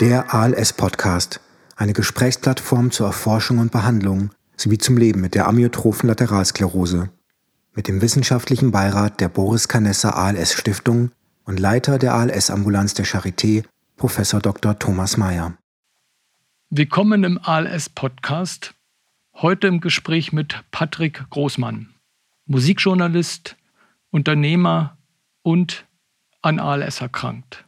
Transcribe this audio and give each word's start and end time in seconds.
Der 0.00 0.34
ALS-Podcast, 0.34 1.40
eine 1.74 1.94
Gesprächsplattform 1.94 2.90
zur 2.90 3.06
Erforschung 3.06 3.60
und 3.60 3.72
Behandlung 3.72 4.28
sowie 4.54 4.76
zum 4.76 4.98
Leben 4.98 5.22
mit 5.22 5.34
der 5.34 5.48
amyotrophen 5.48 6.06
Lateralsklerose. 6.06 7.08
Mit 7.74 7.88
dem 7.88 8.02
wissenschaftlichen 8.02 8.72
Beirat 8.72 9.22
der 9.22 9.30
Boris 9.30 9.68
Canessa 9.68 10.10
ALS 10.10 10.52
Stiftung 10.52 11.12
und 11.44 11.58
Leiter 11.58 11.98
der 11.98 12.12
ALS-Ambulanz 12.12 12.92
der 12.92 13.06
Charité, 13.06 13.64
Prof. 13.96 14.20
Dr. 14.42 14.78
Thomas 14.78 15.16
Mayer. 15.16 15.56
Willkommen 16.68 17.24
im 17.24 17.38
ALS-Podcast. 17.42 18.74
Heute 19.32 19.66
im 19.66 19.80
Gespräch 19.80 20.30
mit 20.30 20.62
Patrick 20.72 21.24
Großmann, 21.30 21.94
Musikjournalist, 22.44 23.56
Unternehmer 24.10 24.98
und 25.40 25.86
an 26.42 26.60
ALS 26.60 27.00
erkrankt. 27.00 27.65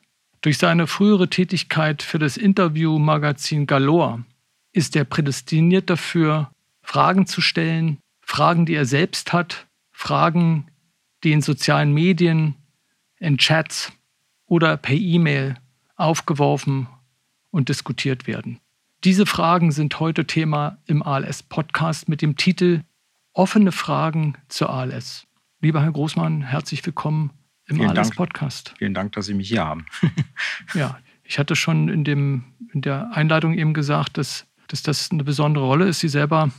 Durch 0.48 0.56
seine 0.56 0.86
frühere 0.86 1.28
Tätigkeit 1.28 2.02
für 2.02 2.18
das 2.18 2.38
Interview-Magazin 2.38 3.66
Galore 3.66 4.24
ist 4.72 4.96
er 4.96 5.04
prädestiniert 5.04 5.90
dafür, 5.90 6.50
Fragen 6.80 7.26
zu 7.26 7.42
stellen, 7.42 7.98
Fragen, 8.22 8.64
die 8.64 8.72
er 8.72 8.86
selbst 8.86 9.34
hat, 9.34 9.66
Fragen, 9.90 10.70
die 11.22 11.32
in 11.32 11.42
sozialen 11.42 11.92
Medien, 11.92 12.54
in 13.18 13.36
Chats 13.36 13.92
oder 14.46 14.78
per 14.78 14.94
E-Mail 14.94 15.56
aufgeworfen 15.96 16.88
und 17.50 17.68
diskutiert 17.68 18.26
werden. 18.26 18.58
Diese 19.04 19.26
Fragen 19.26 19.70
sind 19.70 20.00
heute 20.00 20.26
Thema 20.26 20.78
im 20.86 21.02
ALS-Podcast 21.02 22.08
mit 22.08 22.22
dem 22.22 22.36
Titel 22.36 22.84
Offene 23.34 23.70
Fragen 23.70 24.38
zur 24.48 24.70
ALS. 24.70 25.26
Lieber 25.60 25.82
Herr 25.82 25.92
Großmann, 25.92 26.40
herzlich 26.40 26.86
willkommen 26.86 27.37
im 27.68 27.80
ALS-Podcast. 27.80 28.74
Vielen 28.78 28.94
Dank, 28.94 29.12
dass 29.12 29.26
Sie 29.26 29.34
mich 29.34 29.48
hier 29.48 29.64
haben. 29.64 29.86
ja, 30.74 30.98
ich 31.24 31.38
hatte 31.38 31.56
schon 31.56 31.88
in, 31.88 32.04
dem, 32.04 32.44
in 32.72 32.80
der 32.80 33.12
Einleitung 33.12 33.54
eben 33.54 33.74
gesagt, 33.74 34.18
dass, 34.18 34.46
dass 34.68 34.82
das 34.82 35.10
eine 35.10 35.24
besondere 35.24 35.64
Rolle 35.64 35.86
ist. 35.86 36.00
Sie 36.00 36.08
selber 36.08 36.50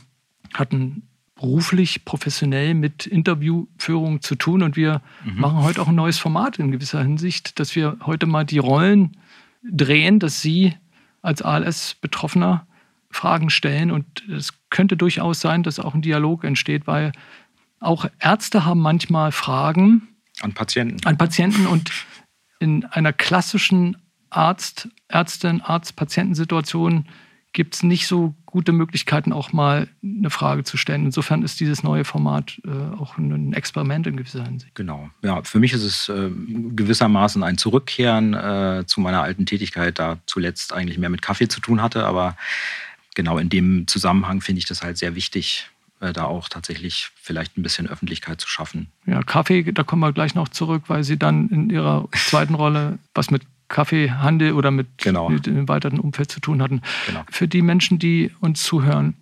hatten 0.54 1.02
beruflich, 1.34 2.04
professionell 2.04 2.74
mit 2.74 3.06
Interviewführung 3.06 4.20
zu 4.20 4.34
tun 4.34 4.62
und 4.62 4.76
wir 4.76 5.00
mhm. 5.24 5.40
machen 5.40 5.62
heute 5.62 5.80
auch 5.80 5.88
ein 5.88 5.94
neues 5.94 6.18
Format 6.18 6.58
in 6.58 6.70
gewisser 6.70 7.02
Hinsicht, 7.02 7.58
dass 7.58 7.74
wir 7.74 7.96
heute 8.04 8.26
mal 8.26 8.44
die 8.44 8.58
Rollen 8.58 9.16
drehen, 9.62 10.18
dass 10.18 10.42
Sie 10.42 10.74
als 11.22 11.42
ALS-Betroffener 11.42 12.66
Fragen 13.10 13.50
stellen 13.50 13.90
und 13.90 14.28
es 14.28 14.54
könnte 14.68 14.96
durchaus 14.96 15.40
sein, 15.40 15.62
dass 15.62 15.80
auch 15.80 15.94
ein 15.94 16.02
Dialog 16.02 16.44
entsteht, 16.44 16.86
weil 16.86 17.12
auch 17.80 18.06
Ärzte 18.20 18.64
haben 18.64 18.80
manchmal 18.80 19.32
Fragen, 19.32 20.09
an 20.40 20.54
Patienten. 20.54 21.04
An 21.06 21.18
Patienten 21.18 21.66
und 21.66 21.90
in 22.58 22.84
einer 22.84 23.12
klassischen 23.12 23.96
Arzt, 24.30 24.88
Ärztin, 25.08 25.60
Arzt-Patientensituation 25.60 27.06
gibt 27.52 27.74
es 27.74 27.82
nicht 27.82 28.06
so 28.06 28.34
gute 28.46 28.70
Möglichkeiten, 28.72 29.32
auch 29.32 29.52
mal 29.52 29.88
eine 30.04 30.30
Frage 30.30 30.62
zu 30.62 30.76
stellen. 30.76 31.04
Insofern 31.04 31.42
ist 31.42 31.58
dieses 31.58 31.82
neue 31.82 32.04
Format 32.04 32.60
äh, 32.64 32.70
auch 32.70 33.18
ein 33.18 33.52
Experiment 33.52 34.06
in 34.06 34.16
gewisser 34.16 34.44
Hinsicht. 34.44 34.74
Genau. 34.76 35.10
Ja, 35.22 35.42
für 35.42 35.58
mich 35.58 35.72
ist 35.72 35.82
es 35.82 36.08
äh, 36.08 36.30
gewissermaßen 36.30 37.42
ein 37.42 37.58
Zurückkehren 37.58 38.34
äh, 38.34 38.84
zu 38.86 39.00
meiner 39.00 39.22
alten 39.22 39.46
Tätigkeit, 39.46 39.98
da 39.98 40.18
zuletzt 40.26 40.72
eigentlich 40.72 40.98
mehr 40.98 41.10
mit 41.10 41.22
Kaffee 41.22 41.48
zu 41.48 41.60
tun 41.60 41.82
hatte. 41.82 42.04
Aber 42.04 42.36
genau 43.14 43.38
in 43.38 43.48
dem 43.48 43.88
Zusammenhang 43.88 44.40
finde 44.40 44.60
ich 44.60 44.66
das 44.66 44.82
halt 44.82 44.96
sehr 44.98 45.16
wichtig, 45.16 45.70
da 46.00 46.24
auch 46.24 46.48
tatsächlich 46.48 47.10
vielleicht 47.14 47.58
ein 47.58 47.62
bisschen 47.62 47.86
Öffentlichkeit 47.86 48.40
zu 48.40 48.48
schaffen. 48.48 48.88
Ja, 49.06 49.22
Kaffee, 49.22 49.62
da 49.72 49.82
kommen 49.82 50.00
wir 50.00 50.12
gleich 50.12 50.34
noch 50.34 50.48
zurück, 50.48 50.84
weil 50.88 51.04
Sie 51.04 51.18
dann 51.18 51.48
in 51.50 51.70
Ihrer 51.70 52.08
zweiten 52.12 52.54
Rolle 52.54 52.98
was 53.14 53.30
mit 53.30 53.42
Kaffeehandel 53.68 54.52
oder 54.52 54.70
mit, 54.70 54.88
genau. 54.98 55.28
mit 55.28 55.46
dem 55.46 55.68
weiteren 55.68 56.00
Umfeld 56.00 56.30
zu 56.30 56.40
tun 56.40 56.60
hatten. 56.60 56.82
Genau. 57.06 57.24
Für 57.30 57.46
die 57.46 57.62
Menschen, 57.62 57.98
die 57.98 58.32
uns 58.40 58.62
zuhören, 58.62 59.14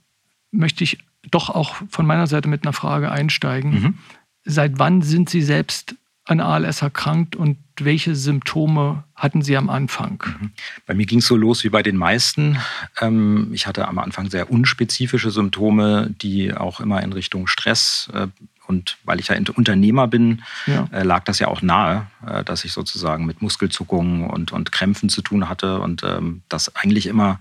möchte 0.50 0.84
ich 0.84 0.98
doch 1.30 1.50
auch 1.50 1.76
von 1.90 2.06
meiner 2.06 2.26
Seite 2.26 2.48
mit 2.48 2.64
einer 2.64 2.72
Frage 2.72 3.10
einsteigen. 3.10 3.70
Mhm. 3.70 3.98
Seit 4.44 4.78
wann 4.78 5.02
sind 5.02 5.28
Sie 5.28 5.42
selbst 5.42 5.96
an 6.24 6.40
ALS 6.40 6.82
erkrankt 6.82 7.36
und 7.36 7.58
welche 7.84 8.14
Symptome 8.14 9.04
hatten 9.14 9.42
Sie 9.42 9.56
am 9.56 9.70
Anfang? 9.70 10.22
Mhm. 10.26 10.50
Bei 10.86 10.94
mir 10.94 11.06
ging 11.06 11.18
es 11.18 11.26
so 11.26 11.36
los 11.36 11.64
wie 11.64 11.68
bei 11.68 11.82
den 11.82 11.96
meisten. 11.96 12.58
Ähm, 13.00 13.50
ich 13.52 13.66
hatte 13.66 13.88
am 13.88 13.98
Anfang 13.98 14.30
sehr 14.30 14.50
unspezifische 14.50 15.30
Symptome, 15.30 16.14
die 16.22 16.54
auch 16.54 16.80
immer 16.80 17.02
in 17.02 17.12
Richtung 17.12 17.46
Stress 17.46 18.10
äh, 18.12 18.28
und 18.66 18.98
weil 19.04 19.18
ich 19.18 19.28
ja 19.28 19.36
Unternehmer 19.54 20.06
bin, 20.06 20.42
ja. 20.66 20.86
Äh, 20.92 21.02
lag 21.02 21.24
das 21.24 21.38
ja 21.38 21.48
auch 21.48 21.62
nahe, 21.62 22.06
äh, 22.26 22.44
dass 22.44 22.64
ich 22.64 22.72
sozusagen 22.72 23.24
mit 23.24 23.40
Muskelzuckungen 23.40 24.28
und, 24.28 24.52
und 24.52 24.72
Krämpfen 24.72 25.08
zu 25.08 25.22
tun 25.22 25.48
hatte 25.48 25.80
und 25.80 26.02
ähm, 26.04 26.42
das 26.48 26.76
eigentlich 26.76 27.06
immer 27.06 27.40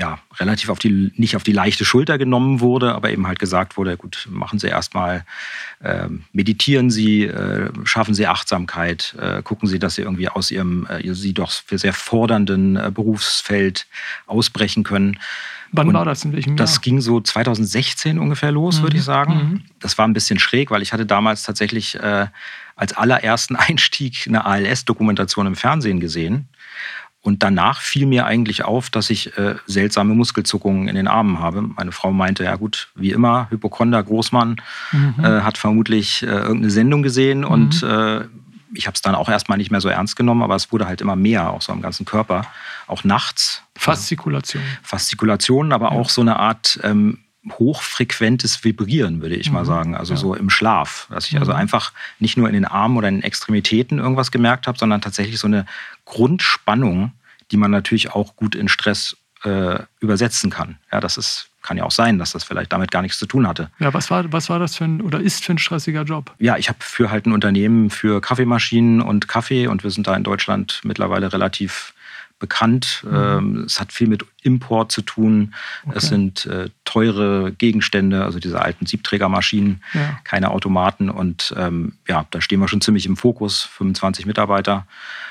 ja, 0.00 0.18
relativ 0.38 0.70
auf 0.70 0.78
die, 0.78 1.12
nicht 1.16 1.36
auf 1.36 1.42
die 1.42 1.52
leichte 1.52 1.84
Schulter 1.84 2.16
genommen 2.16 2.60
wurde, 2.60 2.94
aber 2.94 3.10
eben 3.10 3.26
halt 3.26 3.38
gesagt 3.38 3.76
wurde, 3.76 3.98
gut, 3.98 4.26
machen 4.30 4.58
Sie 4.58 4.66
erstmal, 4.66 5.26
äh, 5.80 6.08
meditieren 6.32 6.90
Sie, 6.90 7.24
äh, 7.24 7.70
schaffen 7.84 8.14
Sie 8.14 8.26
Achtsamkeit, 8.26 9.14
äh, 9.20 9.42
gucken 9.42 9.68
Sie, 9.68 9.78
dass 9.78 9.96
Sie 9.96 10.02
irgendwie 10.02 10.30
aus 10.30 10.50
Ihrem, 10.50 10.86
äh, 10.86 11.12
Sie 11.12 11.34
doch 11.34 11.50
für 11.50 11.76
sehr 11.76 11.92
fordernden 11.92 12.76
äh, 12.76 12.90
Berufsfeld 12.92 13.86
ausbrechen 14.26 14.84
können. 14.84 15.18
Wann 15.72 15.88
Und 15.88 15.94
war 15.94 16.06
das? 16.06 16.24
In 16.24 16.32
welchem 16.32 16.50
Jahr? 16.50 16.56
Das 16.56 16.80
ging 16.80 17.02
so 17.02 17.20
2016 17.20 18.18
ungefähr 18.18 18.52
los, 18.52 18.78
mhm. 18.78 18.82
würde 18.84 18.96
ich 18.96 19.04
sagen. 19.04 19.34
Mhm. 19.34 19.62
Das 19.80 19.98
war 19.98 20.08
ein 20.08 20.14
bisschen 20.14 20.38
schräg, 20.38 20.70
weil 20.70 20.80
ich 20.80 20.94
hatte 20.94 21.04
damals 21.04 21.42
tatsächlich 21.42 21.96
äh, 21.96 22.26
als 22.74 22.94
allerersten 22.94 23.54
Einstieg 23.56 24.24
eine 24.26 24.46
ALS-Dokumentation 24.46 25.46
im 25.46 25.56
Fernsehen 25.56 26.00
gesehen. 26.00 26.48
Und 27.22 27.42
danach 27.42 27.80
fiel 27.82 28.06
mir 28.06 28.24
eigentlich 28.24 28.64
auf, 28.64 28.88
dass 28.88 29.10
ich 29.10 29.36
äh, 29.36 29.56
seltsame 29.66 30.14
Muskelzuckungen 30.14 30.88
in 30.88 30.94
den 30.94 31.06
Armen 31.06 31.38
habe. 31.38 31.60
Meine 31.60 31.92
Frau 31.92 32.12
meinte, 32.12 32.44
ja 32.44 32.56
gut, 32.56 32.88
wie 32.94 33.10
immer, 33.10 33.50
Hypochonder 33.50 34.02
Großmann 34.02 34.56
mhm. 34.92 35.14
äh, 35.22 35.42
hat 35.42 35.58
vermutlich 35.58 36.22
äh, 36.22 36.26
irgendeine 36.26 36.70
Sendung 36.70 37.02
gesehen 37.02 37.40
mhm. 37.40 37.44
und 37.44 37.82
äh, 37.82 38.24
ich 38.72 38.86
habe 38.86 38.94
es 38.94 39.02
dann 39.02 39.14
auch 39.14 39.28
erstmal 39.28 39.58
nicht 39.58 39.70
mehr 39.70 39.80
so 39.80 39.88
ernst 39.88 40.16
genommen, 40.16 40.42
aber 40.42 40.54
es 40.54 40.72
wurde 40.72 40.86
halt 40.86 41.00
immer 41.00 41.16
mehr, 41.16 41.50
auch 41.50 41.60
so 41.60 41.72
am 41.72 41.82
ganzen 41.82 42.06
Körper, 42.06 42.46
auch 42.86 43.04
nachts. 43.04 43.62
Faszikulation. 43.76 44.62
Faszikulation, 44.82 45.72
aber 45.72 45.86
ja. 45.86 45.98
auch 45.98 46.08
so 46.08 46.20
eine 46.20 46.38
Art 46.38 46.78
ähm, 46.82 47.18
hochfrequentes 47.48 48.64
Vibrieren, 48.64 49.22
würde 49.22 49.36
ich 49.36 49.48
mhm. 49.48 49.54
mal 49.54 49.64
sagen. 49.64 49.96
Also 49.96 50.14
ja. 50.14 50.20
so 50.20 50.34
im 50.34 50.50
Schlaf. 50.50 51.08
Dass 51.10 51.26
ich 51.26 51.38
also 51.38 51.52
mhm. 51.52 51.58
einfach 51.58 51.92
nicht 52.18 52.36
nur 52.36 52.48
in 52.48 52.54
den 52.54 52.64
Armen 52.64 52.96
oder 52.96 53.08
in 53.08 53.16
den 53.16 53.22
Extremitäten 53.22 53.98
irgendwas 53.98 54.30
gemerkt 54.30 54.66
habe, 54.66 54.78
sondern 54.78 55.00
tatsächlich 55.00 55.38
so 55.38 55.46
eine 55.46 55.66
Grundspannung, 56.04 57.12
die 57.50 57.56
man 57.56 57.70
natürlich 57.70 58.12
auch 58.12 58.36
gut 58.36 58.54
in 58.54 58.68
Stress 58.68 59.16
äh, 59.44 59.78
übersetzen 60.00 60.50
kann. 60.50 60.78
Ja, 60.92 61.00
das 61.00 61.16
ist 61.16 61.50
kann 61.62 61.76
ja 61.76 61.84
auch 61.84 61.90
sein, 61.90 62.18
dass 62.18 62.32
das 62.32 62.44
vielleicht 62.44 62.72
damit 62.72 62.90
gar 62.90 63.02
nichts 63.02 63.18
zu 63.18 63.26
tun 63.26 63.46
hatte. 63.46 63.70
Ja, 63.78 63.92
was 63.92 64.10
war, 64.10 64.32
was 64.32 64.48
war 64.48 64.58
das 64.58 64.76
für 64.76 64.84
ein 64.84 65.02
oder 65.02 65.20
ist 65.20 65.44
für 65.44 65.52
ein 65.52 65.58
stressiger 65.58 66.04
Job? 66.04 66.34
Ja, 66.38 66.56
ich 66.56 66.68
habe 66.68 66.78
für 66.80 67.10
halt 67.10 67.26
ein 67.26 67.32
Unternehmen 67.32 67.90
für 67.90 68.20
Kaffeemaschinen 68.20 69.00
und 69.00 69.28
Kaffee 69.28 69.66
und 69.66 69.84
wir 69.84 69.90
sind 69.90 70.06
da 70.06 70.16
in 70.16 70.24
Deutschland 70.24 70.80
mittlerweile 70.84 71.32
relativ 71.32 71.92
bekannt. 72.40 73.04
Mhm. 73.04 73.14
Ähm, 73.14 73.64
es 73.66 73.78
hat 73.78 73.92
viel 73.92 74.08
mit 74.08 74.24
Import 74.42 74.90
zu 74.90 75.02
tun. 75.02 75.54
Okay. 75.86 75.98
Es 75.98 76.08
sind 76.08 76.46
äh, 76.46 76.70
teure 76.84 77.52
Gegenstände, 77.52 78.24
also 78.24 78.40
diese 78.40 78.60
alten 78.60 78.86
Siebträgermaschinen, 78.86 79.82
ja. 79.94 80.18
keine 80.24 80.50
Automaten. 80.50 81.08
Und 81.08 81.54
ähm, 81.56 81.92
ja, 82.08 82.26
da 82.30 82.40
stehen 82.40 82.58
wir 82.58 82.66
schon 82.66 82.80
ziemlich 82.80 83.06
im 83.06 83.16
Fokus, 83.16 83.62
25 83.62 84.26
Mitarbeiter. 84.26 84.86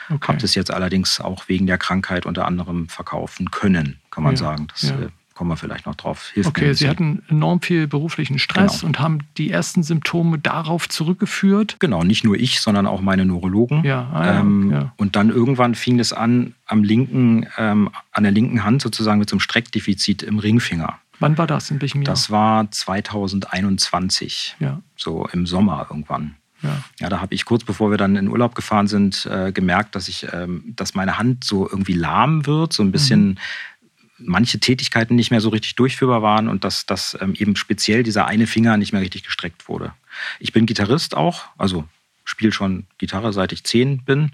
Okay. 0.10 0.28
Habe 0.30 0.38
das 0.40 0.56
jetzt 0.56 0.72
allerdings 0.72 1.20
auch 1.20 1.50
wegen 1.50 1.68
der 1.68 1.78
Krankheit 1.78 2.26
unter 2.26 2.46
anderem 2.46 2.88
verkaufen 2.88 3.52
können, 3.52 4.00
kann 4.12 4.24
man 4.24 4.36
ja. 4.36 4.38
sagen. 4.38 4.68
Das 4.72 4.84
ja. 4.84 4.96
äh, 5.00 5.10
kommen 5.40 5.52
wir 5.52 5.56
vielleicht 5.56 5.86
noch 5.86 5.96
drauf. 5.96 6.32
Hilft 6.34 6.50
okay, 6.50 6.74
Sie 6.74 6.90
hatten 6.90 7.24
enorm 7.30 7.62
viel 7.62 7.88
beruflichen 7.88 8.40
Stress 8.40 8.82
genau. 8.82 8.88
und 8.88 9.00
haben 9.00 9.20
die 9.38 9.50
ersten 9.50 9.84
Symptome 9.84 10.38
darauf 10.38 10.90
zurückgeführt. 10.90 11.78
Genau, 11.80 12.04
nicht 12.04 12.26
nur 12.26 12.36
ich, 12.36 12.60
sondern 12.60 12.86
auch 12.86 13.00
meine 13.00 13.26
Neurologen. 13.26 13.86
Ja, 13.86 14.10
ah, 14.12 14.26
ja, 14.26 14.40
ähm, 14.42 14.70
ja. 14.70 14.94
Und 14.98 15.16
dann 15.16 15.30
irgendwann 15.30 15.76
fing 15.76 15.98
es 15.98 16.12
an, 16.12 16.56
am 16.66 16.84
linken, 16.84 17.48
ähm, 17.58 17.90
an 18.12 18.24
der 18.24 18.34
linken 18.34 18.66
Hand 18.66 18.82
sozusagen 18.82 19.18
mit 19.18 19.30
so 19.30 19.36
einem 19.36 19.40
Streckdefizit 19.40 20.24
im 20.24 20.40
Ringfinger. 20.40 21.00
Wann 21.22 21.38
war 21.38 21.48
das? 21.48 21.72
In 21.72 21.80
welchem 21.80 22.02
Jahr? 22.02 22.14
Das 22.14 22.30
war 22.30 22.70
2021. 22.70 24.58
Ja. 24.60 24.82
So 24.98 25.26
im 25.32 25.46
Sommer 25.46 25.88
irgendwann. 25.90 26.36
Ja. 26.62 26.84
ja, 27.00 27.08
da 27.08 27.22
habe 27.22 27.34
ich 27.34 27.46
kurz 27.46 27.64
bevor 27.64 27.92
wir 27.92 27.98
dann 27.98 28.18
in 28.18 28.28
Urlaub 28.28 28.56
gefahren 28.56 28.88
sind, 28.88 29.26
äh, 29.26 29.54
gemerkt, 29.54 29.96
dass 29.96 30.10
ich, 30.10 30.28
ähm, 30.34 30.74
dass 30.76 30.96
meine 30.96 31.18
Hand 31.18 31.46
so 31.46 31.66
irgendwie 31.66 31.94
lahm 31.94 32.46
wird, 32.46 32.74
so 32.74 32.84
ein 32.84 32.92
bisschen 32.92 33.30
mhm 33.30 33.38
manche 34.20 34.60
Tätigkeiten 34.60 35.16
nicht 35.16 35.32
mehr 35.32 35.42
so 35.42 35.50
richtig 35.50 35.76
durchführbar 35.76 36.22
waren 36.22 36.48
und 36.48 36.64
dass, 36.64 36.86
dass 36.86 37.18
ähm, 37.22 37.34
eben 37.36 37.56
speziell 37.56 38.04
dieser 38.04 38.28
eine 38.28 38.48
Finger 38.48 38.78
nicht 38.78 38.94
mehr 38.94 39.02
richtig 39.02 39.24
gestreckt 39.24 39.68
wurde. 39.68 39.94
Ich 40.40 40.54
bin 40.54 40.66
Gitarrist 40.66 41.16
auch, 41.16 41.46
also 41.58 41.86
spiele 42.26 42.52
schon 42.52 42.86
Gitarre 42.98 43.34
seit 43.34 43.52
ich 43.52 43.64
zehn 43.64 44.04
bin. 44.04 44.32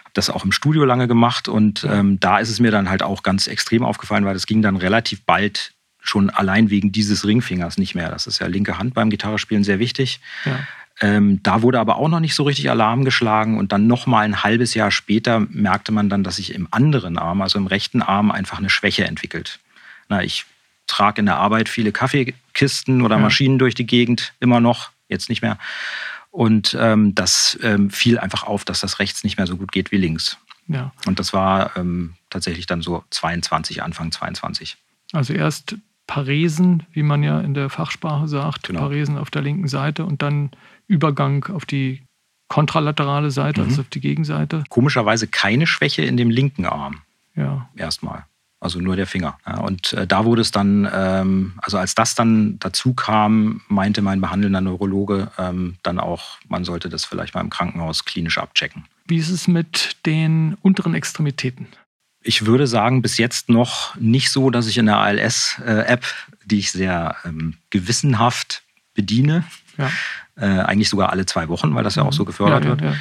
Habe 0.00 0.12
das 0.14 0.30
auch 0.30 0.44
im 0.44 0.52
Studio 0.52 0.84
lange 0.84 1.08
gemacht 1.08 1.48
und 1.48 1.84
ähm, 1.84 2.20
da 2.20 2.38
ist 2.38 2.50
es 2.50 2.60
mir 2.60 2.70
dann 2.70 2.88
halt 2.88 3.02
auch 3.02 3.22
ganz 3.22 3.46
extrem 3.46 3.84
aufgefallen, 3.84 4.24
weil 4.24 4.34
das 4.34 4.46
ging 4.46 4.62
dann 4.62 4.76
relativ 4.76 5.22
bald 5.22 5.72
schon 6.02 6.30
allein 6.30 6.70
wegen 6.70 6.92
dieses 6.92 7.26
Ringfingers 7.26 7.76
nicht 7.76 7.94
mehr. 7.94 8.10
Das 8.10 8.26
ist 8.26 8.38
ja 8.38 8.46
linke 8.46 8.78
Hand 8.78 8.94
beim 8.94 9.10
Gitarrespielen 9.10 9.64
sehr 9.64 9.78
wichtig. 9.78 10.20
Ja. 10.44 10.58
Ähm, 11.02 11.42
da 11.42 11.62
wurde 11.62 11.80
aber 11.80 11.96
auch 11.96 12.08
noch 12.08 12.20
nicht 12.20 12.34
so 12.34 12.42
richtig 12.42 12.68
Alarm 12.70 13.04
geschlagen 13.04 13.58
und 13.58 13.72
dann 13.72 13.86
noch 13.86 14.06
mal 14.06 14.20
ein 14.20 14.42
halbes 14.42 14.74
Jahr 14.74 14.90
später 14.90 15.40
merkte 15.40 15.92
man 15.92 16.10
dann, 16.10 16.22
dass 16.22 16.36
sich 16.36 16.54
im 16.54 16.68
anderen 16.70 17.16
Arm, 17.16 17.40
also 17.40 17.58
im 17.58 17.66
rechten 17.66 18.02
Arm, 18.02 18.30
einfach 18.30 18.58
eine 18.58 18.68
Schwäche 18.68 19.06
entwickelt. 19.06 19.60
Na, 20.08 20.22
ich 20.22 20.44
trage 20.86 21.20
in 21.20 21.26
der 21.26 21.36
Arbeit 21.36 21.68
viele 21.68 21.92
Kaffeekisten 21.92 23.00
oder 23.02 23.16
ja. 23.16 23.22
Maschinen 23.22 23.58
durch 23.58 23.74
die 23.74 23.86
Gegend, 23.86 24.34
immer 24.40 24.60
noch, 24.60 24.90
jetzt 25.08 25.30
nicht 25.30 25.40
mehr. 25.40 25.58
Und 26.30 26.76
ähm, 26.78 27.14
das 27.14 27.58
ähm, 27.62 27.90
fiel 27.90 28.18
einfach 28.18 28.42
auf, 28.44 28.64
dass 28.64 28.80
das 28.80 28.98
rechts 28.98 29.24
nicht 29.24 29.36
mehr 29.36 29.46
so 29.46 29.56
gut 29.56 29.72
geht 29.72 29.90
wie 29.92 29.96
links. 29.96 30.36
Ja. 30.68 30.92
Und 31.06 31.18
das 31.18 31.32
war 31.32 31.76
ähm, 31.76 32.14
tatsächlich 32.28 32.66
dann 32.66 32.82
so 32.82 33.04
22, 33.10 33.82
Anfang 33.82 34.12
22. 34.12 34.76
Also 35.12 35.32
erst 35.32 35.76
Paresen, 36.06 36.84
wie 36.92 37.02
man 37.02 37.22
ja 37.22 37.40
in 37.40 37.54
der 37.54 37.70
Fachsprache 37.70 38.28
sagt, 38.28 38.64
genau. 38.64 38.80
Paresen 38.80 39.18
auf 39.18 39.30
der 39.30 39.42
linken 39.42 39.68
Seite 39.68 40.04
und 40.04 40.22
dann 40.22 40.50
Übergang 40.90 41.44
auf 41.44 41.64
die 41.64 42.02
kontralaterale 42.48 43.30
Seite, 43.30 43.60
mhm. 43.62 43.68
also 43.68 43.82
auf 43.82 43.88
die 43.88 44.00
Gegenseite. 44.00 44.64
Komischerweise 44.68 45.28
keine 45.28 45.66
Schwäche 45.66 46.02
in 46.02 46.16
dem 46.16 46.30
linken 46.30 46.66
Arm. 46.66 47.02
Ja. 47.36 47.68
Erstmal. 47.76 48.24
Also 48.58 48.78
nur 48.80 48.96
der 48.96 49.06
Finger. 49.06 49.38
Und 49.62 49.94
äh, 49.94 50.06
da 50.06 50.26
wurde 50.26 50.42
es 50.42 50.50
dann, 50.50 50.86
ähm, 50.92 51.54
also 51.62 51.78
als 51.78 51.94
das 51.94 52.14
dann 52.14 52.58
dazu 52.58 52.92
kam, 52.92 53.62
meinte 53.68 54.02
mein 54.02 54.20
behandelnder 54.20 54.60
Neurologe 54.60 55.30
ähm, 55.38 55.76
dann 55.82 55.98
auch, 55.98 56.38
man 56.48 56.64
sollte 56.64 56.90
das 56.90 57.06
vielleicht 57.06 57.34
mal 57.34 57.40
im 57.40 57.48
Krankenhaus 57.48 58.04
klinisch 58.04 58.36
abchecken. 58.36 58.84
Wie 59.06 59.16
ist 59.16 59.30
es 59.30 59.48
mit 59.48 59.96
den 60.04 60.58
unteren 60.60 60.94
Extremitäten? 60.94 61.68
Ich 62.22 62.44
würde 62.44 62.66
sagen, 62.66 63.00
bis 63.00 63.16
jetzt 63.16 63.48
noch 63.48 63.96
nicht 63.96 64.30
so, 64.30 64.50
dass 64.50 64.66
ich 64.66 64.76
in 64.76 64.86
der 64.86 64.98
ALS-App, 64.98 66.04
äh, 66.04 66.36
die 66.44 66.58
ich 66.58 66.70
sehr 66.70 67.16
ähm, 67.24 67.54
gewissenhaft 67.70 68.62
bediene, 68.92 69.44
ja. 69.78 69.90
Äh, 70.40 70.46
eigentlich 70.46 70.88
sogar 70.88 71.10
alle 71.10 71.26
zwei 71.26 71.48
Wochen, 71.48 71.74
weil 71.74 71.84
das 71.84 71.94
ja 71.94 72.02
auch 72.02 72.12
so 72.12 72.24
gefördert 72.24 72.64
ja, 72.64 72.70
ja, 72.70 72.80
wird, 72.80 72.94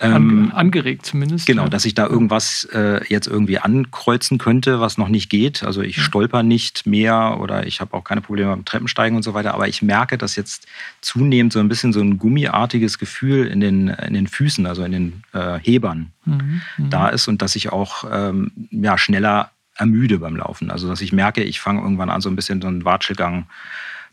ähm, 0.00 0.50
angeregt 0.54 1.06
zumindest. 1.06 1.46
Genau, 1.46 1.64
ja. 1.64 1.68
dass 1.68 1.84
ich 1.84 1.94
da 1.94 2.06
irgendwas 2.06 2.64
äh, 2.72 3.06
jetzt 3.08 3.28
irgendwie 3.28 3.58
ankreuzen 3.58 4.38
könnte, 4.38 4.80
was 4.80 4.98
noch 4.98 5.08
nicht 5.08 5.30
geht. 5.30 5.62
Also 5.62 5.80
ich 5.82 6.02
stolper 6.02 6.42
nicht 6.42 6.86
mehr 6.86 7.38
oder 7.40 7.66
ich 7.66 7.80
habe 7.80 7.94
auch 7.94 8.02
keine 8.02 8.20
Probleme 8.20 8.50
beim 8.50 8.64
Treppensteigen 8.64 9.16
und 9.16 9.22
so 9.22 9.34
weiter. 9.34 9.54
Aber 9.54 9.68
ich 9.68 9.82
merke, 9.82 10.18
dass 10.18 10.34
jetzt 10.34 10.66
zunehmend 11.00 11.52
so 11.52 11.60
ein 11.60 11.68
bisschen 11.68 11.92
so 11.92 12.00
ein 12.00 12.18
gummiartiges 12.18 12.98
Gefühl 12.98 13.46
in 13.46 13.60
den, 13.60 13.88
in 13.88 14.14
den 14.14 14.26
Füßen, 14.26 14.66
also 14.66 14.82
in 14.82 14.92
den 14.92 15.22
äh, 15.32 15.60
Hebern 15.60 16.10
mhm, 16.24 16.62
mhm. 16.78 16.90
da 16.90 17.08
ist 17.08 17.28
und 17.28 17.40
dass 17.42 17.54
ich 17.54 17.70
auch 17.70 18.04
ähm, 18.10 18.50
ja, 18.70 18.98
schneller 18.98 19.50
ermüde 19.76 20.18
beim 20.18 20.36
Laufen. 20.36 20.70
Also 20.70 20.88
dass 20.88 21.00
ich 21.00 21.12
merke, 21.12 21.42
ich 21.42 21.60
fange 21.60 21.80
irgendwann 21.80 22.10
an, 22.10 22.20
so 22.20 22.28
ein 22.28 22.36
bisschen 22.36 22.60
so 22.60 22.68
einen 22.68 22.84
Watschelgang 22.84 23.46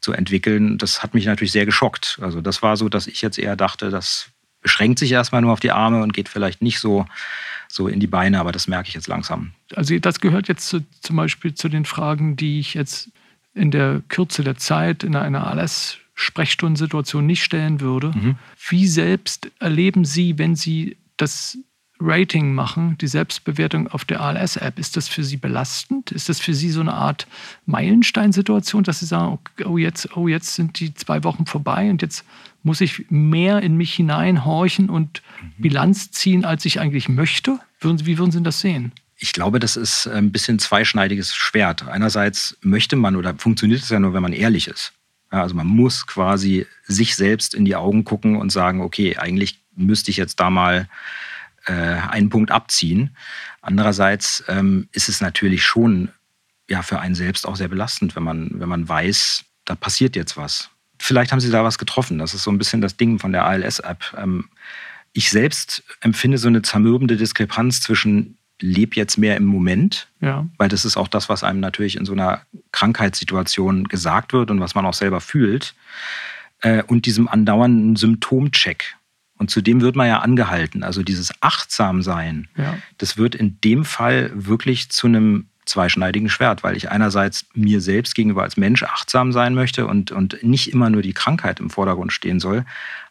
zu 0.02 0.14
entwickeln. 0.14 0.78
Das 0.78 1.04
hat 1.04 1.14
mich 1.14 1.26
natürlich 1.26 1.52
sehr 1.52 1.66
geschockt. 1.66 2.20
Also 2.22 2.42
das 2.42 2.62
war 2.62 2.78
so, 2.78 2.90
dass 2.90 3.08
ich 3.08 3.22
jetzt 3.22 3.38
eher 3.38 3.56
dachte, 3.56 3.90
dass 3.90 4.32
beschränkt 4.62 5.00
sich 5.00 5.12
erstmal 5.12 5.42
nur 5.42 5.54
auf 5.54 5.60
die 5.60 5.72
Arme 5.72 6.02
und 6.02 6.14
geht 6.14 6.30
vielleicht 6.30 6.62
nicht 6.62 6.80
so, 6.80 7.06
so 7.68 7.88
in 7.88 8.00
die 8.00 8.08
Beine, 8.08 8.40
aber 8.40 8.52
das 8.52 8.68
merke 8.68 8.90
ich 8.90 8.94
jetzt 8.94 9.08
langsam. 9.08 9.54
Also 9.76 9.98
das 10.00 10.20
gehört 10.20 10.48
jetzt 10.48 10.68
zu, 10.68 10.86
zum 11.02 11.16
Beispiel 11.16 11.54
zu 11.54 11.70
den 11.70 11.86
Fragen, 11.86 12.36
die 12.36 12.60
ich 12.60 12.74
jetzt 12.74 13.10
in 13.54 13.72
der 13.72 14.02
Kürze 14.10 14.44
der 14.44 14.58
Zeit 14.58 15.04
in 15.04 15.16
einer 15.16 15.48
ALS-Sprechstundensituation 15.48 17.26
nicht 17.26 17.44
stellen 17.44 17.82
würde. 17.82 18.12
Mhm. 18.14 18.36
Wie 18.68 18.88
selbst 18.88 19.50
erleben 19.60 20.06
Sie, 20.06 20.38
wenn 20.38 20.56
Sie 20.56 20.98
das 21.18 21.58
Rating 22.02 22.54
machen, 22.54 22.98
die 23.00 23.08
Selbstbewertung 23.08 23.88
auf 23.90 24.06
der 24.06 24.22
ALS-App, 24.22 24.80
ist 24.80 24.96
das 24.96 25.10
für 25.10 25.24
Sie 25.24 25.36
belastend? 25.36 26.12
Ist 26.12 26.30
das 26.30 26.40
für 26.40 26.54
Sie 26.54 26.72
so 26.72 26.80
eine 26.80 26.94
Art 26.94 27.28
Meilensteinsituation, 27.66 28.84
dass 28.84 29.00
Sie 29.00 29.06
sagen, 29.06 29.40
oh 29.66 29.78
jetzt, 29.78 30.16
oh 30.16 30.28
jetzt 30.28 30.56
sind 30.56 30.80
die 30.80 30.94
zwei 30.94 31.24
Wochen 31.26 31.46
vorbei 31.46 31.90
und 31.90 32.02
jetzt 32.02 32.24
muss 32.64 32.80
ich 32.80 33.06
mehr 33.10 33.62
in 33.62 33.76
mich 33.76 33.94
hineinhorchen 33.94 34.90
und 34.90 35.22
mhm. 35.42 35.62
Bilanz 35.62 36.12
ziehen, 36.12 36.46
als 36.46 36.64
ich 36.66 36.80
eigentlich 36.80 37.10
möchte? 37.10 37.60
Wie 37.82 38.18
würden 38.18 38.32
Sie 38.32 38.44
das 38.44 38.62
sehen? 38.62 38.94
Ich 39.18 39.34
glaube, 39.34 39.60
das 39.60 39.76
ist 39.76 40.08
ein 40.08 40.32
bisschen 40.32 40.60
zweischneidiges 40.60 41.36
Schwert. 41.36 41.86
Einerseits 41.88 42.58
möchte 42.62 42.96
man 42.96 43.18
oder 43.18 43.36
funktioniert 43.36 43.82
es 43.82 43.90
ja 43.90 44.00
nur, 44.00 44.14
wenn 44.14 44.22
man 44.22 44.32
ehrlich 44.32 44.70
ist. 44.70 44.94
Also 45.30 45.54
man 45.54 45.68
muss 45.68 46.08
quasi 46.08 46.66
sich 46.86 47.16
selbst 47.16 47.54
in 47.54 47.66
die 47.66 47.76
Augen 47.76 48.06
gucken 48.06 48.38
und 48.38 48.52
sagen, 48.52 48.82
okay, 48.82 49.18
eigentlich 49.18 49.60
müsste 49.76 50.12
ich 50.12 50.18
jetzt 50.18 50.40
da 50.40 50.50
mal 50.50 50.88
äh, 51.66 51.74
einen 51.74 52.30
Punkt 52.30 52.52
abziehen. 52.52 53.16
Andererseits 53.62 54.44
ähm, 54.48 54.88
ist 54.92 55.10
es 55.10 55.22
natürlich 55.22 55.64
schon 55.64 56.10
ja, 56.70 56.82
für 56.82 57.00
einen 57.00 57.16
selbst 57.16 57.48
auch 57.48 57.56
sehr 57.56 57.68
belastend, 57.68 58.16
wenn 58.16 58.24
man, 58.24 58.52
wenn 58.54 58.70
man 58.70 58.88
weiß, 58.88 59.44
da 59.66 59.76
passiert 59.76 60.16
jetzt 60.16 60.38
was. 60.38 60.70
Vielleicht 61.00 61.32
haben 61.32 61.40
Sie 61.40 61.52
da 61.52 61.64
was 61.64 61.78
getroffen. 61.78 62.20
Das 62.20 62.34
ist 62.34 62.44
so 62.44 62.52
ein 62.52 62.58
bisschen 62.58 62.82
das 62.82 62.98
Ding 62.98 63.20
von 63.20 63.32
der 63.32 63.46
ALS-App. 63.46 64.16
Ähm, 64.18 64.50
ich 65.14 65.30
selbst 65.32 65.84
empfinde 66.02 66.38
so 66.38 66.48
eine 66.48 66.62
zermürbende 66.62 67.18
Diskrepanz 67.18 67.82
zwischen 67.82 68.38
leb 68.62 68.96
jetzt 68.96 69.18
mehr 69.18 69.38
im 69.38 69.46
Moment, 69.46 70.08
ja. 70.20 70.46
weil 70.58 70.70
das 70.70 70.86
ist 70.86 70.98
auch 70.98 71.08
das, 71.08 71.30
was 71.30 71.44
einem 71.44 71.60
natürlich 71.60 71.96
in 71.96 72.06
so 72.06 72.12
einer 72.12 72.42
Krankheitssituation 72.72 73.86
gesagt 73.86 74.34
wird 74.34 74.52
und 74.52 74.60
was 74.60 74.76
man 74.76 74.86
auch 74.86 74.94
selber 74.94 75.22
fühlt, 75.22 75.76
äh, 76.62 76.84
und 76.84 77.06
diesem 77.06 77.28
andauernden 77.28 77.96
Symptomcheck. 77.96 78.96
Und 79.40 79.50
zudem 79.50 79.82
wird 79.82 79.96
man 79.96 80.08
ja 80.08 80.20
angehalten. 80.20 80.84
Also 80.84 81.02
dieses 81.02 81.32
Achtsamsein, 81.40 82.50
ja. 82.58 82.78
das 82.98 83.18
wird 83.18 83.36
in 83.36 83.60
dem 83.62 83.86
Fall 83.86 84.32
wirklich 84.36 84.90
zu 84.90 85.08
einem 85.08 85.48
zweischneidigen 85.66 86.30
Schwert, 86.30 86.62
weil 86.64 86.76
ich 86.76 86.92
einerseits 86.92 87.46
mir 87.54 87.80
selbst 87.80 88.16
gegenüber 88.16 88.44
als 88.44 88.58
Mensch 88.58 88.84
achtsam 88.84 89.32
sein 89.32 89.54
möchte 89.54 89.88
und, 89.88 90.12
und 90.12 90.44
nicht 90.44 90.74
immer 90.74 90.90
nur 90.90 91.02
die 91.02 91.14
Krankheit 91.14 91.60
im 91.60 91.70
Vordergrund 91.70 92.12
stehen 92.12 92.40
soll. 92.40 92.66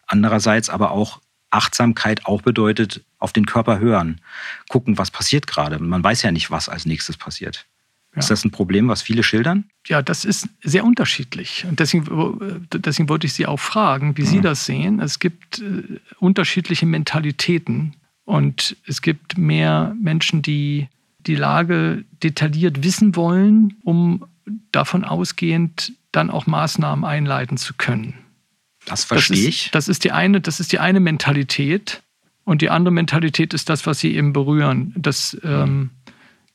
Andererseits 0.07 0.69
aber 0.69 0.91
auch 0.91 1.21
Achtsamkeit 1.51 2.27
auch 2.27 2.43
bedeutet, 2.43 3.05
auf 3.19 3.33
den 3.33 3.47
Körper 3.47 3.79
hören, 3.79 4.21
gucken, 4.69 4.99
was 4.99 5.11
passiert 5.11 5.47
gerade. 5.47 5.79
Man 5.79 6.05
weiß 6.05 6.23
ja 6.23 6.31
nicht, 6.31 6.51
was 6.51 6.69
als 6.69 6.85
nächstes 6.85 7.17
passiert. 7.17 7.67
Ja. 8.14 8.20
Ist 8.20 8.31
das 8.31 8.44
ein 8.44 8.50
Problem, 8.50 8.88
was 8.88 9.02
viele 9.02 9.22
schildern? 9.22 9.64
Ja, 9.87 10.02
das 10.02 10.25
ist 10.25 10.49
sehr 10.62 10.84
unterschiedlich. 10.84 11.66
Und 11.69 11.78
deswegen, 11.78 12.66
deswegen 12.72 13.08
wollte 13.08 13.26
ich 13.26 13.34
Sie 13.34 13.46
auch 13.46 13.60
fragen, 13.60 14.16
wie 14.16 14.22
mhm. 14.22 14.26
Sie 14.26 14.40
das 14.40 14.64
sehen. 14.64 15.00
Es 15.00 15.19
gibt 15.19 15.60
äh, 15.60 16.00
unterschiedliche 16.19 16.87
Mentalitäten 16.87 17.94
und 18.25 18.76
es 18.87 19.02
gibt 19.02 19.38
mehr 19.38 19.94
Menschen, 20.00 20.43
die 20.43 20.88
die 21.26 21.34
Lage 21.34 22.05
detailliert 22.22 22.82
wissen 22.82 23.14
wollen, 23.14 23.76
um 23.84 24.25
davon 24.72 25.05
ausgehend 25.05 25.93
dann 26.12 26.31
auch 26.31 26.46
Maßnahmen 26.46 27.05
einleiten 27.05 27.58
zu 27.58 27.75
können. 27.75 28.14
Das 28.87 29.05
verstehe 29.05 29.37
das 29.37 29.43
ist, 29.43 29.49
ich. 29.49 29.70
Das 29.70 29.88
ist 29.88 30.05
die 30.05 30.12
eine, 30.12 30.40
das 30.40 30.60
ist 30.60 30.72
die 30.72 30.78
eine 30.78 31.00
Mentalität. 31.00 32.02
Und 32.44 32.62
die 32.62 32.70
andere 32.70 32.93
Mentalität 32.93 33.52
ist 33.52 33.69
das, 33.69 33.87
was 33.87 34.00
Sie 34.00 34.14
eben 34.14 34.32
berühren. 34.32 34.94
Dass, 34.96 35.36
ähm, 35.44 35.91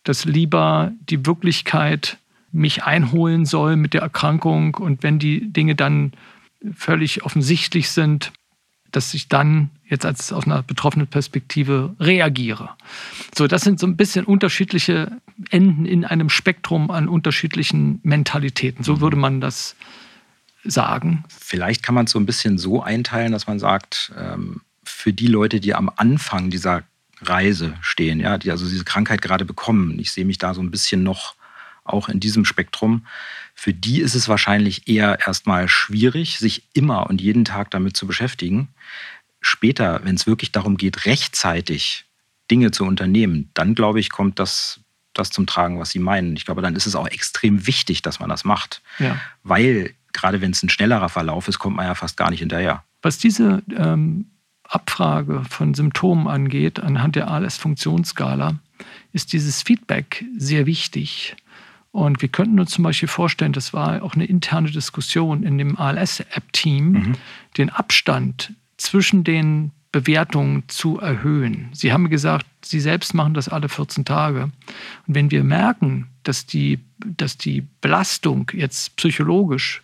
dass 0.03 0.25
lieber 0.25 0.91
die 1.09 1.25
Wirklichkeit 1.25 2.17
mich 2.51 2.83
einholen 2.83 3.45
soll 3.45 3.75
mit 3.75 3.93
der 3.93 4.01
Erkrankung 4.01 4.75
und 4.75 5.03
wenn 5.03 5.19
die 5.19 5.51
Dinge 5.51 5.75
dann 5.75 6.13
völlig 6.75 7.23
offensichtlich 7.23 7.89
sind, 7.89 8.31
dass 8.91 9.13
ich 9.13 9.27
dann 9.27 9.71
jetzt 9.85 10.05
als 10.05 10.31
aus 10.31 10.45
einer 10.45 10.61
betroffenen 10.63 11.07
Perspektive 11.07 11.95
reagiere. 11.99 12.69
So, 13.35 13.47
das 13.47 13.63
sind 13.63 13.79
so 13.79 13.87
ein 13.87 13.97
bisschen 13.97 14.25
unterschiedliche 14.25 15.11
Enden 15.49 15.85
in 15.85 16.05
einem 16.05 16.29
Spektrum 16.29 16.91
an 16.91 17.09
unterschiedlichen 17.09 17.99
Mentalitäten. 18.03 18.83
So 18.83 18.95
mhm. 18.95 19.01
würde 19.01 19.17
man 19.17 19.41
das 19.41 19.75
sagen. 20.63 21.23
Vielleicht 21.27 21.83
kann 21.83 21.95
man 21.95 22.05
es 22.05 22.11
so 22.11 22.19
ein 22.19 22.25
bisschen 22.25 22.57
so 22.57 22.81
einteilen, 22.81 23.31
dass 23.31 23.47
man 23.47 23.59
sagt, 23.59 24.13
ähm, 24.17 24.61
für 24.83 25.11
die 25.11 25.27
Leute, 25.27 25.59
die 25.59 25.73
am 25.73 25.91
Anfang 25.95 26.49
dieser 26.49 26.83
Reise 27.27 27.75
stehen, 27.81 28.19
ja, 28.19 28.37
die 28.37 28.51
also 28.51 28.67
diese 28.67 28.85
Krankheit 28.85 29.21
gerade 29.21 29.45
bekommen, 29.45 29.99
ich 29.99 30.11
sehe 30.11 30.25
mich 30.25 30.37
da 30.37 30.53
so 30.53 30.61
ein 30.61 30.71
bisschen 30.71 31.03
noch 31.03 31.35
auch 31.83 32.09
in 32.09 32.19
diesem 32.19 32.45
Spektrum, 32.45 33.05
für 33.53 33.73
die 33.73 34.01
ist 34.01 34.15
es 34.15 34.27
wahrscheinlich 34.27 34.87
eher 34.87 35.19
erstmal 35.25 35.67
schwierig, 35.67 36.39
sich 36.39 36.63
immer 36.73 37.09
und 37.09 37.21
jeden 37.21 37.45
Tag 37.45 37.71
damit 37.71 37.95
zu 37.95 38.07
beschäftigen. 38.07 38.69
Später, 39.41 40.01
wenn 40.03 40.15
es 40.15 40.25
wirklich 40.25 40.51
darum 40.51 40.77
geht, 40.77 41.05
rechtzeitig 41.05 42.05
Dinge 42.49 42.71
zu 42.71 42.85
unternehmen, 42.85 43.49
dann 43.53 43.75
glaube 43.75 43.99
ich, 43.99 44.09
kommt 44.09 44.39
das, 44.39 44.79
das 45.13 45.29
zum 45.29 45.45
Tragen, 45.45 45.79
was 45.79 45.91
Sie 45.91 45.99
meinen. 45.99 46.35
Ich 46.35 46.45
glaube, 46.45 46.61
dann 46.61 46.75
ist 46.75 46.87
es 46.87 46.95
auch 46.95 47.07
extrem 47.07 47.67
wichtig, 47.67 48.01
dass 48.01 48.19
man 48.19 48.29
das 48.29 48.43
macht. 48.43 48.81
Ja. 48.99 49.19
Weil, 49.43 49.93
gerade 50.13 50.41
wenn 50.41 50.51
es 50.51 50.63
ein 50.63 50.69
schnellerer 50.69 51.09
Verlauf 51.09 51.47
ist, 51.47 51.59
kommt 51.59 51.75
man 51.75 51.85
ja 51.85 51.95
fast 51.95 52.17
gar 52.17 52.31
nicht 52.31 52.39
hinterher. 52.39 52.83
Was 53.01 53.17
diese 53.17 53.61
ähm, 53.75 54.25
Abfrage 54.63 55.43
von 55.49 55.73
Symptomen 55.73 56.27
angeht, 56.27 56.79
anhand 56.79 57.15
der 57.15 57.29
ALS-Funktionsskala, 57.29 58.55
ist 59.11 59.33
dieses 59.33 59.61
Feedback 59.61 60.25
sehr 60.37 60.65
wichtig. 60.65 61.35
Und 61.91 62.21
wir 62.21 62.29
könnten 62.29 62.59
uns 62.59 62.71
zum 62.71 62.83
Beispiel 62.83 63.07
vorstellen, 63.07 63.53
das 63.53 63.71
war 63.71 64.01
auch 64.01 64.15
eine 64.15 64.25
interne 64.25 64.71
Diskussion 64.71 65.43
in 65.43 65.57
dem 65.57 65.77
ALS-App-Team, 65.77 66.91
mhm. 66.91 67.15
den 67.57 67.69
Abstand 67.69 68.53
zwischen 68.77 69.23
den 69.23 69.71
Bewertungen 69.91 70.63
zu 70.67 70.99
erhöhen. 70.99 71.69
Sie 71.71 71.93
haben 71.93 72.09
gesagt, 72.09 72.47
Sie 72.65 72.79
selbst 72.79 73.13
machen 73.13 73.35
das 73.35 73.47
alle 73.47 73.69
14 73.69 74.05
Tage. 74.05 74.43
Und 75.07 75.15
wenn 75.15 75.29
wir 75.29 75.43
merken, 75.43 76.07
dass 76.23 76.47
die, 76.47 76.79
dass 76.97 77.37
die 77.37 77.67
Belastung 77.79 78.49
jetzt 78.53 78.95
psychologisch 78.95 79.83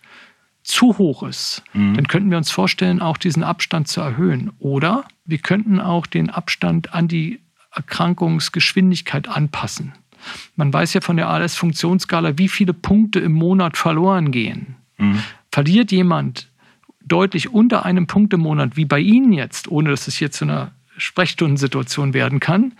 zu 0.63 0.97
hoch 0.97 1.23
ist, 1.23 1.63
mhm. 1.73 1.95
dann 1.95 2.07
könnten 2.07 2.29
wir 2.29 2.37
uns 2.37 2.51
vorstellen, 2.51 3.01
auch 3.01 3.17
diesen 3.17 3.43
Abstand 3.43 3.87
zu 3.87 4.01
erhöhen. 4.01 4.51
Oder 4.59 5.05
wir 5.25 5.39
könnten 5.39 5.79
auch 5.79 6.05
den 6.05 6.29
Abstand 6.29 6.93
an 6.93 7.07
die 7.07 7.39
Erkrankungsgeschwindigkeit 7.71 9.27
anpassen. 9.27 9.93
Man 10.55 10.73
weiß 10.73 10.93
ja 10.93 11.01
von 11.01 11.17
der 11.17 11.29
ALS-Funktionsskala, 11.29 12.37
wie 12.37 12.49
viele 12.49 12.73
Punkte 12.73 13.19
im 13.19 13.31
Monat 13.31 13.77
verloren 13.77 14.31
gehen. 14.31 14.75
Mhm. 14.97 15.23
Verliert 15.51 15.91
jemand 15.91 16.49
deutlich 17.05 17.51
unter 17.51 17.85
einem 17.85 18.07
Punkt 18.07 18.33
im 18.33 18.41
Monat, 18.41 18.75
wie 18.75 18.85
bei 18.85 18.99
Ihnen 18.99 19.33
jetzt, 19.33 19.69
ohne 19.69 19.89
dass 19.89 20.07
es 20.07 20.17
hier 20.17 20.31
zu 20.31 20.45
einer 20.45 20.71
Sprechstundensituation 20.97 22.13
werden 22.13 22.39
kann. 22.39 22.73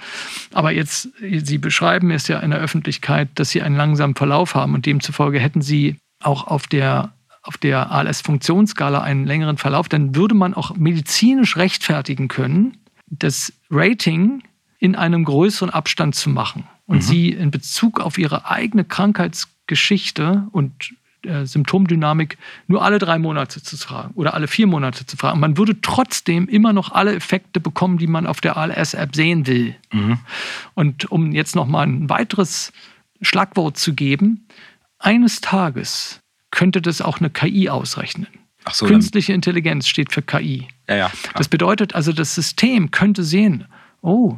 Aber 0.53 0.71
jetzt, 0.71 1.09
Sie 1.21 1.57
beschreiben 1.57 2.11
es 2.11 2.27
ja 2.27 2.39
in 2.39 2.51
der 2.51 2.59
Öffentlichkeit, 2.59 3.29
dass 3.35 3.49
Sie 3.49 3.61
einen 3.61 3.75
langsamen 3.75 4.15
Verlauf 4.15 4.55
haben 4.55 4.73
und 4.73 4.85
demzufolge 4.85 5.39
hätten 5.39 5.61
Sie 5.61 5.95
auch 6.21 6.47
auf 6.47 6.67
der 6.67 7.13
auf 7.41 7.57
der 7.57 7.91
ALS-Funktionsskala 7.91 9.01
einen 9.01 9.25
längeren 9.25 9.57
Verlauf, 9.57 9.89
dann 9.89 10.15
würde 10.15 10.35
man 10.35 10.53
auch 10.53 10.75
medizinisch 10.75 11.57
rechtfertigen 11.57 12.27
können, 12.27 12.77
das 13.07 13.53
Rating 13.71 14.43
in 14.79 14.95
einem 14.95 15.25
größeren 15.25 15.69
Abstand 15.69 16.15
zu 16.15 16.29
machen 16.29 16.65
und 16.85 16.97
mhm. 16.97 17.01
sie 17.01 17.29
in 17.29 17.51
Bezug 17.51 17.99
auf 17.99 18.17
ihre 18.17 18.49
eigene 18.49 18.83
Krankheitsgeschichte 18.83 20.47
und 20.51 20.93
äh, 21.23 21.45
Symptomdynamik 21.45 22.37
nur 22.67 22.81
alle 22.81 22.97
drei 22.97 23.19
Monate 23.19 23.61
zu 23.61 23.75
fragen 23.77 24.13
oder 24.15 24.33
alle 24.33 24.47
vier 24.47 24.67
Monate 24.67 25.05
zu 25.05 25.17
fragen. 25.17 25.41
Man 25.41 25.57
würde 25.57 25.81
trotzdem 25.81 26.47
immer 26.47 26.71
noch 26.71 26.93
alle 26.93 27.13
Effekte 27.13 27.59
bekommen, 27.59 27.97
die 27.97 28.07
man 28.07 28.25
auf 28.25 28.39
der 28.39 28.55
ALS-App 28.55 29.15
sehen 29.15 29.45
will. 29.45 29.75
Mhm. 29.91 30.19
Und 30.75 31.11
um 31.11 31.33
jetzt 31.33 31.55
noch 31.55 31.67
mal 31.67 31.85
ein 31.85 32.09
weiteres 32.09 32.71
Schlagwort 33.21 33.77
zu 33.77 33.93
geben, 33.93 34.47
eines 34.97 35.41
Tages 35.41 36.21
könnte 36.51 36.81
das 36.81 37.01
auch 37.01 37.19
eine 37.19 37.29
KI 37.29 37.69
ausrechnen. 37.69 38.27
So, 38.71 38.85
Künstliche 38.85 39.33
Intelligenz 39.33 39.87
steht 39.87 40.11
für 40.11 40.21
KI. 40.21 40.67
Ja, 40.87 40.95
ja, 40.95 41.11
das 41.35 41.47
bedeutet 41.47 41.95
also, 41.95 42.11
das 42.11 42.35
System 42.35 42.91
könnte 42.91 43.23
sehen, 43.23 43.65
oh, 44.01 44.37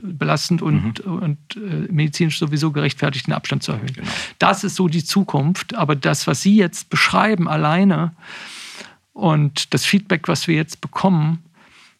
belastend 0.00 0.62
und, 0.62 1.04
mhm. 1.04 1.12
und 1.12 1.38
äh, 1.56 1.92
medizinisch 1.92 2.38
sowieso 2.38 2.70
gerechtfertigt, 2.70 3.26
den 3.26 3.34
Abstand 3.34 3.62
zu 3.62 3.72
erhöhen. 3.72 3.92
Genau. 3.92 4.08
Das 4.38 4.64
ist 4.64 4.76
so 4.76 4.88
die 4.88 5.04
Zukunft. 5.04 5.74
Aber 5.74 5.94
das, 5.94 6.26
was 6.26 6.42
Sie 6.42 6.56
jetzt 6.56 6.88
beschreiben, 6.88 7.48
alleine 7.48 8.12
und 9.12 9.74
das 9.74 9.84
Feedback, 9.84 10.28
was 10.28 10.48
wir 10.48 10.54
jetzt 10.54 10.80
bekommen, 10.80 11.42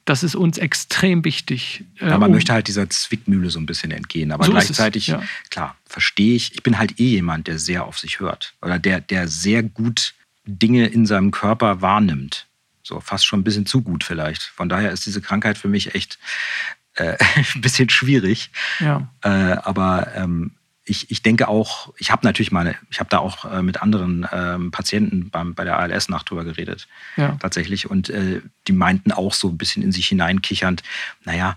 das 0.06 0.22
ist 0.22 0.34
uns 0.34 0.56
extrem 0.56 1.24
wichtig. 1.24 1.84
Ja, 2.00 2.16
man 2.16 2.30
um 2.30 2.32
möchte 2.32 2.54
halt 2.54 2.68
dieser 2.68 2.88
Zwickmühle 2.88 3.50
so 3.50 3.58
ein 3.58 3.66
bisschen 3.66 3.90
entgehen. 3.90 4.32
Aber 4.32 4.44
so 4.44 4.52
gleichzeitig, 4.52 5.08
ja. 5.08 5.22
klar, 5.50 5.76
verstehe 5.84 6.34
ich, 6.34 6.54
ich 6.54 6.62
bin 6.62 6.78
halt 6.78 6.98
eh 6.98 7.10
jemand, 7.10 7.46
der 7.46 7.58
sehr 7.58 7.84
auf 7.84 7.98
sich 7.98 8.18
hört. 8.18 8.54
Oder 8.62 8.78
der, 8.78 9.02
der 9.02 9.28
sehr 9.28 9.62
gut 9.62 10.14
Dinge 10.46 10.86
in 10.86 11.04
seinem 11.04 11.30
Körper 11.30 11.82
wahrnimmt. 11.82 12.47
So 12.88 13.00
fast 13.00 13.26
schon 13.26 13.40
ein 13.40 13.44
bisschen 13.44 13.66
zu 13.66 13.82
gut 13.82 14.02
vielleicht. 14.02 14.42
Von 14.42 14.70
daher 14.70 14.90
ist 14.90 15.04
diese 15.04 15.20
Krankheit 15.20 15.58
für 15.58 15.68
mich 15.68 15.94
echt 15.94 16.18
äh, 16.94 17.16
ein 17.54 17.60
bisschen 17.60 17.90
schwierig. 17.90 18.50
Ja. 18.80 19.08
Äh, 19.22 19.28
aber 19.28 20.08
ähm, 20.14 20.52
ich, 20.86 21.10
ich 21.10 21.20
denke 21.20 21.48
auch, 21.48 21.92
ich 21.98 22.10
habe 22.10 22.26
natürlich 22.26 22.50
meine, 22.50 22.76
ich 22.90 22.98
habe 22.98 23.10
da 23.10 23.18
auch 23.18 23.44
äh, 23.44 23.60
mit 23.60 23.82
anderen 23.82 24.26
ähm, 24.32 24.70
Patienten 24.70 25.28
beim, 25.28 25.54
bei 25.54 25.64
der 25.64 25.78
ALS-Nacht 25.78 26.30
drüber 26.30 26.44
geredet. 26.44 26.88
Ja. 27.16 27.36
Tatsächlich. 27.40 27.90
Und 27.90 28.08
äh, 28.08 28.40
die 28.66 28.72
meinten 28.72 29.12
auch 29.12 29.34
so 29.34 29.48
ein 29.48 29.58
bisschen 29.58 29.82
in 29.82 29.92
sich 29.92 30.08
hineinkichernd, 30.08 30.82
naja, 31.24 31.56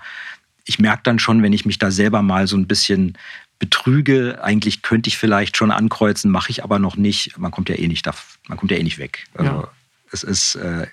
ich 0.65 0.79
merke 0.79 1.03
dann 1.03 1.17
schon, 1.17 1.41
wenn 1.41 1.53
ich 1.53 1.65
mich 1.65 1.79
da 1.79 1.91
selber 1.91 2.21
mal 2.21 2.45
so 2.45 2.57
ein 2.57 2.67
bisschen 2.67 3.17
betrüge, 3.57 4.43
eigentlich 4.43 4.81
könnte 4.81 5.07
ich 5.07 5.17
vielleicht 5.17 5.55
schon 5.55 5.71
ankreuzen, 5.71 6.29
mache 6.29 6.49
ich 6.49 6.63
aber 6.63 6.77
noch 6.77 6.97
nicht. 6.97 7.37
Man 7.37 7.51
kommt 7.51 7.69
ja 7.69 7.75
eh 7.75 7.87
nicht 7.87 8.05
da, 8.05 8.13
man 8.49 8.57
kommt 8.57 8.71
ja 8.71 8.77
eh 8.77 8.83
nicht 8.83 8.97
weg. 8.97 9.27
Also, 9.33 9.51
ja 9.51 9.71
es 10.11 10.23
ist 10.23 10.55
äh, 10.55 10.87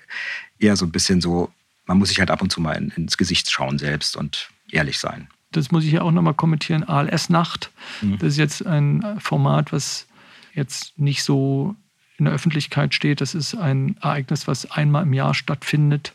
eher 0.59 0.75
so 0.75 0.85
ein 0.85 0.91
bisschen 0.91 1.21
so, 1.21 1.51
man 1.85 1.97
muss 1.97 2.09
sich 2.09 2.19
halt 2.19 2.31
ab 2.31 2.41
und 2.41 2.51
zu 2.51 2.61
mal 2.61 2.73
in, 2.73 2.89
ins 2.89 3.17
Gesicht 3.17 3.49
schauen 3.49 3.77
selbst 3.77 4.15
und 4.15 4.49
ehrlich 4.71 4.99
sein. 4.99 5.27
Das 5.51 5.71
muss 5.71 5.83
ich 5.83 5.91
ja 5.91 6.01
auch 6.01 6.11
nochmal 6.11 6.35
kommentieren. 6.35 6.83
ALS-Nacht, 6.83 7.71
mhm. 8.01 8.19
das 8.19 8.29
ist 8.29 8.37
jetzt 8.37 8.65
ein 8.65 9.19
Format, 9.19 9.73
was 9.73 10.07
jetzt 10.53 10.97
nicht 10.99 11.23
so 11.23 11.75
in 12.17 12.25
der 12.25 12.33
Öffentlichkeit 12.33 12.93
steht. 12.93 13.21
Das 13.21 13.33
ist 13.33 13.55
ein 13.55 13.97
Ereignis, 14.01 14.47
was 14.47 14.69
einmal 14.69 15.03
im 15.03 15.13
Jahr 15.13 15.33
stattfindet 15.33 16.13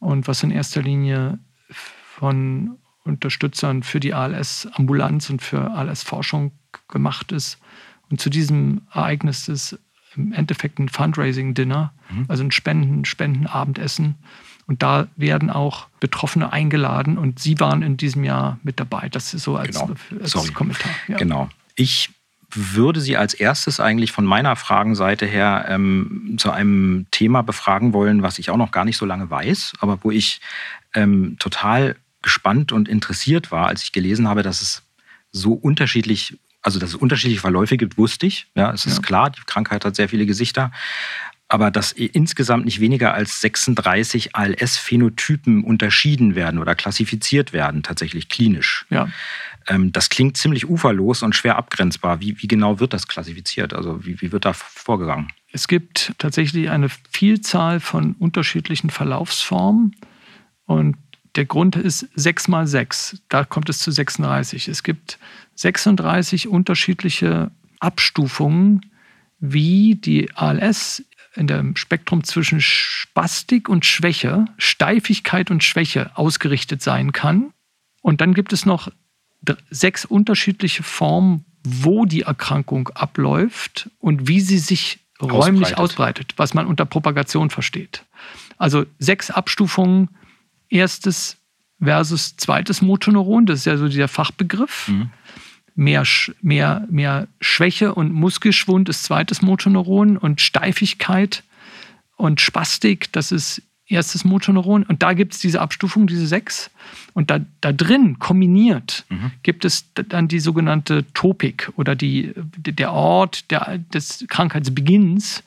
und 0.00 0.28
was 0.28 0.42
in 0.42 0.50
erster 0.50 0.82
Linie 0.82 1.38
von 1.70 2.78
Unterstützern 3.04 3.82
für 3.82 4.00
die 4.00 4.14
ALS-Ambulanz 4.14 5.30
und 5.30 5.40
für 5.40 5.70
ALS-Forschung 5.70 6.52
gemacht 6.88 7.32
ist. 7.32 7.58
Und 8.10 8.20
zu 8.20 8.30
diesem 8.30 8.82
Ereignis 8.92 9.48
ist 9.48 9.78
im 10.16 10.32
Endeffekt 10.32 10.78
ein 10.78 10.88
Fundraising-Dinner, 10.88 11.92
mhm. 12.10 12.24
also 12.28 12.44
ein 12.44 12.50
Spenden, 12.50 13.04
Spendenabendessen. 13.04 14.16
Und 14.66 14.82
da 14.82 15.08
werden 15.16 15.50
auch 15.50 15.88
Betroffene 16.00 16.52
eingeladen 16.52 17.18
und 17.18 17.38
Sie 17.38 17.58
waren 17.60 17.82
in 17.82 17.96
diesem 17.96 18.24
Jahr 18.24 18.58
mit 18.62 18.78
dabei. 18.78 19.08
Das 19.08 19.34
ist 19.34 19.42
so 19.42 19.56
als, 19.56 19.78
genau. 19.80 19.94
als 20.20 20.54
Kommentar. 20.54 20.90
Ja. 21.08 21.16
Genau. 21.16 21.50
Ich 21.74 22.10
würde 22.54 23.00
Sie 23.00 23.16
als 23.16 23.34
erstes 23.34 23.80
eigentlich 23.80 24.12
von 24.12 24.24
meiner 24.24 24.56
Fragenseite 24.56 25.26
her 25.26 25.66
ähm, 25.68 26.36
zu 26.38 26.50
einem 26.50 27.06
Thema 27.10 27.42
befragen 27.42 27.92
wollen, 27.92 28.22
was 28.22 28.38
ich 28.38 28.50
auch 28.50 28.56
noch 28.56 28.72
gar 28.72 28.84
nicht 28.84 28.98
so 28.98 29.06
lange 29.06 29.30
weiß, 29.30 29.74
aber 29.80 29.98
wo 30.02 30.10
ich 30.10 30.40
ähm, 30.94 31.36
total 31.38 31.96
gespannt 32.20 32.72
und 32.72 32.88
interessiert 32.88 33.50
war, 33.50 33.66
als 33.66 33.82
ich 33.82 33.92
gelesen 33.92 34.28
habe, 34.28 34.42
dass 34.42 34.62
es 34.62 34.82
so 35.32 35.54
unterschiedlich 35.54 36.38
also 36.62 36.78
dass 36.78 36.90
es 36.90 36.96
unterschiedliche 36.96 37.40
Verläufe 37.40 37.76
gibt, 37.76 37.98
wusste 37.98 38.26
ich. 38.26 38.46
Ja, 38.54 38.72
es 38.72 38.86
ist 38.86 38.96
ja. 38.96 39.02
klar, 39.02 39.30
die 39.30 39.40
Krankheit 39.46 39.84
hat 39.84 39.96
sehr 39.96 40.08
viele 40.08 40.26
Gesichter. 40.26 40.70
Aber 41.48 41.70
dass 41.70 41.92
insgesamt 41.92 42.64
nicht 42.64 42.80
weniger 42.80 43.12
als 43.12 43.42
36 43.42 44.34
ALS-Phänotypen 44.34 45.64
unterschieden 45.64 46.34
werden 46.34 46.58
oder 46.58 46.74
klassifiziert 46.74 47.52
werden, 47.52 47.82
tatsächlich 47.82 48.30
klinisch. 48.30 48.86
Ja. 48.88 49.10
Ähm, 49.68 49.92
das 49.92 50.08
klingt 50.08 50.38
ziemlich 50.38 50.66
uferlos 50.66 51.22
und 51.22 51.34
schwer 51.34 51.56
abgrenzbar. 51.56 52.20
Wie, 52.20 52.40
wie 52.40 52.48
genau 52.48 52.80
wird 52.80 52.94
das 52.94 53.06
klassifiziert? 53.06 53.74
Also 53.74 54.02
wie, 54.06 54.18
wie 54.22 54.32
wird 54.32 54.46
da 54.46 54.54
vorgegangen? 54.54 55.28
Es 55.52 55.68
gibt 55.68 56.14
tatsächlich 56.16 56.70
eine 56.70 56.88
Vielzahl 57.10 57.80
von 57.80 58.14
unterschiedlichen 58.14 58.88
Verlaufsformen. 58.88 59.94
Und 60.64 60.96
der 61.36 61.46
Grund 61.46 61.76
ist 61.76 62.08
6 62.14 62.48
mal 62.48 62.66
6. 62.66 63.22
Da 63.28 63.44
kommt 63.44 63.68
es 63.68 63.78
zu 63.78 63.90
36. 63.90 64.68
Es 64.68 64.82
gibt 64.82 65.18
36 65.54 66.48
unterschiedliche 66.48 67.50
Abstufungen, 67.80 68.86
wie 69.38 69.96
die 69.96 70.30
ALS 70.34 71.04
in 71.34 71.46
dem 71.46 71.76
Spektrum 71.76 72.24
zwischen 72.24 72.60
Spastik 72.60 73.68
und 73.68 73.86
Schwäche, 73.86 74.44
Steifigkeit 74.58 75.50
und 75.50 75.64
Schwäche 75.64 76.16
ausgerichtet 76.16 76.82
sein 76.82 77.12
kann. 77.12 77.52
Und 78.02 78.20
dann 78.20 78.34
gibt 78.34 78.52
es 78.52 78.66
noch 78.66 78.88
sechs 79.70 80.04
unterschiedliche 80.04 80.82
Formen, 80.82 81.44
wo 81.64 82.04
die 82.04 82.22
Erkrankung 82.22 82.88
abläuft 82.90 83.90
und 83.98 84.28
wie 84.28 84.40
sie 84.40 84.58
sich 84.58 85.00
räumlich 85.20 85.78
ausbreitet, 85.78 85.78
ausbreitet 85.78 86.34
was 86.36 86.54
man 86.54 86.66
unter 86.66 86.84
Propagation 86.84 87.50
versteht. 87.50 88.04
Also 88.58 88.84
sechs 88.98 89.30
Abstufungen. 89.30 90.08
Erstes 90.72 91.36
versus 91.80 92.36
zweites 92.36 92.82
Motoneuron, 92.82 93.46
das 93.46 93.60
ist 93.60 93.64
ja 93.66 93.76
so 93.76 93.88
dieser 93.88 94.08
Fachbegriff. 94.08 94.88
Mhm 94.88 95.10
mehr, 95.74 96.04
mehr, 96.40 96.86
mehr 96.90 97.28
Schwäche 97.40 97.94
und 97.94 98.12
Muskelschwund 98.12 98.88
ist 98.88 99.04
zweites 99.04 99.42
Motoneuron 99.42 100.16
und 100.16 100.40
Steifigkeit 100.40 101.44
und 102.16 102.40
Spastik, 102.40 103.12
das 103.12 103.32
ist 103.32 103.62
erstes 103.86 104.24
Motoneuron. 104.24 104.84
Und 104.84 105.02
da 105.02 105.12
gibt 105.12 105.34
es 105.34 105.40
diese 105.40 105.60
Abstufung, 105.60 106.06
diese 106.06 106.26
sechs. 106.26 106.70
Und 107.12 107.30
da, 107.30 107.40
da 107.60 107.72
drin 107.72 108.18
kombiniert 108.18 109.04
mhm. 109.08 109.32
gibt 109.42 109.64
es 109.64 109.92
dann 109.92 110.28
die 110.28 110.40
sogenannte 110.40 111.04
Topik 111.12 111.70
oder 111.76 111.94
die, 111.94 112.32
der 112.36 112.92
Ort 112.92 113.50
der, 113.50 113.78
des 113.92 114.24
Krankheitsbeginns 114.28 115.42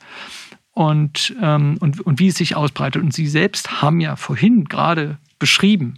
und, 0.76 1.34
ähm, 1.40 1.78
und, 1.80 2.02
und 2.02 2.18
wie 2.18 2.28
es 2.28 2.34
sich 2.34 2.54
ausbreitet. 2.54 3.02
Und 3.02 3.14
Sie 3.14 3.26
selbst 3.26 3.80
haben 3.80 3.98
ja 3.98 4.14
vorhin 4.14 4.66
gerade 4.66 5.16
beschrieben, 5.38 5.94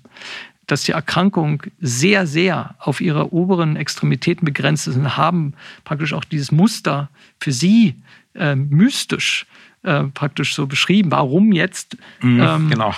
dass 0.69 0.85
die 0.85 0.93
Erkrankung 0.93 1.65
sehr, 1.81 2.29
sehr 2.29 2.77
auf 2.79 3.01
ihre 3.01 3.33
oberen 3.33 3.75
Extremitäten 3.75 4.45
begrenzt 4.45 4.87
ist 4.87 4.95
und 4.95 5.17
haben 5.17 5.55
praktisch 5.83 6.13
auch 6.13 6.23
dieses 6.23 6.53
Muster 6.53 7.09
für 7.41 7.51
sie 7.51 7.97
äh, 8.37 8.55
mystisch 8.55 9.47
äh, 9.83 10.05
praktisch 10.05 10.55
so 10.55 10.69
beschrieben. 10.69 11.11
Warum 11.11 11.51
jetzt 11.51 11.97
mhm, 12.21 12.41
ähm, 12.41 12.71
genau. 12.71 12.95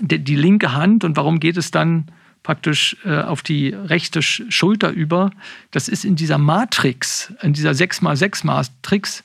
die, 0.00 0.20
die 0.20 0.36
linke 0.36 0.72
Hand 0.72 1.04
und 1.04 1.18
warum 1.18 1.38
geht 1.38 1.58
es 1.58 1.70
dann 1.70 2.06
praktisch 2.42 2.96
äh, 3.04 3.20
auf 3.20 3.42
die 3.42 3.68
rechte 3.68 4.22
Schulter 4.22 4.88
über. 4.88 5.32
Das 5.70 5.86
ist 5.86 6.06
in 6.06 6.16
dieser 6.16 6.38
Matrix, 6.38 7.34
in 7.42 7.52
dieser 7.52 7.72
6x6-Matrix 7.72 9.22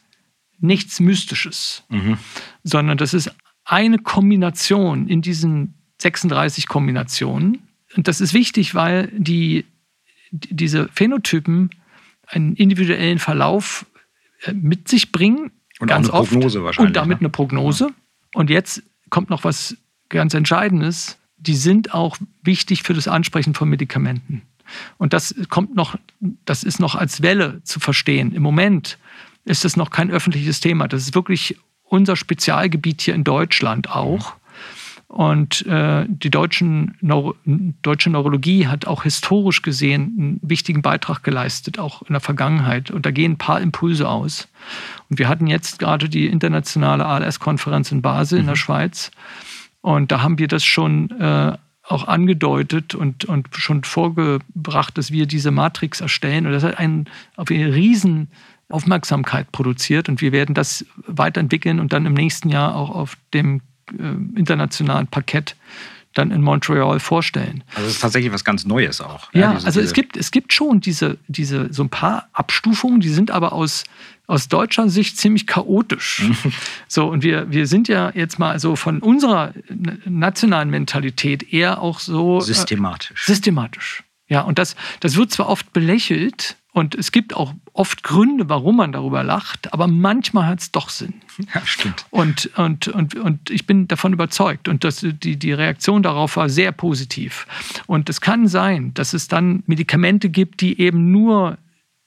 nichts 0.60 1.00
Mystisches, 1.00 1.84
mhm. 1.90 2.18
sondern 2.64 2.98
das 2.98 3.14
ist 3.14 3.32
eine 3.66 3.98
Kombination 3.98 5.08
in 5.08 5.22
diesen 5.22 5.76
36 6.02 6.68
Kombinationen. 6.68 7.68
Und 7.96 8.08
das 8.08 8.22
ist 8.22 8.34
wichtig, 8.34 8.76
weil 8.76 9.12
die, 9.16 9.66
diese 10.32 10.90
Phänotypen 10.90 11.72
einen 12.28 12.56
individuellen 12.56 13.20
Verlauf 13.20 13.86
äh, 14.44 14.54
mit 14.54 14.88
sich 14.88 15.12
bringen. 15.12 15.52
Und 15.80 15.88
ganz 15.88 16.10
eine 16.10 16.24
Prognose 16.24 16.60
oft. 16.60 16.66
wahrscheinlich. 16.66 16.90
Und 16.90 16.96
damit 16.96 17.22
ne? 17.22 17.26
eine 17.26 17.30
Prognose. 17.30 17.90
Und 18.34 18.50
jetzt 18.50 18.84
kommt 19.10 19.30
noch 19.30 19.44
was 19.44 19.78
ganz 20.10 20.34
Entscheidendes. 20.34 21.18
Die 21.38 21.56
sind 21.56 21.94
auch 21.94 22.18
wichtig 22.42 22.84
für 22.84 22.94
das 22.94 23.08
Ansprechen 23.08 23.54
von 23.54 23.70
Medikamenten. 23.70 24.42
Und 24.98 25.14
das 25.14 25.36
kommt 25.50 25.76
noch, 25.76 25.98
das 26.46 26.64
ist 26.64 26.80
noch 26.80 26.96
als 26.96 27.22
Welle 27.22 27.62
zu 27.64 27.80
verstehen. 27.80 28.34
Im 28.34 28.42
Moment 28.42 28.98
ist 29.46 29.64
es 29.64 29.78
noch 29.78 29.92
kein 29.92 30.12
öffentliches 30.12 30.60
Thema. 30.60 30.88
Das 30.88 31.04
ist 31.04 31.16
wirklich 31.16 31.58
unser 31.84 32.16
Spezialgebiet 32.16 33.02
hier 33.02 33.16
in 33.16 33.24
Deutschland 33.24 33.90
auch. 33.90 34.34
Und 35.08 35.66
äh, 35.68 36.06
die 36.10 36.32
Neuro 37.02 37.36
deutsche 37.46 38.10
Neurologie 38.10 38.68
hat 38.68 38.86
auch 38.86 39.04
historisch 39.04 39.62
gesehen 39.62 40.16
einen 40.18 40.40
wichtigen 40.42 40.82
Beitrag 40.82 41.24
geleistet, 41.24 41.80
auch 41.80 42.02
in 42.02 42.14
der 42.14 42.20
Vergangenheit. 42.20 42.92
Und 42.92 43.06
da 43.06 43.12
gehen 43.12 43.34
ein 43.34 43.38
paar 43.38 43.62
Impulse 43.62 44.10
aus. 44.10 44.50
Und 45.10 45.20
wir 45.20 45.30
hatten 45.30 45.48
jetzt 45.48 45.80
gerade 45.80 46.10
die 46.10 46.28
internationale 46.28 47.06
ALS-Konferenz 47.06 47.92
in 47.92 48.02
Basel 48.02 48.40
mhm. 48.40 48.42
in 48.42 48.46
der 48.48 48.56
mhm. 48.56 48.60
Schweiz. 48.60 49.12
Und 49.82 50.12
da 50.12 50.22
haben 50.22 50.40
wir 50.40 50.48
das 50.48 50.66
schon 50.66 51.12
äh, 51.12 51.56
auch 51.88 52.08
angedeutet 52.08 52.96
und, 52.96 53.26
und 53.26 53.48
schon 53.56 53.84
vorgebracht, 53.84 54.98
dass 54.98 55.12
wir 55.12 55.28
diese 55.28 55.52
Matrix 55.52 56.02
erstellen. 56.02 56.48
Und 56.48 56.54
das 56.54 56.64
hat 56.64 56.80
einen, 56.80 57.06
auf 57.36 57.52
eine 57.52 57.74
riesen 57.74 58.30
Aufmerksamkeit 58.70 59.52
produziert. 59.52 60.10
Und 60.10 60.22
wir 60.22 60.32
werden 60.32 60.56
das 60.56 60.86
weiterentwickeln 61.08 61.80
und 61.80 61.94
dann 61.94 62.06
im 62.06 62.14
nächsten 62.14 62.50
Jahr 62.50 62.76
auch 62.76 62.90
auf 62.90 63.18
dem 63.34 63.62
äh, 63.92 64.38
internationalen 64.38 65.08
Parkett 65.08 65.56
dann 66.16 66.32
in 66.32 66.42
Montreal 66.42 67.00
vorstellen. 67.00 67.64
Also 67.76 67.88
es 67.88 67.96
ist 67.96 68.02
tatsächlich 68.02 68.32
was 68.32 68.44
ganz 68.44 68.66
Neues 68.66 69.02
auch. 69.02 69.32
Ja, 69.34 69.42
ja 69.42 69.54
diese, 69.54 69.68
also 69.68 69.82
es 69.82 69.94
gibt, 69.94 70.18
es 70.18 70.32
gibt 70.32 70.54
schon 70.54 70.80
diese, 70.80 71.18
diese, 71.28 71.72
so 71.72 71.84
ein 71.84 71.90
paar 71.90 72.30
Abstufungen, 72.32 73.02
die 73.02 73.10
sind 73.10 73.32
aber 73.32 73.52
aus, 73.52 73.84
aus 74.26 74.48
deutscher 74.48 74.90
Sicht 74.90 75.18
ziemlich 75.18 75.46
chaotisch. 75.46 76.24
so, 76.88 77.08
und 77.08 77.22
wir, 77.24 77.52
wir 77.52 77.68
sind 77.68 77.90
ja 77.90 78.12
jetzt 78.16 78.40
mal 78.40 78.60
so 78.60 78.78
von 78.78 79.00
unserer 79.00 79.54
nationalen 80.06 80.70
Mentalität 80.70 81.52
eher 81.54 81.82
auch 81.82 82.00
so. 82.00 82.40
Systematisch. 82.40 83.28
Äh, 83.28 83.34
systematisch. 83.34 84.05
Ja, 84.28 84.42
und 84.42 84.58
das, 84.58 84.76
das 85.00 85.16
wird 85.16 85.32
zwar 85.32 85.48
oft 85.48 85.74
belächelt, 85.74 86.58
und 86.76 86.94
es 86.94 87.12
gibt 87.14 87.34
auch 87.34 87.56
oft 87.72 88.04
Gründe, 88.04 88.50
warum 88.50 88.76
man 88.76 88.92
darüber 88.92 89.24
lacht, 89.24 89.72
aber 89.72 89.88
manchmal 89.88 90.48
hat 90.48 90.60
es 90.60 90.74
doch 90.74 90.90
Sinn. 90.90 91.14
Ja, 91.54 91.62
stimmt. 91.66 92.06
Und, 92.12 92.50
und, 92.58 92.90
und, 92.90 93.16
und 93.16 93.50
ich 93.50 93.66
bin 93.66 93.88
davon 93.88 94.12
überzeugt 94.14 94.68
und 94.68 94.84
das, 94.84 95.00
die, 95.02 95.38
die 95.38 95.54
Reaktion 95.54 96.04
darauf 96.04 96.36
war 96.38 96.50
sehr 96.50 96.74
positiv. 96.74 97.48
Und 97.88 98.10
es 98.10 98.20
kann 98.20 98.50
sein, 98.50 98.94
dass 98.94 99.14
es 99.14 99.30
dann 99.30 99.64
Medikamente 99.68 100.30
gibt, 100.30 100.60
die 100.62 100.80
eben 100.80 101.12
nur 101.12 101.58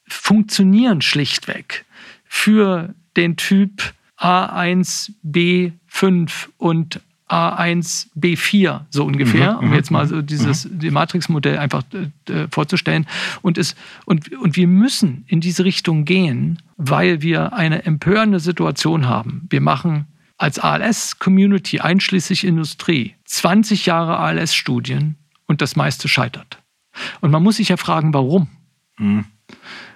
funktionieren 0.06 1.02
schlichtweg 1.02 1.84
für 2.25 2.94
den 3.16 3.37
Typ 3.37 3.94
A1B5 4.18 6.48
und 6.58 7.00
A1B4, 7.28 8.87
so 8.90 9.04
ungefähr, 9.04 9.54
mhm, 9.54 9.68
um 9.68 9.75
jetzt 9.75 9.90
mal 9.90 10.06
so 10.06 10.16
mhm, 10.16 10.26
dieses 10.26 10.64
mhm. 10.64 10.78
die 10.78 10.90
Matrix-Modell 10.90 11.58
einfach 11.58 11.82
äh, 11.92 12.47
vorzustellen. 12.50 13.06
Und, 13.42 13.58
es, 13.58 13.76
und, 14.06 14.32
und 14.32 14.56
wir 14.56 14.66
müssen 14.66 15.25
in 15.28 15.40
diese 15.40 15.64
Richtung 15.64 16.04
gehen, 16.04 16.62
weil 16.76 17.20
wir 17.23 17.52
eine 17.52 17.85
empörende 17.85 18.41
Situation 18.41 19.06
haben. 19.06 19.47
Wir 19.50 19.60
machen 19.60 20.06
als 20.38 20.58
ALS-Community, 20.58 21.80
einschließlich 21.80 22.45
Industrie, 22.45 23.14
20 23.25 23.86
Jahre 23.86 24.19
ALS-Studien 24.19 25.17
und 25.47 25.60
das 25.60 25.76
meiste 25.76 26.08
scheitert. 26.08 26.62
Und 27.21 27.30
man 27.30 27.43
muss 27.43 27.56
sich 27.56 27.69
ja 27.69 27.76
fragen, 27.76 28.14
warum? 28.14 28.49
Mhm. 28.99 29.25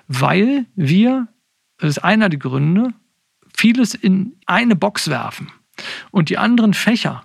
Weil 0.08 0.66
wir, 0.74 1.28
das 1.78 1.90
ist 1.90 1.98
einer 2.04 2.28
der 2.28 2.38
Gründe, 2.38 2.92
vieles 3.54 3.94
in 3.94 4.34
eine 4.46 4.76
Box 4.76 5.08
werfen. 5.08 5.48
Und 6.10 6.28
die 6.28 6.38
anderen 6.38 6.74
Fächer, 6.74 7.24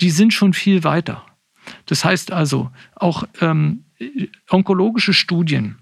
die 0.00 0.10
sind 0.10 0.32
schon 0.32 0.52
viel 0.52 0.84
weiter. 0.84 1.24
Das 1.86 2.04
heißt 2.04 2.32
also, 2.32 2.70
auch 2.94 3.24
ähm, 3.40 3.84
onkologische 4.48 5.12
Studien 5.12 5.78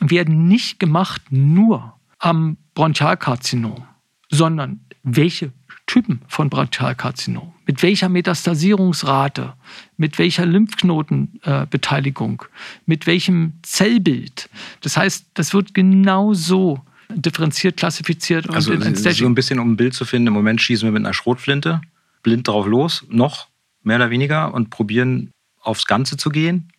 werden 0.00 0.46
nicht 0.48 0.78
gemacht 0.78 1.22
nur 1.30 1.94
am 2.18 2.56
Bronchialkarzinom, 2.74 3.84
sondern 4.30 4.80
welche 5.02 5.52
Typen 5.86 6.20
von 6.26 6.50
Bronchialkarzinom, 6.50 7.54
mit 7.64 7.82
welcher 7.82 8.08
Metastasierungsrate, 8.08 9.54
mit 9.96 10.18
welcher 10.18 10.44
Lymphknotenbeteiligung, 10.44 12.42
äh, 12.42 12.46
mit 12.86 13.06
welchem 13.06 13.54
Zellbild. 13.62 14.50
Das 14.80 14.96
heißt, 14.96 15.26
das 15.34 15.54
wird 15.54 15.74
genau 15.74 16.34
so 16.34 16.80
differenziert 17.10 17.76
klassifiziert. 17.76 18.48
also 18.50 18.72
ein 18.72 18.94
so 18.94 19.26
ein 19.26 19.34
bisschen, 19.34 19.58
um 19.58 19.72
ein 19.72 19.76
Bild 19.76 19.94
zu 19.94 20.04
finden, 20.04 20.28
im 20.28 20.34
Moment 20.34 20.60
schießen 20.60 20.86
wir 20.86 20.92
mit 20.92 21.04
einer 21.04 21.14
Schrotflinte 21.14 21.80
blind 22.22 22.48
drauf 22.48 22.66
los, 22.66 23.04
noch 23.08 23.48
mehr 23.82 23.96
oder 23.96 24.10
weniger, 24.10 24.52
und 24.52 24.70
probieren 24.70 25.30
aufs 25.60 25.86
Ganze 25.86 26.16
zu 26.16 26.30
gehen. 26.30 26.72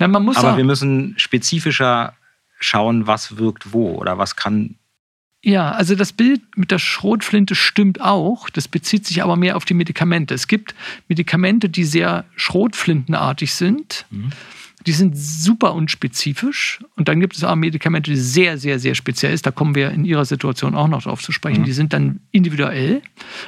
Na, 0.00 0.08
man 0.08 0.24
muss 0.24 0.36
Aber 0.36 0.56
wir 0.56 0.64
müssen 0.64 1.14
spezifischer 1.18 2.14
schauen, 2.58 3.06
was 3.06 3.36
wirkt 3.36 3.72
wo 3.72 3.94
oder 3.94 4.18
was 4.18 4.34
kann 4.34 4.76
ja, 5.40 5.70
also 5.70 5.94
das 5.94 6.12
Bild 6.12 6.42
mit 6.56 6.72
der 6.72 6.80
Schrotflinte 6.80 7.54
stimmt 7.54 8.00
auch. 8.00 8.50
Das 8.50 8.66
bezieht 8.66 9.06
sich 9.06 9.22
aber 9.22 9.36
mehr 9.36 9.56
auf 9.56 9.64
die 9.64 9.74
Medikamente. 9.74 10.34
Es 10.34 10.48
gibt 10.48 10.74
Medikamente, 11.06 11.68
die 11.68 11.84
sehr 11.84 12.24
schrotflintenartig 12.34 13.54
sind. 13.54 14.04
Mhm. 14.10 14.30
Die 14.86 14.92
sind 14.92 15.16
super 15.16 15.74
unspezifisch. 15.74 16.80
Und 16.96 17.08
dann 17.08 17.20
gibt 17.20 17.36
es 17.36 17.44
auch 17.44 17.56
Medikamente, 17.56 18.10
die 18.10 18.16
sehr, 18.16 18.58
sehr, 18.58 18.78
sehr 18.78 18.94
speziell 18.94 19.32
sind. 19.32 19.46
Da 19.46 19.50
kommen 19.50 19.74
wir 19.74 19.90
in 19.90 20.04
Ihrer 20.04 20.24
Situation 20.24 20.74
auch 20.74 20.88
noch 20.88 21.02
drauf 21.02 21.22
zu 21.22 21.32
sprechen. 21.32 21.62
Mhm. 21.62 21.66
Die 21.66 21.72
sind 21.72 21.92
dann 21.92 22.20
individuell. 22.30 23.02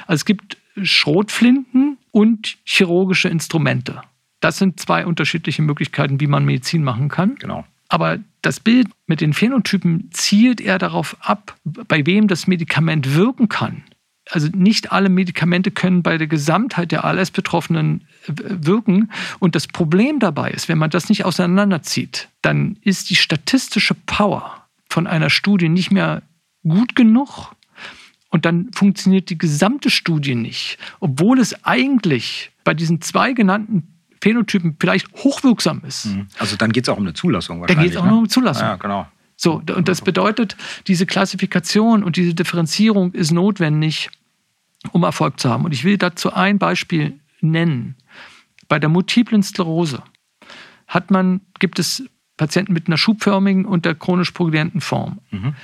Also 0.07 0.21
es 0.21 0.25
gibt 0.25 0.57
Schrotflinten 0.81 1.97
und 2.11 2.57
chirurgische 2.65 3.29
Instrumente. 3.29 4.01
Das 4.39 4.57
sind 4.57 4.79
zwei 4.79 5.05
unterschiedliche 5.05 5.61
Möglichkeiten, 5.61 6.19
wie 6.19 6.27
man 6.27 6.45
Medizin 6.45 6.83
machen 6.83 7.09
kann. 7.09 7.35
Genau. 7.35 7.65
Aber 7.87 8.19
das 8.41 8.59
Bild 8.59 8.87
mit 9.05 9.21
den 9.21 9.33
Phänotypen 9.33 10.09
zielt 10.11 10.61
eher 10.61 10.79
darauf 10.79 11.15
ab, 11.19 11.57
bei 11.63 12.05
wem 12.05 12.27
das 12.27 12.47
Medikament 12.47 13.15
wirken 13.15 13.49
kann 13.49 13.83
also 14.29 14.47
nicht 14.53 14.91
alle 14.91 15.09
Medikamente 15.09 15.71
können 15.71 16.03
bei 16.03 16.17
der 16.17 16.27
Gesamtheit 16.27 16.91
der 16.91 17.05
ALS-Betroffenen 17.05 18.05
wirken. 18.27 19.11
Und 19.39 19.55
das 19.55 19.67
Problem 19.67 20.19
dabei 20.19 20.51
ist, 20.51 20.69
wenn 20.69 20.77
man 20.77 20.89
das 20.89 21.09
nicht 21.09 21.25
auseinanderzieht, 21.25 22.29
dann 22.41 22.77
ist 22.81 23.09
die 23.09 23.15
statistische 23.15 23.95
Power 23.95 24.67
von 24.89 25.07
einer 25.07 25.29
Studie 25.29 25.69
nicht 25.69 25.91
mehr 25.91 26.21
gut 26.63 26.95
genug. 26.95 27.55
Und 28.29 28.45
dann 28.45 28.71
funktioniert 28.73 29.29
die 29.29 29.37
gesamte 29.37 29.89
Studie 29.89 30.35
nicht, 30.35 30.77
obwohl 30.99 31.39
es 31.39 31.65
eigentlich 31.65 32.51
bei 32.63 32.73
diesen 32.73 33.01
zwei 33.01 33.33
genannten 33.33 33.87
Phänotypen 34.21 34.77
vielleicht 34.79 35.11
hochwirksam 35.15 35.81
ist. 35.85 36.05
Mhm. 36.05 36.27
Also 36.37 36.55
dann 36.55 36.71
geht 36.71 36.85
es 36.85 36.89
auch 36.89 36.97
um 36.97 37.03
eine 37.03 37.13
Zulassung 37.13 37.59
wahrscheinlich. 37.59 37.75
Dann 37.75 37.85
geht 37.85 37.95
es 37.95 38.01
auch 38.01 38.05
ne? 38.05 38.19
um 38.19 38.29
Zulassung. 38.29 38.67
Ja, 38.67 38.75
genau. 38.75 39.07
So, 39.43 39.53
und 39.53 39.87
das 39.87 40.01
bedeutet, 40.01 40.55
diese 40.85 41.07
Klassifikation 41.07 42.03
und 42.03 42.15
diese 42.15 42.35
Differenzierung 42.35 43.11
ist 43.13 43.31
notwendig, 43.31 44.11
um 44.91 45.01
Erfolg 45.01 45.39
zu 45.39 45.49
haben. 45.49 45.65
Und 45.65 45.73
ich 45.73 45.83
will 45.83 45.97
dazu 45.97 46.31
ein 46.31 46.59
Beispiel 46.59 47.19
nennen. 47.39 47.95
Bei 48.67 48.77
der 48.77 48.89
multiplen 48.89 49.41
Sklerose 49.41 50.03
hat 50.85 51.09
man, 51.09 51.41
gibt 51.57 51.79
es 51.79 52.03
Patienten 52.37 52.73
mit 52.73 52.85
einer 52.85 52.99
schubförmigen 52.99 53.65
und 53.65 53.85
der 53.85 53.95
chronisch 53.95 54.29
progredienten 54.29 54.79
Form. 54.79 55.21
Mhm. 55.31 55.55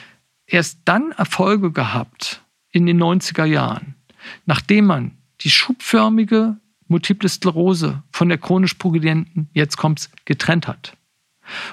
Erst 0.47 0.79
dann 0.85 1.11
Erfolge 1.11 1.71
gehabt 1.71 2.41
in 2.71 2.87
den 2.87 2.99
90er 2.99 3.45
Jahren, 3.45 3.93
nachdem 4.47 4.85
man 4.85 5.11
die 5.41 5.51
schubförmige 5.51 6.57
multiple 6.87 7.29
Sklerose 7.29 8.01
von 8.11 8.27
der 8.27 8.39
chronisch 8.39 8.73
progredienten, 8.73 9.49
jetzt 9.53 9.77
kommt's, 9.77 10.09
getrennt 10.25 10.67
hat. 10.67 10.97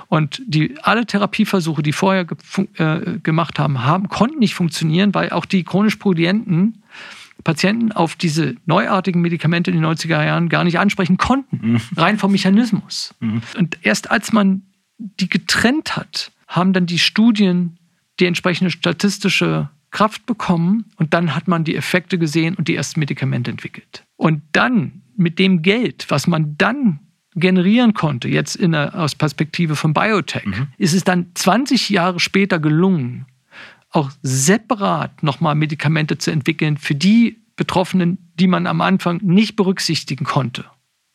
Und 0.09 0.43
die, 0.47 0.77
alle 0.83 1.07
Therapieversuche, 1.07 1.83
die 1.83 1.93
vorher 1.93 2.25
ge 2.25 2.37
äh, 2.77 3.19
gemacht 3.19 3.59
haben, 3.59 3.85
haben, 3.85 4.09
konnten 4.09 4.39
nicht 4.39 4.55
funktionieren, 4.55 5.15
weil 5.15 5.31
auch 5.31 5.45
die 5.45 5.65
chronisch 5.65 5.97
Progredienten 5.97 6.83
Patienten 7.43 7.93
auf 7.93 8.17
diese 8.17 8.55
neuartigen 8.65 9.21
Medikamente 9.21 9.71
in 9.71 9.77
den 9.77 9.85
90er 9.85 10.25
Jahren 10.25 10.49
gar 10.49 10.65
nicht 10.65 10.79
ansprechen 10.79 11.19
konnten, 11.19 11.73
mhm. 11.73 11.81
rein 11.97 12.19
vom 12.19 12.33
Mechanismus. 12.33 13.15
Mhm. 13.21 13.43
Und 13.59 13.79
erst 13.83 14.11
als 14.11 14.33
man 14.33 14.63
die 14.99 15.29
getrennt 15.29 15.97
hat, 15.97 16.33
haben 16.47 16.73
dann 16.73 16.87
die 16.87 16.99
Studien 16.99 17.79
die 18.21 18.27
entsprechende 18.27 18.71
statistische 18.71 19.69
Kraft 19.91 20.27
bekommen 20.27 20.87
und 20.97 21.15
dann 21.15 21.35
hat 21.35 21.47
man 21.49 21.65
die 21.65 21.77
Effekte 21.77 22.19
gesehen 22.19 22.55
und 22.55 22.69
die 22.69 22.75
ersten 22.75 23.01
Medikamente 23.01 23.51
entwickelt. 23.51 24.05
Und 24.17 24.43
dann 24.53 25.03
mit 25.17 25.39
dem 25.39 25.63
Geld, 25.63 26.07
was 26.09 26.27
man 26.27 26.57
dann 26.57 27.01
generieren 27.35 27.95
konnte, 27.95 28.29
jetzt 28.29 28.57
in 28.57 28.73
der, 28.73 28.95
aus 28.95 29.15
Perspektive 29.15 29.77
von 29.77 29.93
Biotech, 29.93 30.45
mhm. 30.45 30.69
ist 30.79 30.95
es 30.95 31.05
dann 31.05 31.27
20 31.35 31.91
Jahre 31.91 32.21
später 32.21 32.59
gelungen, 32.59 33.27
auch 33.91 34.11
separat 34.23 35.23
nochmal 35.23 35.55
Medikamente 35.55 36.19
zu 36.19 36.31
entwickeln 36.31 36.77
für 36.77 36.95
die 36.95 37.39
Betroffenen, 37.57 38.19
die 38.35 38.49
man 38.49 38.67
am 38.67 38.81
Anfang 38.81 39.21
nicht 39.23 39.57
berücksichtigen 39.57 40.25
konnte. 40.25 40.65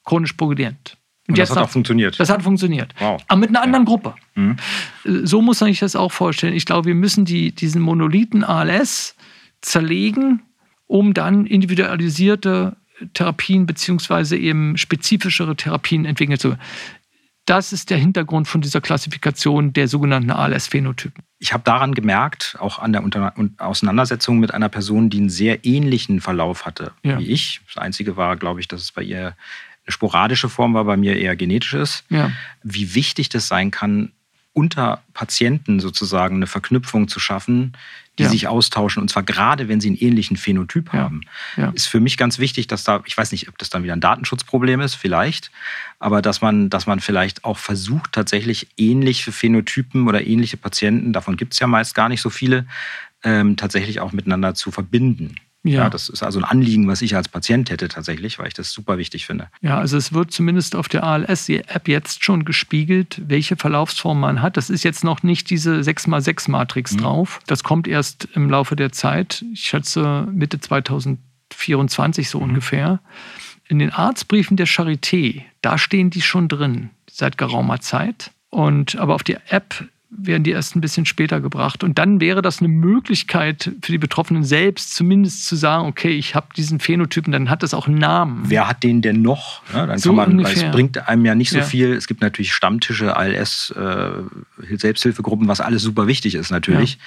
Chronisch 0.05 0.33
progredient. 0.33 0.97
Und, 1.27 1.33
Und 1.33 1.39
das 1.39 1.51
hat 1.51 1.57
auch 1.57 1.69
funktioniert. 1.69 2.19
Das 2.19 2.29
hat 2.29 2.41
funktioniert. 2.41 2.93
Wow. 2.97 3.21
Aber 3.27 3.39
mit 3.39 3.49
einer 3.49 3.61
anderen 3.61 3.85
ja. 3.85 3.89
Gruppe. 3.89 4.15
Mhm. 4.35 4.55
So 5.03 5.41
muss 5.41 5.59
man 5.61 5.69
sich 5.69 5.79
das 5.79 5.95
auch 5.95 6.11
vorstellen. 6.11 6.53
Ich 6.53 6.65
glaube, 6.65 6.87
wir 6.87 6.95
müssen 6.95 7.25
die, 7.25 7.51
diesen 7.51 7.81
Monolithen 7.81 8.43
ALS 8.43 9.15
zerlegen, 9.61 10.41
um 10.87 11.13
dann 11.13 11.45
individualisierte 11.45 12.77
Therapien 13.13 13.65
beziehungsweise 13.65 14.37
eben 14.37 14.77
spezifischere 14.77 15.55
Therapien 15.55 16.05
entwickeln 16.05 16.39
zu 16.39 16.49
können. 16.49 16.61
Das 17.45 17.73
ist 17.73 17.89
der 17.89 17.97
Hintergrund 17.97 18.47
von 18.47 18.61
dieser 18.61 18.79
Klassifikation 18.79 19.73
der 19.73 19.87
sogenannten 19.87 20.29
ALS-Phänotypen. 20.29 21.23
Ich 21.39 21.51
habe 21.51 21.63
daran 21.63 21.95
gemerkt, 21.95 22.55
auch 22.59 22.77
an 22.77 22.93
der 22.93 23.03
Auseinandersetzung 23.57 24.37
mit 24.39 24.53
einer 24.53 24.69
Person, 24.69 25.09
die 25.09 25.17
einen 25.17 25.29
sehr 25.29 25.65
ähnlichen 25.65 26.21
Verlauf 26.21 26.67
hatte 26.67 26.91
ja. 27.03 27.17
wie 27.17 27.25
ich. 27.25 27.61
Das 27.65 27.81
Einzige 27.81 28.17
war, 28.17 28.37
glaube 28.37 28.59
ich, 28.59 28.67
dass 28.67 28.81
es 28.81 28.91
bei 28.91 29.01
ihr 29.01 29.35
eine 29.85 29.91
sporadische 29.91 30.47
Form 30.47 30.75
war, 30.75 30.83
bei 30.85 30.95
mir 30.95 31.17
eher 31.17 31.35
genetisches. 31.35 32.03
Ja. 32.09 32.31
Wie 32.61 32.93
wichtig 32.93 33.29
das 33.29 33.47
sein 33.47 33.71
kann, 33.71 34.11
unter 34.53 35.03
Patienten 35.13 35.79
sozusagen 35.79 36.37
eine 36.37 36.47
Verknüpfung 36.47 37.07
zu 37.07 37.19
schaffen, 37.19 37.73
die 38.17 38.23
ja. 38.23 38.29
sich 38.29 38.47
austauschen. 38.47 39.01
Und 39.01 39.09
zwar 39.09 39.23
gerade, 39.23 39.69
wenn 39.69 39.79
sie 39.79 39.87
einen 39.87 39.97
ähnlichen 39.97 40.35
Phänotyp 40.35 40.93
ja. 40.93 40.99
haben. 40.99 41.21
Ja. 41.55 41.69
Ist 41.69 41.87
für 41.87 42.01
mich 42.01 42.17
ganz 42.17 42.37
wichtig, 42.39 42.67
dass 42.67 42.83
da, 42.83 43.01
ich 43.05 43.17
weiß 43.17 43.31
nicht, 43.31 43.47
ob 43.47 43.57
das 43.57 43.69
dann 43.69 43.83
wieder 43.83 43.93
ein 43.93 44.01
Datenschutzproblem 44.01 44.81
ist, 44.81 44.95
vielleicht, 44.95 45.51
aber 45.99 46.21
dass 46.21 46.41
man, 46.41 46.69
dass 46.69 46.85
man 46.85 46.99
vielleicht 46.99 47.45
auch 47.45 47.57
versucht, 47.57 48.11
tatsächlich 48.11 48.67
ähnliche 48.77 49.31
Phänotypen 49.31 50.07
oder 50.07 50.25
ähnliche 50.25 50.57
Patienten, 50.57 51.13
davon 51.13 51.37
gibt 51.37 51.53
es 51.53 51.59
ja 51.59 51.67
meist 51.67 51.95
gar 51.95 52.09
nicht 52.09 52.21
so 52.21 52.29
viele, 52.29 52.65
ähm, 53.23 53.55
tatsächlich 53.55 54.01
auch 54.01 54.11
miteinander 54.11 54.53
zu 54.53 54.71
verbinden. 54.71 55.35
Ja. 55.63 55.83
ja. 55.83 55.89
das 55.89 56.07
ist 56.07 56.23
also 56.23 56.39
ein 56.39 56.45
Anliegen, 56.45 56.87
was 56.87 57.01
ich 57.01 57.15
als 57.15 57.27
Patient 57.27 57.69
hätte 57.69 57.89
tatsächlich, 57.89 58.39
weil 58.39 58.47
ich 58.47 58.53
das 58.53 58.71
super 58.71 58.97
wichtig 58.97 59.25
finde. 59.25 59.49
Ja, 59.61 59.77
also 59.77 59.97
es 59.97 60.13
wird 60.13 60.31
zumindest 60.31 60.75
auf 60.75 60.87
der 60.87 61.03
ALS-App 61.03 61.87
jetzt 61.87 62.23
schon 62.23 62.45
gespiegelt, 62.45 63.21
welche 63.25 63.57
Verlaufsform 63.57 64.19
man 64.19 64.41
hat. 64.41 64.55
Das 64.55 64.69
ist 64.69 64.83
jetzt 64.83 65.03
noch 65.03 65.21
nicht 65.23 65.49
diese 65.49 65.79
6x6-Matrix 65.79 66.93
mhm. 66.93 66.97
drauf. 66.99 67.39
Das 67.47 67.63
kommt 67.63 67.87
erst 67.87 68.29
im 68.35 68.49
Laufe 68.49 68.75
der 68.75 68.91
Zeit. 68.91 69.43
Ich 69.53 69.65
schätze 69.65 70.27
Mitte 70.31 70.59
2024 70.59 72.29
so 72.29 72.39
mhm. 72.39 72.49
ungefähr. 72.49 73.01
In 73.67 73.79
den 73.79 73.91
Arztbriefen 73.91 74.57
der 74.57 74.67
Charité, 74.67 75.43
da 75.61 75.77
stehen 75.77 76.09
die 76.09 76.21
schon 76.21 76.47
drin, 76.47 76.89
seit 77.11 77.37
geraumer 77.37 77.81
Zeit. 77.81 78.31
Und 78.49 78.95
aber 78.95 79.13
auf 79.13 79.23
der 79.23 79.41
App 79.53 79.85
werden 80.11 80.43
die 80.43 80.51
erst 80.51 80.75
ein 80.75 80.81
bisschen 80.81 81.05
später 81.05 81.39
gebracht. 81.39 81.83
Und 81.83 81.99
dann 81.99 82.19
wäre 82.19 82.41
das 82.41 82.59
eine 82.59 82.67
Möglichkeit 82.67 83.71
für 83.81 83.91
die 83.91 83.97
Betroffenen 83.97 84.43
selbst, 84.43 84.95
zumindest 84.95 85.45
zu 85.45 85.55
sagen, 85.55 85.87
okay, 85.87 86.09
ich 86.09 86.33
habe 86.33 86.47
diesen 86.55 86.79
Phänotypen, 86.79 87.31
dann 87.31 87.49
hat 87.49 87.61
das 87.61 87.73
auch 87.73 87.87
einen 87.87 87.99
Namen. 87.99 88.43
Wer 88.47 88.67
hat 88.67 88.83
den 88.83 89.01
denn 89.01 89.21
noch? 89.21 89.61
Ja, 89.73 89.85
dann 89.85 89.99
so 89.99 90.15
kann 90.15 90.35
man, 90.35 90.43
weil 90.43 90.53
es 90.53 90.63
bringt 90.71 91.07
einem 91.07 91.25
ja 91.25 91.35
nicht 91.35 91.51
so 91.51 91.59
ja. 91.59 91.63
viel. 91.63 91.93
Es 91.93 92.07
gibt 92.07 92.21
natürlich 92.21 92.53
Stammtische, 92.53 93.15
ALS, 93.15 93.71
äh, 93.71 94.11
Selbsthilfegruppen, 94.75 95.47
was 95.47 95.61
alles 95.61 95.83
super 95.83 96.07
wichtig 96.07 96.35
ist 96.35 96.49
natürlich. 96.49 96.97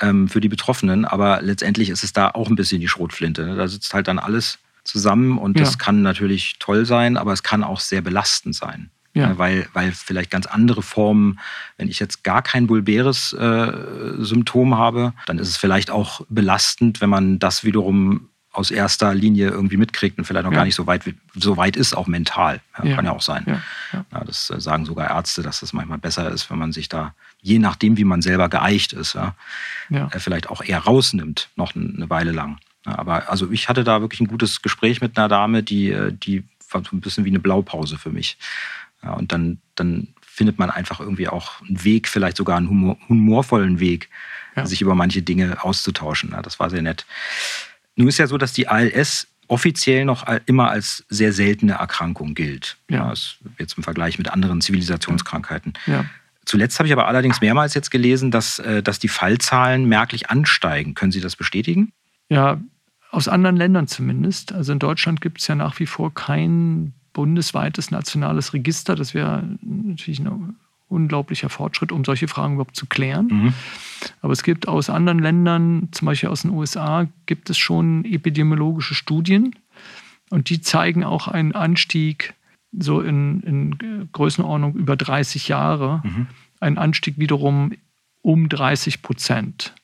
Ja. 0.00 0.08
Ähm, 0.08 0.28
für 0.28 0.40
die 0.40 0.48
Betroffenen, 0.48 1.04
aber 1.04 1.42
letztendlich 1.42 1.90
ist 1.90 2.04
es 2.04 2.12
da 2.12 2.30
auch 2.30 2.48
ein 2.48 2.54
bisschen 2.54 2.80
die 2.80 2.86
Schrotflinte. 2.86 3.44
Ne? 3.44 3.56
Da 3.56 3.66
sitzt 3.66 3.92
halt 3.92 4.06
dann 4.06 4.20
alles 4.20 4.58
zusammen 4.84 5.38
und 5.38 5.58
das 5.58 5.76
kann 5.76 6.02
natürlich 6.02 6.54
toll 6.60 6.86
sein, 6.86 7.16
aber 7.16 7.32
es 7.32 7.42
kann 7.42 7.64
auch 7.64 7.80
sehr 7.80 8.00
belastend 8.00 8.54
sein. 8.54 8.90
Ja. 9.18 9.32
Äh, 9.32 9.38
weil, 9.38 9.68
weil 9.72 9.92
vielleicht 9.92 10.30
ganz 10.30 10.46
andere 10.46 10.82
Formen, 10.82 11.38
wenn 11.76 11.88
ich 11.88 11.98
jetzt 11.98 12.24
gar 12.24 12.42
kein 12.42 12.66
bulbäres 12.66 13.32
äh, 13.32 13.72
Symptom 14.18 14.76
habe, 14.76 15.12
dann 15.26 15.38
ist 15.38 15.48
es 15.48 15.56
vielleicht 15.56 15.90
auch 15.90 16.22
belastend, 16.28 17.00
wenn 17.00 17.10
man 17.10 17.38
das 17.38 17.64
wiederum 17.64 18.28
aus 18.52 18.70
erster 18.70 19.14
Linie 19.14 19.50
irgendwie 19.50 19.76
mitkriegt 19.76 20.18
und 20.18 20.24
vielleicht 20.24 20.44
noch 20.44 20.52
ja. 20.52 20.58
gar 20.58 20.64
nicht 20.64 20.74
so 20.74 20.86
weit, 20.86 21.02
so 21.34 21.56
weit 21.56 21.76
ist, 21.76 21.96
auch 21.96 22.06
mental. 22.06 22.60
Ja. 22.82 22.96
Kann 22.96 23.04
ja 23.04 23.12
auch 23.12 23.22
sein. 23.22 23.44
Das 24.10 24.50
äh, 24.50 24.60
sagen 24.60 24.84
sogar 24.84 25.10
Ärzte, 25.10 25.42
dass 25.42 25.62
es 25.62 25.72
manchmal 25.72 25.98
besser 25.98 26.30
ist, 26.30 26.50
wenn 26.50 26.58
man 26.58 26.72
sich 26.72 26.88
da, 26.88 27.14
je 27.40 27.58
nachdem, 27.58 27.96
wie 27.98 28.04
man 28.04 28.22
selber 28.22 28.48
geeicht 28.48 28.92
ist, 28.92 29.14
äh, 29.14 29.30
vielleicht 30.18 30.50
auch 30.50 30.62
eher 30.62 30.80
rausnimmt, 30.80 31.50
noch 31.56 31.74
eine 31.76 32.10
Weile 32.10 32.32
lang. 32.32 32.58
Aber 32.84 33.28
also 33.30 33.50
ich 33.50 33.68
hatte 33.68 33.84
da 33.84 34.00
wirklich 34.00 34.20
ein 34.20 34.28
gutes 34.28 34.62
Gespräch 34.62 35.00
mit 35.00 35.18
einer 35.18 35.28
Dame, 35.28 35.62
die, 35.62 35.90
äh, 35.90 36.12
die 36.12 36.44
war 36.70 36.82
so 36.82 36.96
ein 36.96 37.00
bisschen 37.00 37.24
wie 37.24 37.30
eine 37.30 37.40
Blaupause 37.40 37.98
für 37.98 38.10
mich. 38.10 38.38
Ja, 39.02 39.12
und 39.12 39.32
dann, 39.32 39.58
dann 39.74 40.08
findet 40.20 40.58
man 40.58 40.70
einfach 40.70 41.00
irgendwie 41.00 41.28
auch 41.28 41.60
einen 41.62 41.84
Weg, 41.84 42.08
vielleicht 42.08 42.36
sogar 42.36 42.56
einen 42.56 42.68
humor, 42.68 42.96
humorvollen 43.08 43.80
Weg, 43.80 44.08
ja. 44.56 44.66
sich 44.66 44.80
über 44.80 44.94
manche 44.94 45.22
Dinge 45.22 45.62
auszutauschen. 45.62 46.30
Ja, 46.32 46.42
das 46.42 46.58
war 46.58 46.70
sehr 46.70 46.82
nett. 46.82 47.06
Nun 47.96 48.08
ist 48.08 48.18
ja 48.18 48.26
so, 48.26 48.38
dass 48.38 48.52
die 48.52 48.68
ALS 48.68 49.26
offiziell 49.48 50.04
noch 50.04 50.26
immer 50.46 50.70
als 50.70 51.04
sehr 51.08 51.32
seltene 51.32 51.72
Erkrankung 51.72 52.34
gilt. 52.34 52.76
Ja. 52.88 53.12
jetzt 53.58 53.76
im 53.76 53.82
Vergleich 53.82 54.18
mit 54.18 54.30
anderen 54.30 54.60
Zivilisationskrankheiten. 54.60 55.72
Ja. 55.86 56.04
Zuletzt 56.44 56.78
habe 56.78 56.86
ich 56.86 56.92
aber 56.92 57.08
allerdings 57.08 57.40
mehrmals 57.40 57.74
jetzt 57.74 57.90
gelesen, 57.90 58.30
dass, 58.30 58.58
äh, 58.58 58.82
dass 58.82 58.98
die 58.98 59.08
Fallzahlen 59.08 59.86
merklich 59.86 60.30
ansteigen. 60.30 60.94
Können 60.94 61.12
Sie 61.12 61.20
das 61.20 61.36
bestätigen? 61.36 61.92
Ja, 62.30 62.60
aus 63.10 63.28
anderen 63.28 63.56
Ländern 63.56 63.86
zumindest. 63.86 64.52
Also 64.52 64.72
in 64.72 64.78
Deutschland 64.78 65.20
gibt 65.20 65.40
es 65.40 65.46
ja 65.46 65.54
nach 65.54 65.78
wie 65.78 65.86
vor 65.86 66.14
kein 66.14 66.94
bundesweites 67.12 67.90
nationales 67.90 68.52
Register. 68.52 68.94
Das 68.94 69.14
wäre 69.14 69.44
natürlich 69.62 70.20
ein 70.20 70.56
unglaublicher 70.88 71.48
Fortschritt, 71.48 71.92
um 71.92 72.04
solche 72.04 72.28
Fragen 72.28 72.54
überhaupt 72.54 72.76
zu 72.76 72.86
klären. 72.86 73.26
Mhm. 73.26 73.54
Aber 74.22 74.32
es 74.32 74.42
gibt 74.42 74.68
aus 74.68 74.90
anderen 74.90 75.18
Ländern, 75.18 75.88
zum 75.92 76.06
Beispiel 76.06 76.28
aus 76.28 76.42
den 76.42 76.50
USA, 76.50 77.08
gibt 77.26 77.50
es 77.50 77.58
schon 77.58 78.04
epidemiologische 78.04 78.94
Studien 78.94 79.54
und 80.30 80.48
die 80.48 80.60
zeigen 80.60 81.04
auch 81.04 81.28
einen 81.28 81.52
Anstieg 81.52 82.34
so 82.72 83.00
in, 83.00 83.40
in 83.40 84.08
Größenordnung 84.12 84.74
über 84.74 84.96
30 84.96 85.48
Jahre, 85.48 86.02
mhm. 86.04 86.26
einen 86.60 86.78
Anstieg 86.78 87.18
wiederum 87.18 87.72
um 88.22 88.48
30 88.48 89.02
Prozent. 89.02 89.74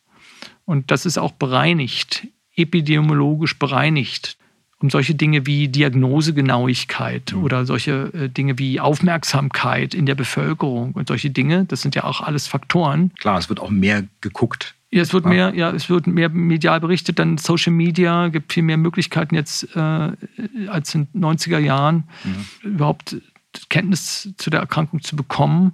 Und 0.65 0.91
das 0.91 1.07
ist 1.07 1.19
auch 1.19 1.33
bereinigt, 1.33 2.27
epidemiologisch 2.57 3.59
bereinigt 3.59 4.37
um 4.85 4.91
solche 4.91 5.15
Dinge 5.15 5.47
wie 5.47 5.69
Diagnosegenauigkeit 5.69 7.33
mhm. 7.33 7.43
oder 7.43 7.65
solche 7.65 8.13
äh, 8.13 8.29
Dinge 8.29 8.59
wie 8.59 8.81
Aufmerksamkeit 8.81 9.95
in 9.95 10.05
der 10.05 10.15
Bevölkerung 10.15 10.93
und 10.93 11.09
solche 11.09 11.31
Dinge. 11.31 11.65
Das 11.65 11.81
sind 11.81 11.95
ja 11.95 12.05
auch 12.05 12.21
alles 12.21 12.47
Faktoren. 12.47 13.11
Klar, 13.19 13.39
es 13.39 13.49
wird 13.49 13.61
auch 13.61 13.71
mehr 13.71 14.05
geguckt. 14.21 14.75
Ja, 14.91 15.01
es 15.01 15.15
wird 15.15 15.25
mehr, 15.25 15.55
ja, 15.55 15.71
es 15.71 15.89
wird 15.89 16.07
mehr 16.07 16.29
medial 16.29 16.81
berichtet, 16.81 17.19
dann 17.19 17.39
Social 17.39 17.73
Media 17.73 18.29
gibt 18.29 18.53
viel 18.53 18.63
mehr 18.63 18.77
Möglichkeiten 18.77 19.35
jetzt 19.35 19.75
äh, 19.75 19.79
als 20.69 20.95
in 20.95 21.09
den 21.15 21.25
90er 21.25 21.59
Jahren 21.59 22.05
mhm. 22.23 22.69
überhaupt 22.69 23.17
Kenntnis 23.71 24.35
zu 24.37 24.51
der 24.51 24.61
Erkrankung 24.61 25.01
zu 25.01 25.17
bekommen. 25.17 25.73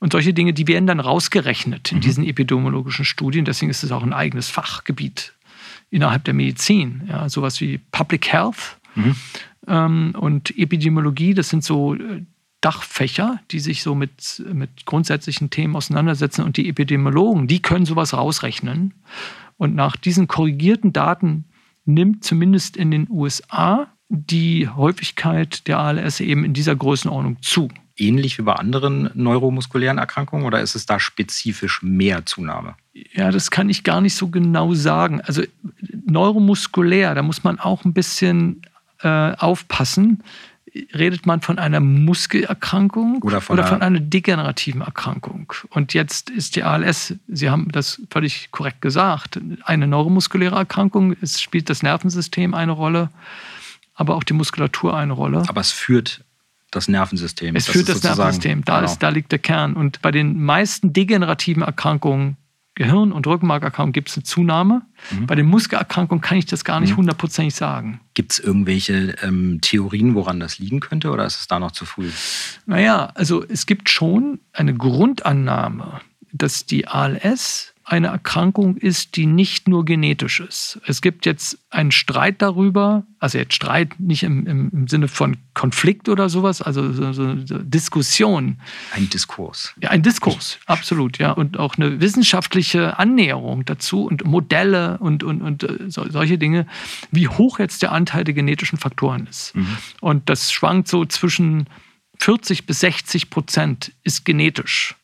Und 0.00 0.10
solche 0.10 0.34
Dinge, 0.34 0.54
die 0.54 0.66
werden 0.66 0.88
dann 0.88 0.98
rausgerechnet 0.98 1.92
in 1.92 1.98
mhm. 1.98 2.02
diesen 2.02 2.24
epidemiologischen 2.24 3.04
Studien. 3.04 3.44
Deswegen 3.44 3.70
ist 3.70 3.84
es 3.84 3.92
auch 3.92 4.02
ein 4.02 4.12
eigenes 4.12 4.48
Fachgebiet 4.48 5.34
innerhalb 5.90 6.24
der 6.24 6.34
Medizin. 6.34 7.02
Ja, 7.08 7.28
sowas 7.28 7.60
wie 7.60 7.78
Public 7.92 8.32
Health 8.32 8.78
mhm. 8.94 9.16
ähm, 9.66 10.14
und 10.18 10.56
Epidemiologie, 10.56 11.34
das 11.34 11.48
sind 11.48 11.64
so 11.64 11.94
äh, 11.94 12.22
Dachfächer, 12.60 13.40
die 13.50 13.60
sich 13.60 13.82
so 13.82 13.94
mit, 13.94 14.42
mit 14.52 14.84
grundsätzlichen 14.84 15.50
Themen 15.50 15.76
auseinandersetzen. 15.76 16.44
Und 16.44 16.56
die 16.56 16.68
Epidemiologen, 16.68 17.46
die 17.46 17.62
können 17.62 17.86
sowas 17.86 18.12
rausrechnen. 18.12 18.94
Und 19.56 19.74
nach 19.74 19.96
diesen 19.96 20.28
korrigierten 20.28 20.92
Daten 20.92 21.44
nimmt 21.84 22.22
zumindest 22.24 22.76
in 22.76 22.90
den 22.90 23.06
USA 23.10 23.88
die 24.08 24.68
Häufigkeit 24.68 25.66
der 25.68 25.78
ALS 25.78 26.20
eben 26.20 26.44
in 26.44 26.52
dieser 26.52 26.74
Größenordnung 26.74 27.40
zu. 27.42 27.68
Ähnlich 27.96 28.38
wie 28.38 28.42
bei 28.42 28.54
anderen 28.54 29.10
neuromuskulären 29.14 29.98
Erkrankungen 29.98 30.46
oder 30.46 30.60
ist 30.60 30.74
es 30.74 30.86
da 30.86 30.98
spezifisch 30.98 31.82
mehr 31.82 32.26
Zunahme? 32.26 32.74
Ja, 33.12 33.30
das 33.30 33.50
kann 33.50 33.68
ich 33.68 33.84
gar 33.84 34.00
nicht 34.00 34.14
so 34.14 34.28
genau 34.28 34.74
sagen. 34.74 35.20
Also 35.20 35.42
neuromuskulär, 36.10 37.14
da 37.14 37.22
muss 37.22 37.44
man 37.44 37.58
auch 37.58 37.84
ein 37.84 37.92
bisschen 37.92 38.62
äh, 39.02 39.32
aufpassen. 39.36 40.22
Redet 40.94 41.26
man 41.26 41.40
von 41.40 41.58
einer 41.58 41.80
Muskelerkrankung 41.80 43.22
oder 43.22 43.40
von, 43.40 43.58
oder 43.58 43.66
von 43.66 43.82
einer 43.82 43.98
degenerativen 43.98 44.82
Erkrankung? 44.82 45.52
Und 45.70 45.94
jetzt 45.94 46.30
ist 46.30 46.54
die 46.54 46.62
ALS, 46.62 47.14
Sie 47.26 47.50
haben 47.50 47.72
das 47.72 48.00
völlig 48.08 48.52
korrekt 48.52 48.80
gesagt, 48.80 49.40
eine 49.64 49.88
neuromuskuläre 49.88 50.54
Erkrankung. 50.54 51.16
Es 51.20 51.40
spielt 51.40 51.70
das 51.70 51.82
Nervensystem 51.82 52.54
eine 52.54 52.70
Rolle, 52.70 53.10
aber 53.94 54.14
auch 54.14 54.22
die 54.22 54.32
Muskulatur 54.32 54.96
eine 54.96 55.12
Rolle. 55.12 55.42
Aber 55.48 55.60
es 55.60 55.72
führt 55.72 56.22
das 56.70 56.86
Nervensystem. 56.86 57.56
Es 57.56 57.64
das 57.64 57.72
führt 57.72 57.88
das 57.88 58.02
Nervensystem. 58.04 58.64
Da, 58.64 58.76
genau. 58.80 58.92
ist, 58.92 58.98
da 59.02 59.08
liegt 59.08 59.32
der 59.32 59.40
Kern. 59.40 59.74
Und 59.74 60.00
bei 60.02 60.12
den 60.12 60.40
meisten 60.42 60.92
degenerativen 60.92 61.62
Erkrankungen 61.62 62.36
Gehirn- 62.80 63.12
und 63.12 63.26
Rückenmarkerkrankungen 63.26 63.92
gibt 63.92 64.08
es 64.08 64.16
eine 64.16 64.24
Zunahme. 64.24 64.80
Mhm. 65.10 65.26
Bei 65.26 65.34
den 65.34 65.44
Muskelerkrankungen 65.44 66.22
kann 66.22 66.38
ich 66.38 66.46
das 66.46 66.64
gar 66.64 66.80
nicht 66.80 66.92
mhm. 66.92 66.96
hundertprozentig 66.96 67.54
sagen. 67.54 68.00
Gibt 68.14 68.32
es 68.32 68.38
irgendwelche 68.38 69.16
ähm, 69.22 69.58
Theorien, 69.60 70.14
woran 70.14 70.40
das 70.40 70.58
liegen 70.58 70.80
könnte 70.80 71.10
oder 71.10 71.26
ist 71.26 71.40
es 71.40 71.46
da 71.46 71.58
noch 71.58 71.72
zu 71.72 71.84
früh? 71.84 72.08
Naja, 72.64 73.10
also 73.14 73.44
es 73.46 73.66
gibt 73.66 73.90
schon 73.90 74.40
eine 74.54 74.72
Grundannahme, 74.72 76.00
dass 76.32 76.64
die 76.64 76.88
ALS 76.88 77.74
eine 77.90 78.06
Erkrankung 78.06 78.76
ist, 78.76 79.16
die 79.16 79.26
nicht 79.26 79.66
nur 79.66 79.84
genetisch 79.84 80.38
ist. 80.38 80.80
Es 80.86 81.02
gibt 81.02 81.26
jetzt 81.26 81.58
einen 81.70 81.90
Streit 81.90 82.40
darüber, 82.40 83.04
also 83.18 83.36
jetzt 83.36 83.54
Streit 83.54 83.98
nicht 83.98 84.22
im, 84.22 84.46
im, 84.46 84.70
im 84.72 84.86
Sinne 84.86 85.08
von 85.08 85.38
Konflikt 85.54 86.08
oder 86.08 86.28
sowas, 86.28 86.62
also 86.62 86.92
so, 86.92 87.12
so, 87.12 87.34
Diskussion. 87.34 88.60
Ein 88.92 89.10
Diskurs. 89.10 89.74
Ja, 89.82 89.90
ein 89.90 90.04
Diskurs, 90.04 90.60
absolut, 90.66 91.18
ja. 91.18 91.32
Und 91.32 91.58
auch 91.58 91.76
eine 91.76 92.00
wissenschaftliche 92.00 92.96
Annäherung 92.96 93.64
dazu 93.64 94.04
und 94.04 94.24
Modelle 94.24 94.98
und, 94.98 95.24
und, 95.24 95.42
und 95.42 95.64
äh, 95.64 95.90
so, 95.90 96.08
solche 96.08 96.38
Dinge, 96.38 96.68
wie 97.10 97.26
hoch 97.26 97.58
jetzt 97.58 97.82
der 97.82 97.90
Anteil 97.90 98.22
der 98.22 98.34
genetischen 98.34 98.78
Faktoren 98.78 99.26
ist. 99.26 99.56
Mhm. 99.56 99.76
Und 100.00 100.28
das 100.28 100.52
schwankt 100.52 100.86
so 100.86 101.04
zwischen 101.06 101.66
40 102.20 102.66
bis 102.66 102.80
60 102.80 103.30
Prozent 103.30 103.92
ist 104.04 104.24
genetisch. 104.24 104.94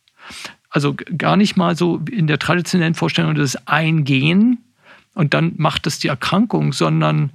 Also 0.76 0.94
gar 1.16 1.38
nicht 1.38 1.56
mal 1.56 1.74
so 1.74 2.02
in 2.10 2.26
der 2.26 2.38
traditionellen 2.38 2.92
Vorstellung, 2.92 3.34
das 3.34 3.54
ist 3.54 3.66
ein 3.66 4.04
Gen 4.04 4.58
und 5.14 5.32
dann 5.32 5.54
macht 5.56 5.86
es 5.86 6.00
die 6.00 6.08
Erkrankung, 6.08 6.74
sondern 6.74 7.30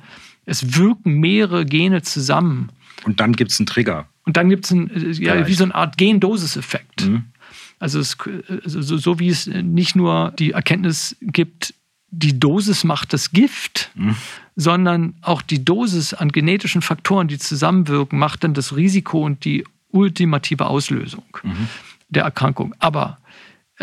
es 0.45 0.77
wirken 0.77 1.19
mehrere 1.19 1.65
Gene 1.65 2.03
zusammen. 2.03 2.69
Und 3.03 3.19
dann 3.19 3.33
gibt 3.33 3.49
es 3.49 3.59
einen 3.59 3.65
Trigger. 3.65 4.07
Und 4.25 4.37
dann 4.37 4.47
gibt 4.47 4.71
es 4.71 5.17
ja, 5.17 5.47
wie 5.47 5.55
so 5.55 5.63
eine 5.63 5.73
Art 5.73 5.97
Gendosiseffekt. 5.97 7.07
Mhm. 7.07 7.23
Also, 7.79 7.99
es, 7.99 8.15
also 8.63 8.83
so, 8.83 8.97
so, 8.97 9.17
wie 9.17 9.29
es 9.29 9.47
nicht 9.47 9.95
nur 9.95 10.33
die 10.37 10.51
Erkenntnis 10.51 11.17
gibt, 11.21 11.73
die 12.11 12.39
Dosis 12.39 12.83
macht 12.83 13.11
das 13.11 13.31
Gift, 13.31 13.89
mhm. 13.95 14.17
sondern 14.55 15.15
auch 15.23 15.41
die 15.41 15.65
Dosis 15.65 16.13
an 16.13 16.31
genetischen 16.31 16.83
Faktoren, 16.83 17.27
die 17.27 17.39
zusammenwirken, 17.39 18.19
macht 18.19 18.43
dann 18.43 18.53
das 18.53 18.75
Risiko 18.75 19.25
und 19.25 19.45
die 19.45 19.63
ultimative 19.89 20.67
Auslösung 20.67 21.25
mhm. 21.41 21.69
der 22.09 22.25
Erkrankung. 22.25 22.75
Aber 22.77 23.17
äh, 23.17 23.30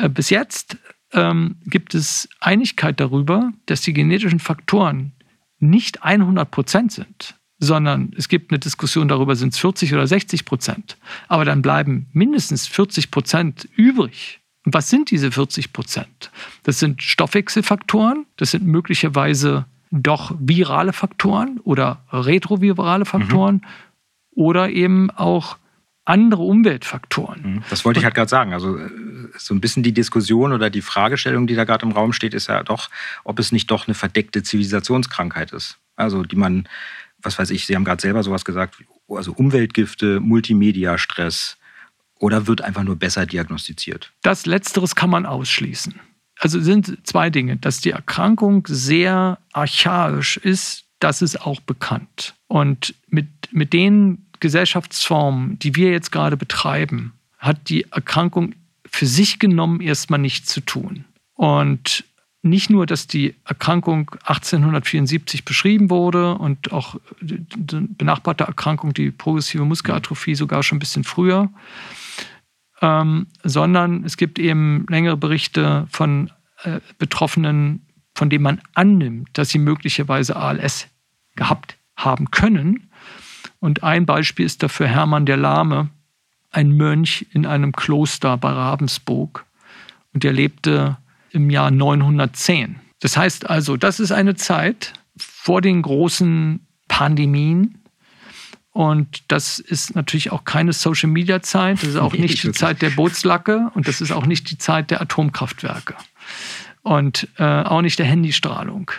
bis 0.08 0.30
jetzt 0.30 0.76
ähm, 1.12 1.56
gibt 1.64 1.94
es 1.94 2.28
Einigkeit 2.40 3.00
darüber, 3.00 3.52
dass 3.66 3.80
die 3.80 3.92
genetischen 3.92 4.40
Faktoren 4.40 5.12
nicht 5.58 6.02
100 6.04 6.50
Prozent 6.50 6.92
sind, 6.92 7.34
sondern 7.58 8.12
es 8.16 8.28
gibt 8.28 8.52
eine 8.52 8.58
Diskussion 8.58 9.08
darüber, 9.08 9.34
sind 9.34 9.52
es 9.52 9.58
40 9.58 9.94
oder 9.94 10.06
60 10.06 10.44
Prozent. 10.44 10.96
Aber 11.26 11.44
dann 11.44 11.62
bleiben 11.62 12.06
mindestens 12.12 12.66
40 12.66 13.11
Prozent 13.11 13.68
übrig. 13.74 14.40
Und 14.64 14.74
was 14.74 14.90
sind 14.90 15.11
diese 15.11 15.32
40 15.32 15.72
Prozent? 15.72 16.30
Das 16.62 16.78
sind 16.78 17.02
Stoffwechselfaktoren, 17.02 18.26
das 18.37 18.50
sind 18.50 18.66
möglicherweise 18.66 19.66
doch 19.90 20.34
virale 20.38 20.92
Faktoren 20.92 21.58
oder 21.64 22.04
retrovirale 22.12 23.06
Faktoren 23.06 23.56
mhm. 23.56 23.62
oder 24.32 24.68
eben 24.68 25.11
auch 25.11 25.56
andere 26.04 26.42
Umweltfaktoren. 26.42 27.54
Mhm. 27.54 27.62
Das 27.70 27.84
wollte 27.84 28.00
ich 28.00 28.04
halt 28.04 28.14
gerade 28.14 28.28
sagen. 28.28 28.52
Also 28.52 28.76
äh, 28.76 28.90
so 29.36 29.54
ein 29.54 29.60
bisschen 29.60 29.82
die 29.82 29.92
Diskussion 29.92 30.52
oder 30.52 30.70
die 30.70 30.82
Fragestellung, 30.82 31.46
die 31.46 31.54
da 31.54 31.64
gerade 31.64 31.84
im 31.84 31.92
Raum 31.92 32.12
steht, 32.12 32.34
ist 32.34 32.48
ja 32.48 32.62
doch, 32.62 32.90
ob 33.24 33.38
es 33.38 33.52
nicht 33.52 33.70
doch 33.70 33.86
eine 33.86 33.94
verdeckte 33.94 34.42
Zivilisationskrankheit 34.42 35.52
ist. 35.52 35.78
Also 35.96 36.22
die 36.22 36.36
man, 36.36 36.68
was 37.20 37.38
weiß 37.38 37.50
ich, 37.50 37.66
Sie 37.66 37.74
haben 37.74 37.84
gerade 37.84 38.00
selber 38.00 38.22
sowas 38.22 38.44
gesagt, 38.44 38.76
also 39.08 39.32
Umweltgifte, 39.32 40.20
Multimedia-Stress 40.20 41.56
oder 42.18 42.46
wird 42.46 42.62
einfach 42.62 42.82
nur 42.82 42.96
besser 42.96 43.26
diagnostiziert? 43.26 44.12
Das 44.22 44.46
Letzteres 44.46 44.94
kann 44.94 45.10
man 45.10 45.26
ausschließen. 45.26 46.00
Also 46.38 46.60
sind 46.60 47.06
zwei 47.06 47.30
Dinge, 47.30 47.56
dass 47.56 47.80
die 47.80 47.90
Erkrankung 47.90 48.64
sehr 48.68 49.38
archaisch 49.52 50.36
ist, 50.36 50.84
das 51.00 51.22
ist 51.22 51.40
auch 51.40 51.60
bekannt. 51.60 52.34
Und 52.46 52.94
mit, 53.08 53.28
mit 53.50 53.72
den 53.72 54.26
Gesellschaftsformen, 54.40 55.58
die 55.58 55.74
wir 55.74 55.90
jetzt 55.90 56.12
gerade 56.12 56.36
betreiben, 56.36 57.12
hat 57.38 57.68
die 57.68 57.90
Erkrankung 57.90 58.54
für 58.90 59.07
sich 59.07 59.38
genommen 59.38 59.81
erstmal 59.81 60.20
nichts 60.20 60.53
zu 60.53 60.61
tun. 60.61 61.05
Und 61.35 62.05
nicht 62.42 62.70
nur, 62.70 62.87
dass 62.87 63.07
die 63.07 63.35
Erkrankung 63.44 64.11
1874 64.24 65.44
beschrieben 65.44 65.90
wurde 65.90 66.35
und 66.37 66.72
auch 66.72 66.96
die 67.20 67.44
benachbarte 67.70 68.44
Erkrankung, 68.44 68.94
die 68.94 69.11
progressive 69.11 69.64
Muskelatrophie, 69.64 70.35
sogar 70.35 70.62
schon 70.62 70.77
ein 70.77 70.81
bisschen 70.81 71.05
früher, 71.05 71.51
ähm, 72.81 73.27
sondern 73.42 74.05
es 74.05 74.16
gibt 74.16 74.38
eben 74.38 74.87
längere 74.88 75.16
Berichte 75.16 75.87
von 75.90 76.31
äh, 76.62 76.81
Betroffenen, 76.98 77.87
von 78.14 78.31
denen 78.31 78.44
man 78.44 78.61
annimmt, 78.74 79.31
dass 79.33 79.51
sie 79.51 79.59
möglicherweise 79.59 80.37
ALS 80.37 80.88
gehabt 81.35 81.77
haben 81.96 82.31
können. 82.31 82.90
Und 83.59 83.83
ein 83.83 84.07
Beispiel 84.07 84.46
ist 84.46 84.62
dafür 84.62 84.87
Hermann 84.87 85.27
der 85.27 85.37
Lahme, 85.37 85.90
ein 86.50 86.72
Mönch 86.72 87.26
in 87.32 87.46
einem 87.46 87.72
Kloster 87.72 88.37
bei 88.37 88.50
Ravensburg. 88.50 89.44
Und 90.12 90.24
der 90.24 90.32
lebte 90.32 90.96
im 91.30 91.50
Jahr 91.50 91.70
910. 91.70 92.80
Das 93.00 93.16
heißt 93.16 93.48
also, 93.48 93.76
das 93.76 94.00
ist 94.00 94.12
eine 94.12 94.34
Zeit 94.34 94.94
vor 95.16 95.61
den 95.61 95.82
großen 95.82 96.66
Pandemien. 96.88 97.82
Und 98.72 99.24
das 99.28 99.58
ist 99.58 99.94
natürlich 99.94 100.30
auch 100.30 100.44
keine 100.44 100.72
Social-Media-Zeit. 100.72 101.82
Das 101.82 101.88
ist 101.88 101.96
auch 101.96 102.12
nicht 102.12 102.42
die 102.42 102.52
Zeit 102.52 102.80
der 102.82 102.90
Bootslacke 102.90 103.70
und 103.74 103.88
das 103.88 104.00
ist 104.00 104.12
auch 104.12 104.26
nicht 104.26 104.50
die 104.50 104.58
Zeit 104.58 104.90
der 104.90 105.00
Atomkraftwerke 105.00 105.94
und 106.82 107.28
äh, 107.38 107.44
auch 107.44 107.82
nicht 107.82 107.98
der 107.98 108.06
Handystrahlung. 108.06 108.90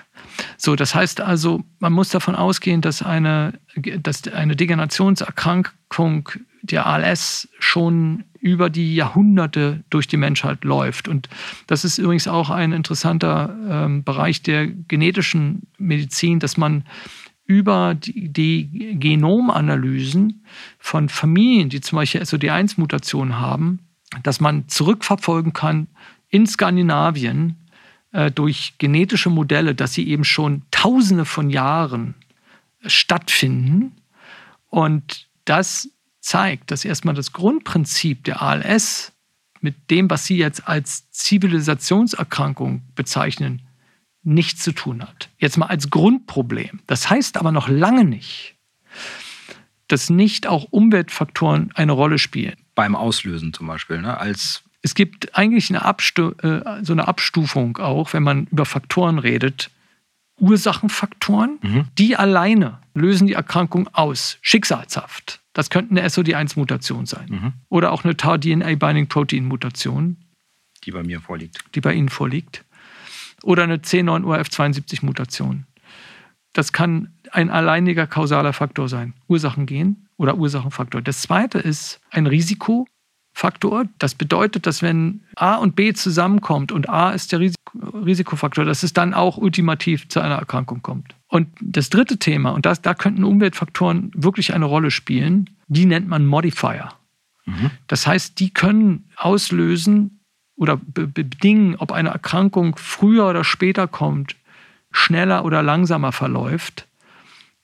So, 0.58 0.76
das 0.76 0.96
heißt 0.96 1.22
also, 1.22 1.64
man 1.80 1.94
muss 1.94 2.10
davon 2.10 2.36
ausgehen, 2.36 2.82
dass 2.82 3.02
eine, 3.02 3.60
dass 3.76 4.28
eine 4.28 4.56
Degenerationserkrankung 4.56 6.30
der 6.62 6.86
ALS 6.86 7.50
schon 7.60 8.26
über 8.40 8.70
die 8.70 8.96
Jahrhunderte 8.96 9.84
durch 9.90 10.08
die 10.08 10.18
Menschheit 10.18 10.64
läuft. 10.64 11.08
Und 11.08 11.30
das 11.68 11.84
ist 11.84 11.98
übrigens 11.98 12.28
auch 12.28 12.50
ein 12.50 12.72
interessanter 12.72 13.56
ähm, 13.70 14.04
Bereich 14.04 14.42
der 14.42 14.68
genetischen 14.68 15.64
Medizin, 15.78 16.40
dass 16.40 16.58
man 16.58 16.86
über 17.46 17.96
die, 17.96 18.30
die 18.32 18.98
Genomanalysen 19.00 20.46
von 20.78 21.10
Familien, 21.10 21.70
die 21.70 21.82
zum 21.82 21.98
Beispiel 21.98 22.22
SOD1-Mutationen 22.22 23.40
haben, 23.40 23.80
dass 24.24 24.40
man 24.40 24.68
zurückverfolgen 24.68 25.54
kann 25.54 25.88
in 26.30 26.46
Skandinavien 26.46 27.58
äh, 28.12 28.32
durch 28.32 28.76
genetische 28.78 29.30
Modelle, 29.30 29.76
dass 29.76 29.94
sie 29.94 30.08
eben 30.08 30.24
schon 30.24 30.64
Tausende 30.72 31.26
von 31.26 31.50
Jahren 31.50 32.16
stattfinden. 32.86 33.96
Und 34.70 35.28
das 35.46 35.90
zeigt, 36.20 36.72
dass 36.72 36.86
erstmal 36.86 37.16
das 37.16 37.34
Grundprinzip 37.34 38.24
der 38.24 38.42
ALS 38.42 39.12
mit 39.62 39.92
dem, 39.92 40.10
was 40.10 40.26
Sie 40.26 40.38
jetzt 40.38 40.68
als 40.68 41.10
Zivilisationserkrankung 41.12 42.82
bezeichnen, 42.96 43.62
nichts 44.24 44.64
zu 44.64 44.72
tun 44.72 45.02
hat. 45.02 45.30
Jetzt 45.38 45.58
mal 45.58 45.68
als 45.68 45.90
Grundproblem. 45.90 46.82
Das 46.88 47.10
heißt 47.10 47.38
aber 47.38 47.52
noch 47.52 47.68
lange 47.68 48.06
nicht, 48.06 48.56
dass 49.88 50.10
nicht 50.10 50.48
auch 50.48 50.66
Umweltfaktoren 50.72 51.72
eine 51.74 51.92
Rolle 51.92 52.20
spielen. 52.20 52.56
Beim 52.76 52.96
Auslösen 52.96 53.54
zum 53.54 53.68
Beispiel, 53.68 54.02
ne? 54.02 54.18
als 54.18 54.64
es 54.82 54.96
gibt 54.96 55.38
eigentlich 55.38 55.70
eine 55.70 55.84
Abstu 55.84 56.32
äh, 56.42 56.84
so 56.84 56.94
eine 56.94 57.08
Abstufung 57.08 57.78
auch, 57.78 58.14
wenn 58.14 58.24
man 58.24 58.48
über 58.48 58.66
Faktoren 58.66 59.20
redet. 59.20 59.70
Ursachenfaktoren, 60.40 61.60
mhm. 61.62 61.86
die 61.98 62.16
alleine 62.16 62.80
lösen 62.94 63.28
die 63.28 63.34
Erkrankung 63.34 63.90
aus, 63.92 64.38
schicksalshaft. 64.42 65.42
Das 65.52 65.70
könnte 65.70 65.92
eine 65.92 66.08
SOD1-Mutation 66.08 67.06
sein. 67.06 67.28
Mhm. 67.30 67.54
Oder 67.68 67.92
auch 67.92 68.06
eine 68.06 68.16
Tau-DNA-Binding-Protein-Mutation. 68.16 70.16
Die 70.86 70.92
bei 70.92 71.04
mir 71.04 71.20
vorliegt. 71.20 71.66
Die 71.76 71.82
bei 71.82 71.94
Ihnen 71.94 72.08
vorliegt. 72.08 72.64
Oder 73.44 73.64
eine 73.64 73.78
C9-ORF72-Mutation. 73.78 75.66
Das 76.54 76.72
kann 76.72 77.12
ein 77.32 77.50
alleiniger 77.50 78.08
kausaler 78.08 78.54
Faktor 78.54 78.88
sein. 78.88 79.14
Ursachen 79.28 80.08
oder 80.18 80.38
Ursachenfaktor. 80.38 81.02
Das 81.02 81.22
zweite 81.22 81.60
ist 81.60 82.00
ein 82.12 82.28
Risiko, 82.28 82.88
Faktor. 83.40 83.86
Das 84.00 84.16
bedeutet, 84.16 84.68
dass 84.68 84.82
wenn 84.82 85.22
A 85.36 85.56
und 85.56 85.76
B 85.76 85.94
zusammenkommt 85.94 86.74
und 86.74 86.90
A 86.90 87.12
ist 87.12 87.32
der 87.32 87.40
Risikofaktor, 87.40 88.66
dass 88.66 88.84
es 88.84 88.92
dann 88.92 89.14
auch 89.14 89.38
ultimativ 89.38 90.10
zu 90.10 90.20
einer 90.20 90.36
Erkrankung 90.36 90.82
kommt. 90.82 91.16
Und 91.30 91.48
das 91.62 91.90
dritte 91.90 92.18
Thema, 92.18 92.50
und 92.50 92.66
das, 92.66 92.82
da 92.82 92.94
könnten 92.94 93.24
Umweltfaktoren 93.24 94.12
wirklich 94.14 94.54
eine 94.54 94.66
Rolle 94.66 94.92
spielen, 94.92 95.50
die 95.68 95.86
nennt 95.86 96.10
man 96.10 96.26
Modifier. 96.26 96.90
Mhm. 97.46 97.72
Das 97.88 98.06
heißt, 98.06 98.40
die 98.42 98.50
können 98.50 99.10
auslösen 99.16 100.20
oder 100.58 100.78
bedingen, 100.78 101.76
ob 101.78 101.94
eine 101.94 102.10
Erkrankung 102.10 102.76
früher 102.76 103.30
oder 103.30 103.46
später 103.46 103.88
kommt, 103.88 104.36
schneller 104.92 105.46
oder 105.46 105.64
langsamer 105.64 106.12
verläuft. 106.12 106.88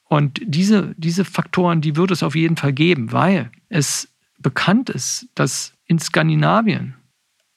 Und 0.06 0.40
diese, 0.46 0.96
diese 0.98 1.26
Faktoren, 1.26 1.82
die 1.82 1.98
wird 1.98 2.12
es 2.12 2.24
auf 2.24 2.36
jeden 2.36 2.56
Fall 2.56 2.72
geben, 2.72 3.12
weil 3.12 3.52
es 3.68 4.15
bekannt 4.46 4.92
ist, 4.92 5.28
dass 5.34 5.74
in 5.88 5.98
Skandinavien 5.98 6.94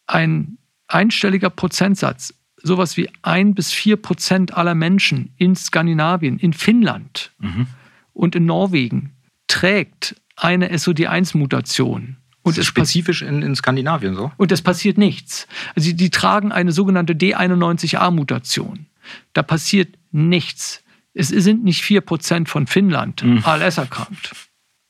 ein 0.06 0.56
einstelliger 0.86 1.50
Prozentsatz, 1.50 2.32
sowas 2.62 2.96
wie 2.96 3.10
ein 3.20 3.54
bis 3.54 3.72
vier 3.72 3.98
Prozent 3.98 4.56
aller 4.56 4.74
Menschen 4.74 5.34
in 5.36 5.54
Skandinavien, 5.54 6.38
in 6.38 6.54
Finnland 6.54 7.32
mhm. 7.40 7.66
und 8.14 8.34
in 8.34 8.46
Norwegen 8.46 9.12
trägt 9.48 10.16
eine 10.34 10.72
SOD1-Mutation. 10.72 12.16
Und 12.40 12.56
das 12.56 12.62
ist 12.62 12.68
spezifisch 12.68 13.20
in, 13.20 13.42
in, 13.42 13.54
Skandinavien 13.54 14.14
so? 14.14 14.32
Und 14.38 14.50
es 14.50 14.62
passiert 14.62 14.96
nichts. 14.96 15.46
Also 15.76 15.90
die, 15.90 15.94
die 15.94 16.08
tragen 16.08 16.52
eine 16.52 16.72
sogenannte 16.72 17.12
D91A-Mutation. 17.12 18.86
Da 19.34 19.42
passiert 19.42 19.94
nichts. 20.10 20.82
Es 21.12 21.28
sind 21.28 21.64
nicht 21.64 21.84
4% 21.84 22.48
von 22.48 22.66
Finnland 22.66 23.22
mhm. 23.22 23.44
ALS 23.44 23.76
erkrankt. 23.76 24.47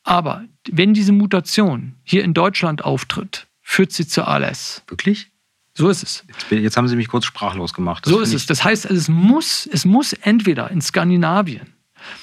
Aber 0.09 0.47
wenn 0.71 0.94
diese 0.94 1.12
Mutation 1.12 1.92
hier 2.03 2.25
in 2.25 2.33
Deutschland 2.33 2.83
auftritt, 2.83 3.47
führt 3.61 3.92
sie 3.92 4.09
zu 4.09 4.27
ALS. 4.27 4.83
Wirklich? 4.88 5.31
So 5.75 5.90
ist 5.90 6.03
es. 6.03 6.25
Jetzt, 6.27 6.51
jetzt 6.51 6.77
haben 6.79 6.88
Sie 6.88 6.97
mich 6.97 7.09
kurz 7.09 7.27
sprachlos 7.27 7.75
gemacht. 7.75 8.07
Das 8.07 8.14
so 8.14 8.21
ist 8.21 8.33
es. 8.33 8.47
Das 8.47 8.64
heißt, 8.64 8.87
es 8.87 9.09
muss, 9.09 9.68
es 9.71 9.85
muss 9.85 10.14
entweder 10.14 10.71
in 10.71 10.81
Skandinavien 10.81 11.75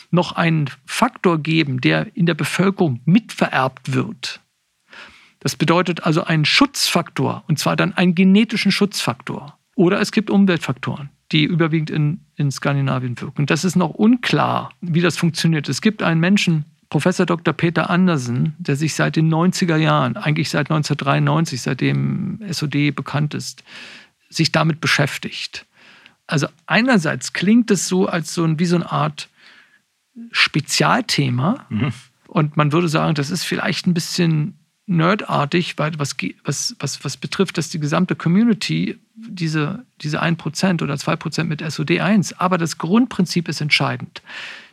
noch 0.10 0.32
einen 0.32 0.72
Faktor 0.88 1.38
geben, 1.38 1.80
der 1.80 2.18
in 2.18 2.26
der 2.26 2.34
Bevölkerung 2.34 3.02
mitvererbt 3.06 3.94
wird. 3.94 4.40
Das 5.40 5.56
bedeutet 5.56 6.06
also 6.06 6.24
einen 6.24 6.46
Schutzfaktor, 6.46 7.44
und 7.48 7.60
zwar 7.60 7.76
dann 7.76 7.94
einen 7.94 8.16
genetischen 8.16 8.72
Schutzfaktor. 8.72 9.60
Oder 9.76 10.02
es 10.02 10.12
gibt 10.12 10.32
Umweltfaktoren, 10.32 11.12
die 11.32 11.44
überwiegend 11.44 11.92
in, 11.92 12.22
in 12.36 12.50
Skandinavien 12.50 13.22
wirken. 13.22 13.46
Das 13.46 13.64
ist 13.64 13.76
noch 13.76 13.92
unklar, 13.92 14.72
wie 14.82 15.02
das 15.02 15.18
funktioniert. 15.18 15.70
Es 15.70 15.82
gibt 15.82 16.02
einen 16.02 16.20
Menschen, 16.20 16.66
Professor 16.90 17.26
Dr. 17.26 17.54
Peter 17.54 17.90
Andersen, 17.90 18.56
der 18.58 18.76
sich 18.76 18.94
seit 18.94 19.16
den 19.16 19.34
90er 19.34 19.78
Jahren, 19.78 20.18
eigentlich 20.18 20.50
seit 20.50 20.70
1993, 20.70 21.62
seitdem 21.62 22.40
SOD 22.50 22.96
bekannt 22.96 23.34
ist, 23.34 23.64
sich 24.30 24.52
damit 24.52 24.82
beschäftigt. 24.82 25.66
Also 26.28 26.48
einerseits 26.66 27.34
klingt 27.34 27.72
es 27.72 27.88
so 27.88 28.08
als 28.08 28.34
so 28.34 28.44
ein, 28.44 28.60
wie 28.60 28.66
so 28.66 28.76
eine 28.76 28.92
Art 28.92 29.30
Spezialthema. 30.32 31.66
Mhm. 31.70 31.94
Und 32.28 32.58
man 32.58 32.72
würde 32.72 32.90
sagen, 32.90 33.16
das 33.16 33.30
ist 33.30 33.44
vielleicht 33.44 33.88
ein 33.88 33.94
bisschen 33.94 34.58
nerdartig, 34.88 35.78
weil 35.78 35.98
was, 35.98 36.16
was, 36.44 36.76
was, 36.80 37.04
was 37.04 37.18
betrifft, 37.18 37.58
dass 37.58 37.70
die 37.70 37.80
gesamte 37.80 38.16
Community 38.16 39.00
diese, 39.16 39.86
diese 40.02 40.22
1% 40.22 40.84
oder 40.84 40.96
2% 40.96 41.44
mit 41.46 41.64
SOD1, 41.64 42.36
aber 42.38 42.58
das 42.58 42.78
Grundprinzip 42.78 43.48
ist 43.48 43.62
entscheidend. 43.62 44.22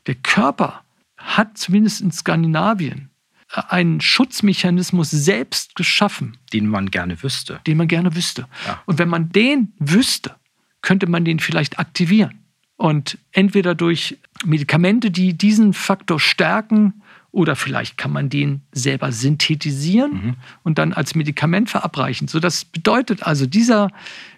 Der 0.06 0.16
Körper 0.16 0.82
hat 1.22 1.56
zumindest 1.58 2.00
in 2.00 2.12
Skandinavien 2.12 3.10
äh, 3.54 3.62
einen 3.68 4.00
Schutzmechanismus 4.00 5.10
selbst 5.10 5.74
geschaffen. 5.74 6.36
Den 6.52 6.66
man 6.66 6.90
gerne 6.90 7.22
wüsste. 7.22 7.60
Den 7.66 7.76
man 7.76 7.88
gerne 7.88 8.14
wüsste. 8.14 8.46
Ja. 8.66 8.82
Und 8.86 8.98
wenn 8.98 9.08
man 9.08 9.30
den 9.30 9.72
wüsste, 9.78 10.36
könnte 10.82 11.06
man 11.06 11.24
den 11.24 11.38
vielleicht 11.38 11.78
aktivieren. 11.78 12.40
Und 12.76 13.18
entweder 13.30 13.74
durch 13.74 14.18
Medikamente, 14.44 15.10
die 15.10 15.34
diesen 15.34 15.72
Faktor 15.72 16.18
stärken, 16.18 17.02
oder 17.30 17.56
vielleicht 17.56 17.96
kann 17.96 18.12
man 18.12 18.28
den 18.28 18.60
selber 18.72 19.10
synthetisieren 19.10 20.12
mhm. 20.12 20.34
und 20.64 20.78
dann 20.78 20.92
als 20.92 21.14
Medikament 21.14 21.70
verabreichen. 21.70 22.28
So, 22.28 22.40
das 22.40 22.64
bedeutet 22.66 23.22
also, 23.22 23.46
dieser, 23.46 23.88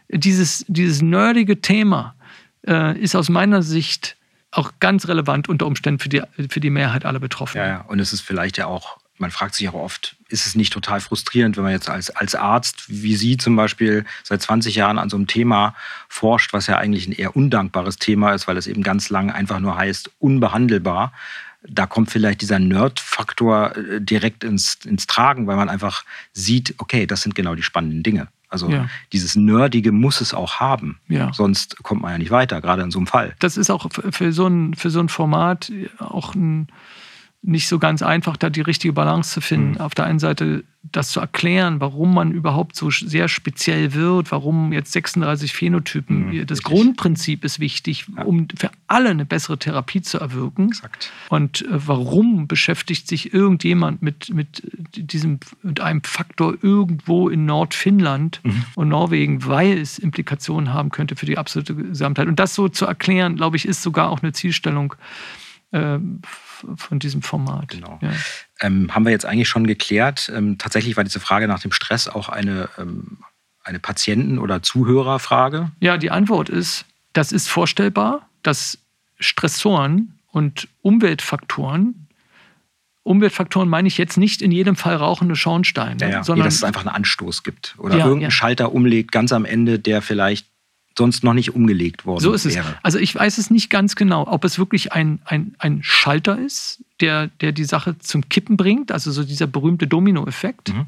dieses, 0.09 0.65
dieses 0.69 1.03
nerdige 1.03 1.61
Thema 1.61 2.15
äh, 2.67 2.99
ist 2.99 3.17
aus 3.17 3.29
meiner 3.29 3.63
Sicht 3.63 4.17
auch 4.57 4.73
ganz 4.81 5.09
relevant 5.09 5.49
unter 5.49 5.67
Umständen 5.67 6.01
für 6.01 6.09
die, 6.09 6.23
für 6.49 6.61
die 6.61 6.71
Mehrheit 6.71 7.05
aller 7.05 7.21
Betroffenen. 7.21 7.67
Ja, 7.67 7.73
ja, 7.73 7.81
und 7.83 7.99
es 7.99 8.13
ist 8.13 8.21
vielleicht 8.21 8.57
ja 8.57 8.67
auch, 8.67 8.99
man 9.19 9.31
fragt 9.31 9.55
sich 9.55 9.69
auch 9.69 9.75
oft, 9.75 10.17
ist 10.29 10.47
es 10.47 10.55
nicht 10.55 10.73
total 10.73 11.01
frustrierend, 11.01 11.57
wenn 11.57 11.65
man 11.65 11.73
jetzt 11.73 11.89
als, 11.89 12.11
als 12.11 12.35
Arzt, 12.35 12.85
wie 12.89 13.17
Sie 13.17 13.37
zum 13.37 13.57
Beispiel, 13.57 14.05
seit 14.23 14.43
20 14.43 14.75
Jahren 14.75 14.99
an 14.99 15.11
so 15.11 15.17
einem 15.17 15.27
Thema 15.27 15.75
forscht, 16.09 16.53
was 16.53 16.67
ja 16.67 16.79
eigentlich 16.79 17.07
ein 17.07 17.13
eher 17.13 17.37
undankbares 17.37 17.97
Thema 17.97 18.33
ist, 18.33 18.49
weil 18.49 18.57
es 18.57 18.67
eben 18.67 18.83
ganz 18.83 19.11
lang 19.11 19.31
einfach 19.31 19.61
nur 19.61 19.77
heißt, 19.77 20.11
unbehandelbar. 20.19 21.13
Da 21.67 21.87
kommt 21.87 22.11
vielleicht 22.11 22.43
dieser 22.43 22.59
Nerd-Faktor 22.59 23.77
äh, 23.77 24.01
direkt 24.01 24.45
ins, 24.45 24.79
ins 24.85 25.07
Tragen, 25.07 25.47
weil 25.47 25.57
man 25.57 25.69
einfach 25.69 26.05
sieht, 26.33 26.75
okay, 26.79 27.07
das 27.07 27.23
sind 27.23 27.35
genau 27.35 27.55
die 27.55 27.63
spannenden 27.63 28.03
Dinge. 28.03 28.29
Also 28.55 28.71
ja. 28.71 28.89
dieses 29.13 29.35
Nerdige 29.35 29.91
muss 29.91 30.21
es 30.21 30.33
auch 30.33 30.61
haben. 30.61 31.01
Ja. 31.09 31.33
Sonst 31.33 31.83
kommt 31.83 32.03
man 32.03 32.13
ja 32.13 32.19
nicht 32.19 32.31
weiter, 32.31 32.61
gerade 32.61 32.83
in 32.83 32.93
so 32.93 33.01
einem 33.01 33.09
Fall. 33.09 33.35
Das 33.41 33.57
ist 33.57 33.69
auch 33.69 33.89
für 33.91 34.33
so 34.33 34.47
ein, 34.47 34.75
für 34.75 34.91
so 34.91 35.01
ein 35.01 35.09
Format 35.09 35.73
auch 35.99 36.37
ein, 36.37 36.69
nicht 37.47 37.69
so 37.69 37.79
ganz 37.79 38.03
einfach, 38.03 38.37
da 38.37 38.49
die 38.49 38.63
richtige 38.63 38.95
Balance 38.95 39.33
zu 39.33 39.41
finden. 39.41 39.73
Mhm. 39.73 39.81
Auf 39.81 39.95
der 39.95 40.07
einen 40.07 40.19
Seite 40.19 40.65
das 40.93 41.11
zu 41.11 41.21
erklären, 41.21 41.81
warum 41.81 42.15
man 42.15 42.33
überhaupt 42.33 42.77
so 42.77 42.91
sehr 42.91 43.29
speziell 43.29 43.95
wird, 43.95 44.31
warum 44.33 44.73
jetzt 44.73 44.93
36 44.93 45.53
Phänotypen. 45.53 46.27
Mhm, 46.27 46.47
das 46.47 46.59
richtig. 46.59 46.65
Grundprinzip 46.65 47.45
ist 47.45 47.59
wichtig, 47.59 48.07
ja. 48.17 48.25
um 48.25 48.49
für 48.57 48.71
alle 48.87 49.11
eine 49.11 49.25
bessere 49.25 49.59
Therapie 49.59 50.03
zu 50.03 50.19
erwirken. 50.19 50.69
Exakt. 50.69 51.11
Und 51.29 51.63
äh, 51.63 51.69
warum 51.71 52.49
beschäftigt 52.49 53.09
sich 53.09 53.33
irgendjemand 53.33 54.03
mit, 54.03 54.33
mit 54.33 54.63
diesem, 54.95 55.41
mit 55.63 55.81
einem 55.81 56.03
Faktor 56.03 56.57
irgendwo 56.63 57.29
in 57.29 57.47
Nordfinnland 57.47 58.41
mhm. 58.43 58.65
und 58.75 58.89
Norwegen, 58.89 59.47
weil 59.47 59.79
es 59.79 59.99
Implikationen 59.99 60.73
haben 60.73 60.91
könnte 60.91 61.17
für 61.17 61.27
die 61.27 61.39
absolute 61.39 61.75
Gesamtheit. 61.75 62.29
Und 62.29 62.39
das 62.39 62.55
so 62.55 62.69
zu 62.69 62.87
erklären, 62.87 63.37
glaube 63.37 63.57
ich, 63.57 63.67
ist 63.67 63.83
sogar 63.83 64.11
auch 64.11 64.23
eine 64.23 64.33
Zielstellung 64.33 64.95
äh, 65.73 65.99
von 66.77 66.99
diesem 66.99 67.23
Format. 67.23 67.69
Genau. 67.69 67.99
Ja. 68.03 68.13
Ähm, 68.61 68.95
haben 68.95 69.05
wir 69.05 69.13
jetzt 69.13 69.27
eigentlich 69.27 69.49
schon 69.49 69.67
geklärt. 69.67 70.31
Ähm, 70.35 70.59
tatsächlich 70.59 70.97
war 70.97 71.05
diese 71.05 71.21
Frage 71.21 71.49
nach 71.49 71.61
dem 71.61 71.73
Stress 71.73 72.09
auch 72.09 72.29
eine, 72.29 72.69
ähm, 72.79 73.19
eine 73.63 73.79
Patienten- 73.79 74.39
oder 74.39 74.63
Zuhörerfrage. 74.63 75.71
Ja, 75.81 75.97
die 75.97 76.11
Antwort 76.11 76.49
ist, 76.49 76.85
das 77.13 77.33
ist 77.33 77.49
vorstellbar, 77.49 78.29
dass 78.43 78.79
Stressoren 79.19 80.19
und 80.31 80.69
Umweltfaktoren 80.83 82.05
Umweltfaktoren 83.05 83.69
meine 83.69 83.87
ich 83.87 83.99
jetzt 83.99 84.17
nicht 84.17 84.41
in 84.41 84.51
jedem 84.51 84.77
Fall 84.77 84.97
rauchende 84.97 85.37
Schornsteine, 85.37 86.01
ja, 86.01 86.09
ja. 86.09 86.25
sondern 86.25 86.45
nee, 86.45 86.47
dass 86.47 86.55
es 86.55 86.65
einfach 86.65 86.87
einen 86.87 86.97
Anstoß 86.97 87.43
gibt 87.43 87.75
oder 87.79 87.99
ja, 87.99 88.07
irgendeinen 88.07 88.31
Schalter 88.31 88.73
umlegt 88.73 89.13
ganz 89.13 89.31
am 89.31 89.45
Ende, 89.45 89.79
der 89.79 90.01
vielleicht 90.01 90.47
sonst 90.97 91.25
noch 91.25 91.35
nicht 91.35 91.55
umgelegt 91.55 92.07
worden 92.07 92.21
So 92.21 92.33
ist 92.33 92.45
es. 92.45 92.57
Also 92.83 92.99
ich 92.99 93.15
weiß 93.15 93.39
es 93.39 93.51
nicht 93.51 93.69
ganz 93.69 93.97
genau, 93.97 94.27
ob 94.29 94.45
es 94.45 94.59
wirklich 94.59 94.93
ein, 94.93 95.21
ein, 95.25 95.55
ein 95.59 95.83
Schalter 95.83 96.39
ist, 96.39 96.85
der, 97.01 97.29
der 97.41 97.53
die 97.53 97.65
Sache 97.65 97.99
zum 97.99 98.29
Kippen 98.29 98.57
bringt, 98.57 98.93
also 98.93 99.11
so 99.11 99.25
dieser 99.25 99.47
berühmte 99.47 99.87
Dominoeffekt. 99.87 100.73
Mhm. 100.73 100.87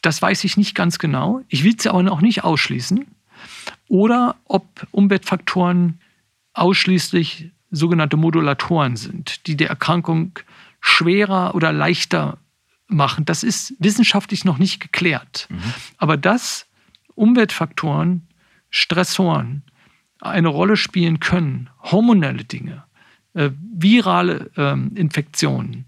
Das 0.00 0.22
weiß 0.22 0.44
ich 0.44 0.56
nicht 0.56 0.74
ganz 0.74 0.98
genau. 0.98 1.42
Ich 1.48 1.64
will 1.64 1.74
es 1.76 1.86
aber 1.86 2.10
auch 2.10 2.20
nicht 2.20 2.44
ausschließen. 2.44 3.06
Oder 3.88 4.36
ob 4.44 4.66
Umweltfaktoren 4.90 6.00
ausschließlich 6.54 7.50
sogenannte 7.70 8.16
Modulatoren 8.16 8.96
sind, 8.96 9.46
die 9.46 9.56
die 9.56 9.64
Erkrankung 9.64 10.38
schwerer 10.80 11.54
oder 11.54 11.72
leichter 11.72 12.38
machen. 12.86 13.24
Das 13.24 13.42
ist 13.42 13.74
wissenschaftlich 13.78 14.44
noch 14.44 14.58
nicht 14.58 14.80
geklärt. 14.80 15.46
Mhm. 15.50 15.62
Aber 15.96 16.16
dass 16.16 16.66
Umweltfaktoren 17.14 18.26
Stressoren 18.72 19.62
eine 20.20 20.48
Rolle 20.48 20.76
spielen 20.76 21.20
können, 21.20 21.70
hormonelle 21.80 22.44
Dinge, 22.44 22.82
äh, 23.34 23.50
virale 23.74 24.50
äh, 24.56 24.98
Infektionen, 24.98 25.86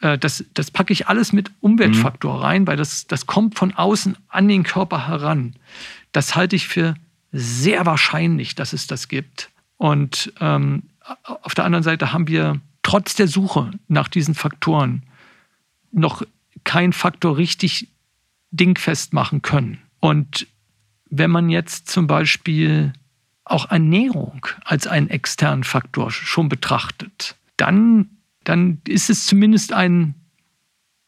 äh, 0.00 0.18
das, 0.18 0.44
das 0.54 0.70
packe 0.70 0.92
ich 0.92 1.08
alles 1.08 1.32
mit 1.32 1.50
Umweltfaktor 1.60 2.36
mhm. 2.36 2.42
rein, 2.42 2.66
weil 2.66 2.76
das, 2.76 3.06
das 3.06 3.26
kommt 3.26 3.58
von 3.58 3.72
außen 3.74 4.16
an 4.28 4.48
den 4.48 4.62
Körper 4.62 5.08
heran. 5.08 5.54
Das 6.12 6.36
halte 6.36 6.56
ich 6.56 6.66
für 6.66 6.94
sehr 7.32 7.86
wahrscheinlich, 7.86 8.54
dass 8.54 8.72
es 8.72 8.86
das 8.86 9.08
gibt. 9.08 9.50
Und 9.76 10.32
ähm, 10.40 10.84
auf 11.24 11.54
der 11.54 11.64
anderen 11.64 11.82
Seite 11.82 12.12
haben 12.12 12.28
wir 12.28 12.60
trotz 12.82 13.14
der 13.14 13.28
Suche 13.28 13.70
nach 13.88 14.08
diesen 14.08 14.34
Faktoren 14.34 15.02
noch 15.92 16.22
keinen 16.64 16.92
Faktor 16.92 17.36
richtig 17.36 17.88
dingfest 18.50 19.12
machen 19.12 19.42
können. 19.42 19.78
Und 20.00 20.46
wenn 21.10 21.30
man 21.30 21.48
jetzt 21.48 21.88
zum 21.88 22.06
Beispiel 22.06 22.92
auch 23.44 23.70
Ernährung 23.70 24.46
als 24.64 24.86
einen 24.86 25.08
externen 25.08 25.64
Faktor 25.64 26.10
schon 26.10 26.48
betrachtet, 26.48 27.36
dann, 27.56 28.10
dann 28.44 28.80
ist 28.86 29.08
es 29.08 29.26
zumindest 29.26 29.72
ein 29.72 30.14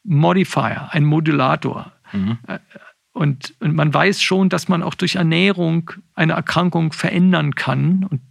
Modifier, 0.03 0.89
ein 0.91 1.03
Modulator. 1.03 1.91
Mhm. 2.13 2.39
Äh, 2.47 2.59
und, 3.11 3.53
und, 3.59 3.75
man 3.75 3.93
weiß 3.93 4.21
schon, 4.21 4.47
dass 4.49 4.69
man 4.69 4.81
auch 4.81 4.95
durch 4.95 5.15
Ernährung 5.15 5.91
eine 6.15 6.33
Erkrankung 6.33 6.93
verändern 6.93 7.55
kann. 7.55 8.05
Und 8.05 8.21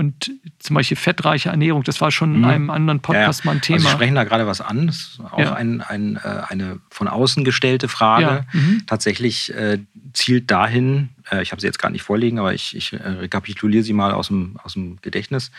und 0.00 0.32
zum 0.58 0.74
Beispiel 0.74 0.96
fettreiche 0.96 1.50
Ernährung, 1.50 1.82
das 1.82 2.00
war 2.00 2.10
schon 2.10 2.34
in 2.34 2.40
mhm. 2.40 2.46
einem 2.46 2.70
anderen 2.70 3.00
Podcast 3.00 3.40
ja, 3.40 3.46
mal 3.46 3.56
ein 3.56 3.60
Thema. 3.60 3.76
Also 3.76 3.88
Sie 3.88 3.92
sprechen 3.92 4.14
da 4.14 4.24
gerade 4.24 4.46
was 4.46 4.62
an, 4.62 4.86
das 4.86 4.96
ist 4.96 5.20
auch 5.20 5.38
ja. 5.38 5.52
ein, 5.52 5.82
ein, 5.82 6.16
äh, 6.16 6.42
eine 6.48 6.80
von 6.88 7.06
außen 7.06 7.44
gestellte 7.44 7.88
Frage. 7.88 8.24
Ja. 8.24 8.44
Mhm. 8.52 8.82
Tatsächlich 8.86 9.54
äh, 9.54 9.78
zielt 10.14 10.50
dahin, 10.50 11.10
äh, 11.30 11.42
ich 11.42 11.52
habe 11.52 11.60
sie 11.60 11.66
jetzt 11.66 11.78
gar 11.78 11.90
nicht 11.90 12.02
vorliegen, 12.02 12.38
aber 12.38 12.54
ich, 12.54 12.74
ich 12.74 12.94
äh, 12.94 12.96
rekapituliere 12.96 13.84
sie 13.84 13.92
mal 13.92 14.12
aus 14.12 14.28
dem, 14.28 14.58
aus 14.64 14.72
dem 14.72 14.98
Gedächtnis, 15.02 15.50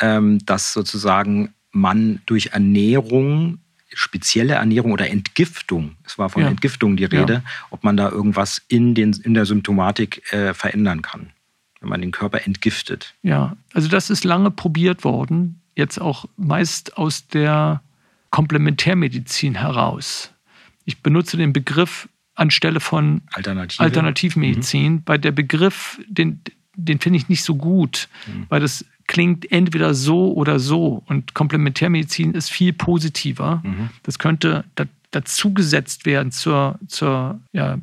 ähm, 0.00 0.44
dass 0.44 0.72
sozusagen 0.72 1.54
man 1.70 2.20
durch 2.26 2.48
Ernährung 2.48 3.60
spezielle 3.94 4.54
Ernährung 4.54 4.92
oder 4.92 5.08
Entgiftung, 5.08 5.96
es 6.04 6.18
war 6.18 6.28
von 6.28 6.42
ja. 6.42 6.48
Entgiftung 6.48 6.96
die 6.96 7.04
Rede, 7.04 7.32
ja. 7.34 7.42
ob 7.70 7.84
man 7.84 7.96
da 7.96 8.10
irgendwas 8.10 8.60
in, 8.68 8.94
den, 8.94 9.12
in 9.12 9.32
der 9.32 9.46
Symptomatik 9.46 10.32
äh, 10.32 10.52
verändern 10.54 11.02
kann, 11.02 11.30
wenn 11.86 11.90
man 11.90 12.00
den 12.00 12.10
Körper 12.10 12.44
entgiftet. 12.44 13.14
Ja, 13.22 13.56
also 13.72 13.86
das 13.86 14.10
ist 14.10 14.24
lange 14.24 14.50
probiert 14.50 15.04
worden, 15.04 15.60
jetzt 15.76 16.00
auch 16.00 16.24
meist 16.36 16.96
aus 16.96 17.28
der 17.28 17.80
Komplementärmedizin 18.30 19.54
heraus. 19.54 20.32
Ich 20.84 21.00
benutze 21.02 21.36
den 21.36 21.52
Begriff 21.52 22.08
anstelle 22.34 22.80
von 22.80 23.22
Alternative. 23.32 23.82
Alternativmedizin, 23.82 24.92
mhm. 24.94 25.02
weil 25.06 25.18
der 25.20 25.30
Begriff, 25.30 26.00
den, 26.08 26.40
den 26.74 26.98
finde 26.98 27.18
ich 27.18 27.28
nicht 27.28 27.44
so 27.44 27.54
gut, 27.54 28.08
mhm. 28.26 28.46
weil 28.48 28.60
das 28.60 28.84
klingt 29.06 29.50
entweder 29.52 29.94
so 29.94 30.34
oder 30.34 30.58
so 30.58 31.04
und 31.06 31.34
Komplementärmedizin 31.34 32.34
ist 32.34 32.50
viel 32.50 32.72
positiver. 32.72 33.62
Mhm. 33.64 33.90
Das 34.02 34.18
könnte 34.18 34.64
da, 34.74 34.86
dazugesetzt 35.12 36.04
werden 36.04 36.32
zur, 36.32 36.80
zur, 36.88 37.40
ja, 37.52 37.78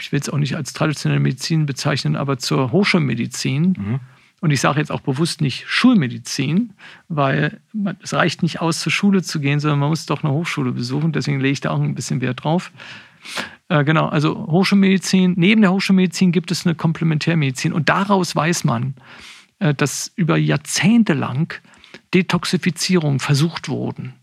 ich 0.00 0.12
will 0.12 0.20
es 0.20 0.28
auch 0.28 0.38
nicht 0.38 0.56
als 0.56 0.72
traditionelle 0.72 1.20
Medizin 1.20 1.66
bezeichnen, 1.66 2.16
aber 2.16 2.38
zur 2.38 2.72
Hochschulmedizin. 2.72 3.76
Mhm. 3.78 4.00
Und 4.40 4.50
ich 4.50 4.60
sage 4.60 4.80
jetzt 4.80 4.92
auch 4.92 5.00
bewusst 5.00 5.40
nicht 5.40 5.64
Schulmedizin, 5.66 6.74
weil 7.08 7.60
es 8.02 8.12
reicht 8.12 8.42
nicht 8.42 8.60
aus, 8.60 8.80
zur 8.80 8.92
Schule 8.92 9.22
zu 9.22 9.40
gehen, 9.40 9.60
sondern 9.60 9.80
man 9.80 9.88
muss 9.88 10.06
doch 10.06 10.22
eine 10.22 10.32
Hochschule 10.32 10.72
besuchen. 10.72 11.12
Deswegen 11.12 11.40
lege 11.40 11.52
ich 11.52 11.60
da 11.60 11.70
auch 11.70 11.80
ein 11.80 11.94
bisschen 11.94 12.20
Wert 12.20 12.44
drauf. 12.44 12.70
Äh, 13.68 13.84
genau, 13.84 14.06
also 14.08 14.46
Hochschulmedizin. 14.46 15.34
Neben 15.36 15.62
der 15.62 15.72
Hochschulmedizin 15.72 16.32
gibt 16.32 16.50
es 16.50 16.66
eine 16.66 16.74
Komplementärmedizin. 16.74 17.72
Und 17.72 17.88
daraus 17.88 18.36
weiß 18.36 18.64
man, 18.64 18.94
äh, 19.58 19.74
dass 19.74 20.12
über 20.16 20.36
Jahrzehnte 20.36 21.14
lang 21.14 21.54
Detoxifizierung 22.14 23.20
versucht 23.20 23.68
wurden. 23.68 24.14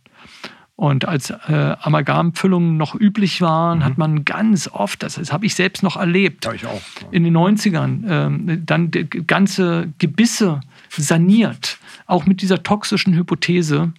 Und 0.75 1.07
als 1.07 1.29
äh, 1.29 1.75
Amalgamfüllungen 1.81 2.77
noch 2.77 2.95
üblich 2.95 3.41
waren, 3.41 3.77
mhm. 3.79 3.83
hat 3.83 3.99
man 3.99 4.25
ganz 4.25 4.67
oft, 4.67 5.03
das, 5.03 5.13
das 5.15 5.31
habe 5.31 5.45
ich 5.45 5.53
selbst 5.53 5.83
noch 5.83 5.97
erlebt, 5.97 6.45
ja, 6.45 6.53
ich 6.53 6.65
auch. 6.65 6.81
in 7.11 7.23
den 7.23 7.37
90ern, 7.37 8.53
äh, 8.53 8.57
dann 8.65 8.89
ganze 9.27 9.93
Gebisse 9.99 10.61
saniert, 10.89 11.77
auch 12.07 12.25
mit 12.25 12.41
dieser 12.41 12.63
toxischen 12.63 13.15
Hypothese. 13.15 13.93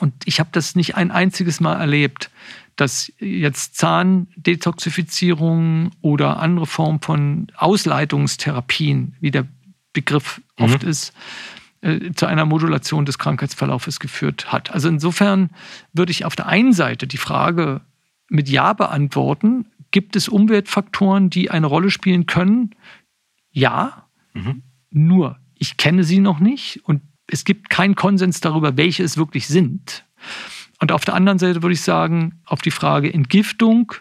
Und 0.00 0.12
ich 0.26 0.38
habe 0.38 0.50
das 0.52 0.76
nicht 0.76 0.96
ein 0.96 1.10
einziges 1.10 1.60
Mal 1.60 1.80
erlebt, 1.80 2.30
dass 2.76 3.10
jetzt 3.18 3.76
Zahndetoxifizierung 3.76 5.92
oder 6.02 6.40
andere 6.40 6.66
Formen 6.66 7.00
von 7.00 7.46
Ausleitungstherapien, 7.56 9.14
wie 9.20 9.30
der 9.30 9.46
Begriff 9.92 10.40
mhm. 10.58 10.64
oft 10.64 10.82
ist, 10.84 11.12
äh, 11.80 12.12
zu 12.12 12.26
einer 12.26 12.44
Modulation 12.44 13.04
des 13.04 13.18
Krankheitsverlaufes 13.18 14.00
geführt 14.00 14.52
hat. 14.52 14.72
Also 14.72 14.88
insofern 14.88 15.50
würde 15.92 16.12
ich 16.12 16.24
auf 16.24 16.36
der 16.36 16.46
einen 16.46 16.72
Seite 16.72 17.06
die 17.06 17.18
Frage 17.18 17.82
mit 18.28 18.48
Ja 18.48 18.72
beantworten. 18.72 19.66
Gibt 19.90 20.16
es 20.16 20.28
Umweltfaktoren, 20.28 21.30
die 21.30 21.50
eine 21.50 21.66
Rolle 21.66 21.90
spielen 21.90 22.26
können? 22.26 22.74
Ja. 23.50 24.08
Mhm. 24.34 24.62
Nur, 24.90 25.38
ich 25.54 25.76
kenne 25.76 26.04
sie 26.04 26.20
noch 26.20 26.40
nicht 26.40 26.84
und 26.84 27.02
es 27.26 27.44
gibt 27.44 27.70
keinen 27.70 27.94
Konsens 27.94 28.40
darüber, 28.40 28.76
welche 28.76 29.02
es 29.02 29.16
wirklich 29.16 29.46
sind. 29.46 30.04
Und 30.80 30.92
auf 30.92 31.04
der 31.04 31.14
anderen 31.14 31.38
Seite 31.38 31.62
würde 31.62 31.74
ich 31.74 31.82
sagen, 31.82 32.40
auf 32.44 32.62
die 32.62 32.70
Frage 32.70 33.12
Entgiftung 33.12 33.92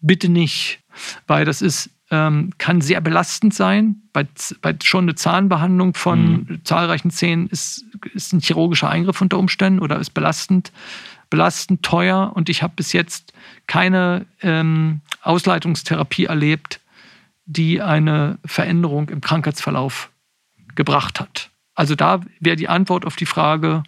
bitte 0.00 0.28
nicht, 0.28 0.80
weil 1.26 1.44
das 1.44 1.62
ist 1.62 1.90
ähm, 2.10 2.50
kann 2.58 2.80
sehr 2.80 3.00
belastend 3.00 3.54
sein. 3.54 4.02
Bei, 4.12 4.26
bei, 4.62 4.74
schon 4.82 5.04
eine 5.04 5.14
Zahnbehandlung 5.14 5.94
von 5.94 6.46
mhm. 6.48 6.60
zahlreichen 6.64 7.10
Zähnen 7.10 7.48
ist, 7.48 7.84
ist 8.14 8.32
ein 8.32 8.40
chirurgischer 8.40 8.88
Eingriff 8.88 9.20
unter 9.20 9.38
Umständen 9.38 9.80
oder 9.80 9.98
ist 9.98 10.10
belastend, 10.10 10.72
belastend 11.30 11.82
teuer. 11.82 12.32
Und 12.34 12.48
ich 12.48 12.62
habe 12.62 12.74
bis 12.76 12.92
jetzt 12.92 13.32
keine 13.66 14.26
ähm, 14.40 15.00
Ausleitungstherapie 15.22 16.24
erlebt, 16.24 16.80
die 17.44 17.80
eine 17.82 18.38
Veränderung 18.44 19.08
im 19.10 19.20
Krankheitsverlauf 19.20 20.10
gebracht 20.74 21.20
hat. 21.20 21.50
Also 21.74 21.94
da 21.94 22.20
wäre 22.40 22.56
die 22.56 22.68
Antwort 22.68 23.04
auf 23.04 23.16
die 23.16 23.26
Frage 23.26 23.82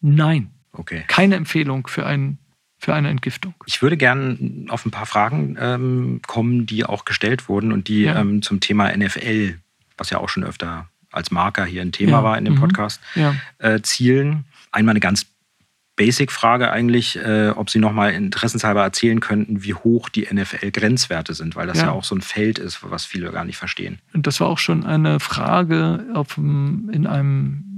nein. 0.00 0.50
Okay. 0.72 1.04
Keine 1.06 1.36
Empfehlung 1.36 1.86
für 1.86 2.04
einen 2.04 2.38
für 2.84 2.94
eine 2.94 3.08
Entgiftung. 3.08 3.54
Ich 3.64 3.80
würde 3.80 3.96
gerne 3.96 4.66
auf 4.68 4.84
ein 4.84 4.90
paar 4.90 5.06
Fragen 5.06 5.56
ähm, 5.58 6.20
kommen, 6.26 6.66
die 6.66 6.84
auch 6.84 7.06
gestellt 7.06 7.48
wurden 7.48 7.72
und 7.72 7.88
die 7.88 8.02
ja. 8.02 8.20
ähm, 8.20 8.42
zum 8.42 8.60
Thema 8.60 8.94
NFL, 8.94 9.58
was 9.96 10.10
ja 10.10 10.18
auch 10.18 10.28
schon 10.28 10.44
öfter 10.44 10.88
als 11.10 11.30
Marker 11.30 11.64
hier 11.64 11.80
ein 11.80 11.92
Thema 11.92 12.18
ja. 12.18 12.22
war 12.24 12.36
in 12.36 12.44
dem 12.44 12.56
mhm. 12.56 12.60
Podcast, 12.60 13.00
ja. 13.14 13.34
äh, 13.58 13.80
zielen. 13.80 14.44
Einmal 14.70 14.92
eine 14.92 15.00
ganz 15.00 15.26
Basic-Frage 15.96 16.70
eigentlich, 16.70 17.16
äh, 17.16 17.50
ob 17.50 17.70
Sie 17.70 17.78
nochmal 17.78 18.12
interessenshalber 18.12 18.82
erzählen 18.82 19.20
könnten, 19.20 19.62
wie 19.62 19.74
hoch 19.74 20.10
die 20.10 20.26
NFL-Grenzwerte 20.30 21.32
sind, 21.32 21.56
weil 21.56 21.66
das 21.66 21.78
ja. 21.78 21.84
ja. 21.84 21.92
auch 21.92 22.04
so 22.04 22.14
ein 22.16 22.20
Feld 22.20 22.58
ist, 22.58 22.80
was 22.82 23.06
viele 23.06 23.30
gar 23.30 23.44
nicht 23.44 23.56
verstehen. 23.56 24.00
Und 24.12 24.26
das 24.26 24.40
war 24.40 24.48
auch 24.48 24.58
schon 24.58 24.84
eine 24.84 25.20
Frage 25.20 26.04
auf, 26.12 26.36
in 26.36 27.06
einem 27.06 27.73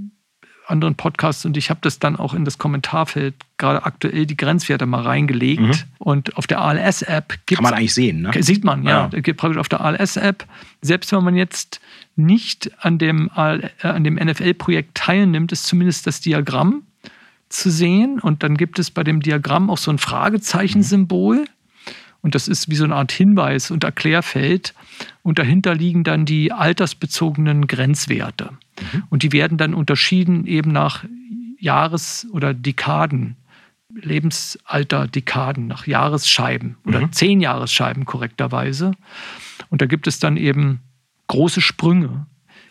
anderen 0.67 0.95
Podcasts 0.95 1.45
und 1.45 1.57
ich 1.57 1.71
habe 1.71 1.81
das 1.83 1.99
dann 1.99 2.17
auch 2.17 2.35
in 2.35 2.45
das 2.45 2.59
Kommentarfeld 2.59 3.35
gerade 3.59 3.85
aktuell 3.85 4.27
die 4.27 4.37
Grenzwerte 4.37 4.87
mal 4.87 5.03
reingelegt. 5.03 5.61
Mhm. 5.61 5.75
Und 5.99 6.37
auf 6.37 6.47
der 6.47 6.61
ALS-App 6.61 7.39
gibt 7.47 7.59
Kann 7.59 7.63
man 7.63 7.75
eigentlich 7.75 7.95
sehen, 7.95 8.23
ne? 8.23 8.33
Sieht 8.41 8.65
man, 8.65 8.83
ja. 8.85 9.11
ja. 9.13 9.33
Praktisch 9.35 9.59
auf 9.59 9.69
der 9.69 9.81
ALS-App, 9.81 10.45
selbst 10.83 11.13
wenn 11.13 11.25
man 11.25 11.37
jetzt 11.37 11.81
nicht 12.17 12.71
an 12.85 12.99
dem, 12.99 13.31
äh, 13.37 14.01
dem 14.01 14.15
NFL-Projekt 14.15 14.95
teilnimmt, 14.95 15.53
ist 15.53 15.67
zumindest 15.67 16.07
das 16.07 16.21
Diagramm 16.21 16.83
zu 17.49 17.71
sehen. 17.71 18.19
Und 18.19 18.43
dann 18.43 18.57
gibt 18.57 18.79
es 18.79 18.91
bei 18.91 19.05
dem 19.05 19.21
Diagramm 19.21 19.71
auch 19.71 19.79
so 19.79 19.91
ein 19.91 19.99
Fragezeichensymbol. 19.99 21.39
Mhm. 21.39 21.47
Und 22.27 22.35
das 22.35 22.49
ist 22.49 22.69
wie 22.69 22.75
so 22.75 22.83
eine 22.83 22.97
Art 22.97 23.13
Hinweis 23.13 23.71
und 23.71 23.85
Erklärfeld. 23.85 24.75
Und 25.23 25.39
dahinter 25.39 25.77
liegen 25.77 26.03
dann 26.03 26.27
die 26.27 26.51
altersbezogenen 26.51 27.69
Grenzwerte. 27.69 28.51
Mhm. 28.81 29.05
Und 29.11 29.23
die 29.23 29.31
werden 29.31 29.59
dann 29.59 29.75
unterschieden 29.75 30.45
eben 30.45 30.73
nach 30.73 31.05
Jahres- 31.61 32.27
oder 32.33 32.53
Dekaden, 32.53 33.37
Lebensalter 33.95 35.07
Dekaden, 35.07 35.69
nach 35.69 35.87
Jahresscheiben 35.87 36.79
oder 36.85 37.03
mhm. 37.03 37.13
zehn 37.13 37.41
Jahresscheiben 37.41 38.07
korrekterweise. 38.07 38.91
Und 39.71 39.81
da 39.81 39.87
gibt 39.87 40.09
es 40.09 40.19
dann 40.19 40.37
eben 40.37 40.81
große 41.29 41.61
Sprünge 41.61 42.27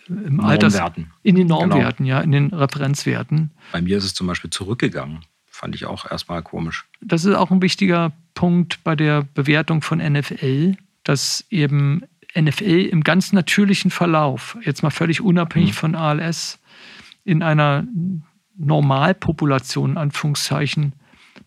im 0.09 0.41
Alters, 0.41 0.77
in 1.23 1.35
den 1.35 1.47
Normwerten, 1.47 2.05
genau. 2.05 2.17
ja, 2.17 2.21
in 2.21 2.33
den 2.33 2.47
Referenzwerten. 2.47 3.51
Bei 3.71 3.81
mir 3.81 3.99
ist 3.99 4.03
es 4.03 4.13
zum 4.13 4.27
Beispiel 4.27 4.49
zurückgegangen. 4.49 5.19
Fand 5.55 5.73
ich 5.73 5.85
auch 5.85 6.11
erstmal 6.11 6.43
komisch. 6.43 6.85
Das 6.99 7.23
ist 7.23 7.33
auch 7.33 7.49
ein 7.49 7.61
wichtiger 7.61 8.11
Punkt 8.33 8.83
bei 8.83 8.93
der 8.97 9.21
Bewertung 9.21 9.81
von 9.81 9.99
NFL, 9.99 10.75
dass 11.03 11.45
eben 11.49 12.03
NFL 12.37 12.89
im 12.91 13.05
ganz 13.05 13.31
natürlichen 13.31 13.89
Verlauf, 13.89 14.57
jetzt 14.63 14.83
mal 14.83 14.89
völlig 14.89 15.21
unabhängig 15.21 15.69
mhm. 15.69 15.75
von 15.75 15.95
ALS, 15.95 16.59
in 17.23 17.41
einer 17.41 17.87
Normalpopulation, 18.57 19.97
Anführungszeichen, 19.97 20.91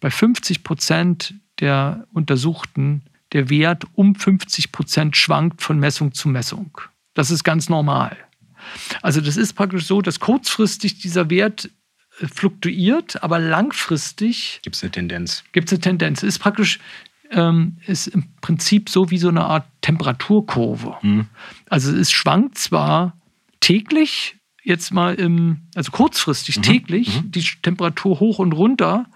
bei 0.01 0.11
50 0.11 0.65
Prozent 0.65 1.35
der 1.61 2.07
Untersuchten 2.15 3.03
der 3.33 3.51
Wert 3.51 3.85
um 3.93 4.15
50 4.15 4.73
Prozent 4.73 5.19
schwankt 5.19 5.61
von 5.61 5.79
Messung 5.79 6.15
zu 6.15 6.31
Messung. 6.31 6.81
Das 7.13 7.31
ist 7.31 7.45
ganz 7.45 7.69
normal. 7.69 8.17
Also 9.03 9.21
das 9.21 9.37
ist 9.37 9.53
praktisch 9.53 9.85
so, 9.85 10.01
dass 10.01 10.19
kurzfristig 10.19 10.99
dieser 10.99 11.29
Wert 11.29 11.69
fluktuiert, 12.27 13.23
aber 13.23 13.39
langfristig 13.39 14.61
gibt 14.63 14.77
es 14.77 14.83
eine 14.83 14.93
Tendenz. 14.93 15.45
Gibt 15.53 15.69
es 15.69 15.73
eine 15.73 15.81
Tendenz. 15.81 16.23
Ist 16.23 16.39
praktisch 16.39 16.81
ähm, 17.31 17.77
ist 17.87 18.07
im 18.09 18.25
Prinzip 18.41 18.89
so 18.89 19.11
wie 19.11 19.19
so 19.19 19.29
eine 19.29 19.45
Art 19.45 19.67
Temperaturkurve. 19.83 20.97
Mhm. 21.03 21.27
Also 21.69 21.95
es 21.95 22.11
schwankt 22.11 22.59
zwar 22.59 23.17
täglich, 23.61 24.37
jetzt 24.63 24.93
mal 24.93 25.15
im, 25.15 25.59
also 25.75 25.91
kurzfristig 25.91 26.59
mhm. 26.59 26.63
täglich, 26.63 27.23
mhm. 27.23 27.31
die 27.31 27.45
Temperatur 27.63 28.21
hoch 28.21 28.39
und 28.39 28.53
runter, 28.53 29.07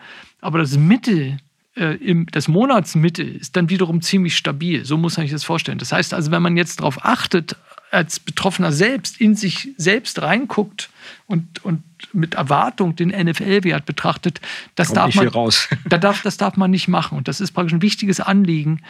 aber 0.40 0.58
das 0.58 0.76
Mittel, 0.76 1.38
äh, 1.74 1.96
das 2.30 2.48
Monatsmittel 2.48 3.36
ist 3.36 3.56
dann 3.56 3.70
wiederum 3.70 4.02
ziemlich 4.02 4.36
stabil. 4.36 4.84
So 4.84 4.96
muss 4.96 5.16
man 5.16 5.24
sich 5.24 5.32
das 5.32 5.44
vorstellen. 5.44 5.78
Das 5.78 5.92
heißt 5.92 6.14
also, 6.14 6.30
wenn 6.30 6.42
man 6.42 6.56
jetzt 6.56 6.80
darauf 6.80 7.04
achtet, 7.04 7.56
als 7.90 8.20
Betroffener 8.20 8.72
selbst 8.72 9.20
in 9.20 9.34
sich 9.34 9.70
selbst 9.76 10.20
reinguckt 10.22 10.90
und, 11.26 11.64
und 11.64 11.82
mit 12.12 12.34
Erwartung 12.34 12.96
den 12.96 13.08
NFL-Wert 13.08 13.86
betrachtet, 13.86 14.40
das 14.74 14.88
Kommt 14.88 14.98
darf 14.98 15.14
man, 15.14 15.28
raus. 15.28 15.68
da 15.88 15.98
darf, 15.98 16.22
das 16.22 16.36
darf 16.36 16.56
man 16.56 16.70
nicht 16.70 16.88
machen. 16.88 17.18
Und 17.18 17.28
das 17.28 17.40
ist 17.40 17.52
praktisch 17.52 17.72
ein 17.72 17.82
wichtiges 17.82 18.20
Anliegen, 18.20 18.82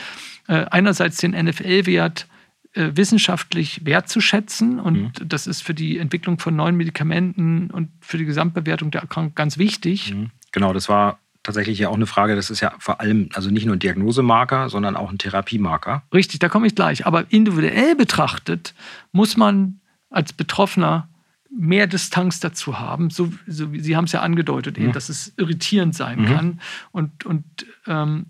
äh, 0.48 0.64
einerseits 0.70 1.18
den 1.18 1.32
NFL-Wert 1.32 2.26
äh, 2.74 2.90
wissenschaftlich 2.94 3.84
wertzuschätzen. 3.84 4.80
Und 4.80 5.20
mhm. 5.20 5.28
das 5.28 5.46
ist 5.46 5.62
für 5.62 5.74
die 5.74 5.98
Entwicklung 5.98 6.38
von 6.38 6.56
neuen 6.56 6.76
Medikamenten 6.76 7.70
und 7.70 7.90
für 8.00 8.18
die 8.18 8.24
Gesamtbewertung 8.24 8.90
der 8.90 9.02
Erkrankung 9.02 9.34
ganz 9.34 9.58
wichtig. 9.58 10.14
Mhm. 10.14 10.30
Genau, 10.52 10.72
das 10.72 10.88
war 10.88 11.18
tatsächlich 11.42 11.78
ja 11.78 11.88
auch 11.88 11.94
eine 11.94 12.06
Frage, 12.06 12.36
das 12.36 12.50
ist 12.50 12.60
ja 12.60 12.72
vor 12.78 13.00
allem, 13.00 13.28
also 13.34 13.50
nicht 13.50 13.66
nur 13.66 13.76
ein 13.76 13.80
Diagnosemarker, 13.80 14.68
sondern 14.68 14.96
auch 14.96 15.10
ein 15.10 15.18
Therapiemarker. 15.18 16.02
Richtig, 16.14 16.38
da 16.38 16.48
komme 16.48 16.66
ich 16.66 16.74
gleich. 16.74 17.06
Aber 17.06 17.26
individuell 17.30 17.96
betrachtet 17.96 18.74
muss 19.12 19.36
man 19.36 19.80
als 20.10 20.32
Betroffener 20.32 21.08
mehr 21.54 21.86
Distanz 21.86 22.40
dazu 22.40 22.78
haben. 22.78 23.10
So, 23.10 23.32
so 23.46 23.68
Sie 23.74 23.96
haben 23.96 24.04
es 24.04 24.12
ja 24.12 24.20
angedeutet, 24.20 24.78
eben, 24.78 24.92
dass 24.92 25.08
es 25.08 25.32
irritierend 25.36 25.94
sein 25.94 26.22
mhm. 26.22 26.26
kann. 26.26 26.60
Und, 26.92 27.24
und 27.24 27.44
ähm, 27.86 28.26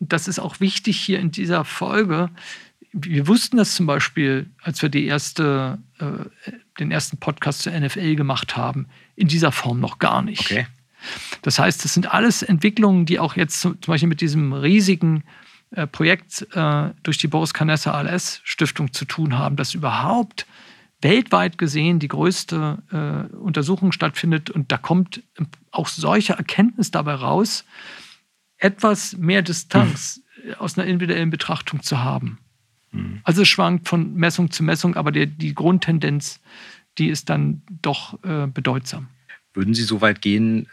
das 0.00 0.28
ist 0.28 0.38
auch 0.38 0.60
wichtig 0.60 0.98
hier 0.98 1.20
in 1.20 1.30
dieser 1.30 1.64
Folge. 1.64 2.30
Wir 2.92 3.26
wussten 3.26 3.56
das 3.56 3.74
zum 3.74 3.86
Beispiel, 3.86 4.50
als 4.62 4.82
wir 4.82 4.88
die 4.88 5.06
erste, 5.06 5.78
äh, 5.98 6.50
den 6.78 6.90
ersten 6.90 7.18
Podcast 7.18 7.62
zur 7.62 7.72
NFL 7.72 8.16
gemacht 8.16 8.56
haben, 8.56 8.86
in 9.16 9.28
dieser 9.28 9.52
Form 9.52 9.80
noch 9.80 9.98
gar 9.98 10.22
nicht. 10.22 10.40
Okay. 10.40 10.66
Das 11.42 11.58
heißt, 11.58 11.84
das 11.84 11.94
sind 11.94 12.12
alles 12.12 12.42
Entwicklungen, 12.42 13.06
die 13.06 13.18
auch 13.18 13.36
jetzt 13.36 13.60
zum 13.60 13.76
Beispiel 13.86 14.08
mit 14.08 14.20
diesem 14.20 14.52
riesigen 14.52 15.24
äh, 15.72 15.86
Projekt 15.86 16.46
äh, 16.54 16.90
durch 17.02 17.18
die 17.18 17.28
Boris 17.28 17.54
Canessa 17.54 17.92
ALS 17.92 18.40
Stiftung 18.44 18.92
zu 18.92 19.04
tun 19.04 19.38
haben, 19.38 19.56
dass 19.56 19.74
überhaupt 19.74 20.46
weltweit 21.02 21.58
gesehen 21.58 21.98
die 21.98 22.08
größte 22.08 23.28
äh, 23.32 23.36
Untersuchung 23.36 23.92
stattfindet 23.92 24.50
und 24.50 24.72
da 24.72 24.78
kommt 24.78 25.22
auch 25.70 25.88
solche 25.88 26.34
Erkenntnis 26.34 26.90
dabei 26.90 27.14
raus, 27.14 27.64
etwas 28.58 29.16
mehr 29.16 29.42
Distanz 29.42 30.22
mhm. 30.44 30.54
aus 30.54 30.78
einer 30.78 30.86
individuellen 30.86 31.30
Betrachtung 31.30 31.82
zu 31.82 32.02
haben. 32.02 32.38
Mhm. 32.92 33.20
Also 33.24 33.42
es 33.42 33.48
schwankt 33.48 33.88
von 33.88 34.14
Messung 34.14 34.50
zu 34.50 34.62
Messung, 34.62 34.96
aber 34.96 35.12
der, 35.12 35.26
die 35.26 35.54
Grundtendenz, 35.54 36.40
die 36.98 37.08
ist 37.08 37.28
dann 37.28 37.62
doch 37.82 38.22
äh, 38.22 38.46
bedeutsam. 38.46 39.08
Würden 39.54 39.74
Sie 39.74 39.82
so 39.82 40.00
weit 40.00 40.22
gehen, 40.22 40.68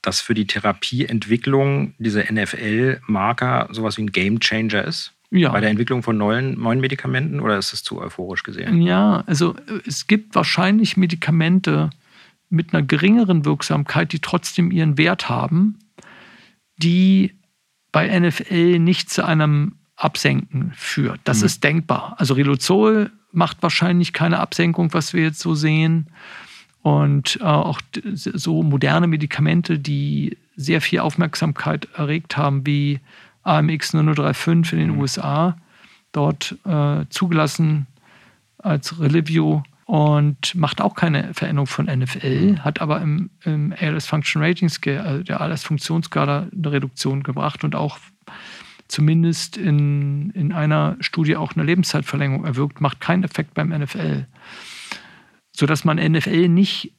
dass 0.00 0.20
für 0.20 0.34
die 0.34 0.46
Therapieentwicklung 0.46 1.94
diese 1.98 2.24
NFL-Marker 2.30 3.68
sowas 3.72 3.96
wie 3.96 4.02
ein 4.02 4.12
Gamechanger 4.12 4.84
ist? 4.84 5.12
Ja. 5.34 5.50
Bei 5.50 5.60
der 5.60 5.70
Entwicklung 5.70 6.02
von 6.02 6.18
neuen, 6.18 6.60
neuen 6.60 6.80
Medikamenten 6.80 7.40
oder 7.40 7.56
ist 7.56 7.72
das 7.72 7.82
zu 7.82 7.98
euphorisch 7.98 8.42
gesehen? 8.42 8.82
Ja, 8.82 9.24
also 9.26 9.56
es 9.86 10.06
gibt 10.06 10.34
wahrscheinlich 10.34 10.98
Medikamente 10.98 11.88
mit 12.50 12.74
einer 12.74 12.82
geringeren 12.82 13.46
Wirksamkeit, 13.46 14.12
die 14.12 14.18
trotzdem 14.18 14.70
ihren 14.70 14.98
Wert 14.98 15.30
haben, 15.30 15.78
die 16.76 17.32
bei 17.92 18.18
NFL 18.18 18.78
nicht 18.78 19.08
zu 19.08 19.24
einem 19.24 19.76
Absenken 19.96 20.72
führt. 20.74 21.20
Das 21.24 21.40
mhm. 21.40 21.46
ist 21.46 21.64
denkbar. 21.64 22.14
Also 22.18 22.34
Riluzol 22.34 23.10
macht 23.32 23.62
wahrscheinlich 23.62 24.12
keine 24.12 24.38
Absenkung, 24.38 24.92
was 24.92 25.14
wir 25.14 25.22
jetzt 25.22 25.40
so 25.40 25.54
sehen. 25.54 26.08
Und 26.82 27.38
äh, 27.40 27.44
auch 27.44 27.80
so 28.04 28.62
moderne 28.62 29.06
Medikamente, 29.06 29.78
die 29.78 30.36
sehr 30.56 30.82
viel 30.82 30.98
Aufmerksamkeit 30.98 31.88
erregt 31.94 32.36
haben, 32.36 32.66
wie 32.66 33.00
AMX 33.42 33.92
0035 33.92 34.72
in 34.72 34.78
den 34.78 34.90
mhm. 34.92 35.00
USA, 35.00 35.56
dort 36.12 36.56
äh, 36.64 37.04
zugelassen 37.10 37.86
als 38.58 39.00
Relivio 39.00 39.62
und 39.86 40.54
macht 40.54 40.80
auch 40.80 40.94
keine 40.94 41.34
Veränderung 41.34 41.66
von 41.66 41.86
NFL, 41.86 42.52
mhm. 42.52 42.64
hat 42.64 42.80
aber 42.80 43.00
im, 43.00 43.30
im 43.44 43.74
ALS 43.78 44.06
Function 44.06 44.42
Rating 44.42 44.68
Scale, 44.68 45.02
also 45.02 45.22
der 45.22 45.40
ALS 45.40 45.64
Funktionsskala, 45.64 46.48
eine 46.52 46.72
Reduktion 46.72 47.22
gebracht 47.22 47.64
und 47.64 47.74
auch 47.74 47.98
zumindest 48.88 49.56
in, 49.56 50.30
in 50.30 50.52
einer 50.52 50.96
Studie 51.00 51.36
auch 51.36 51.52
eine 51.54 51.64
Lebenszeitverlängerung 51.64 52.44
erwirkt, 52.44 52.80
macht 52.80 53.00
keinen 53.00 53.24
Effekt 53.24 53.54
beim 53.54 53.70
NFL 53.70 54.26
sodass 55.52 55.84
man 55.84 55.98
NFL 55.98 56.48
nicht 56.48 56.92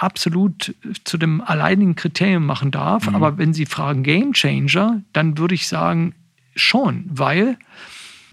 absolut 0.00 0.74
zu 1.04 1.18
dem 1.18 1.40
alleinigen 1.40 1.94
Kriterium 1.94 2.46
machen 2.46 2.70
darf. 2.70 3.08
Mhm. 3.08 3.14
Aber 3.14 3.38
wenn 3.38 3.52
Sie 3.52 3.66
fragen 3.66 4.02
Game 4.02 4.32
Changer, 4.32 5.02
dann 5.12 5.36
würde 5.36 5.54
ich 5.54 5.68
sagen 5.68 6.14
schon, 6.56 7.04
weil 7.08 7.58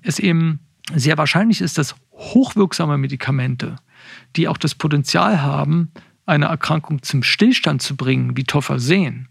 es 0.02 0.20
eben 0.20 0.60
sehr 0.96 1.18
wahrscheinlich 1.18 1.62
ist, 1.62 1.78
dass 1.78 1.96
hochwirksame 2.14 2.98
Medikamente, 2.98 3.76
die 4.36 4.48
auch 4.48 4.58
das 4.58 4.76
Potenzial 4.76 5.42
haben, 5.42 5.92
eine 6.26 6.46
Erkrankung 6.46 7.04
zum 7.04 7.24
Stillstand 7.24 7.82
zu 7.82 7.96
bringen, 7.96 8.38
wie 8.38 8.44
Toffersen, 8.44 9.28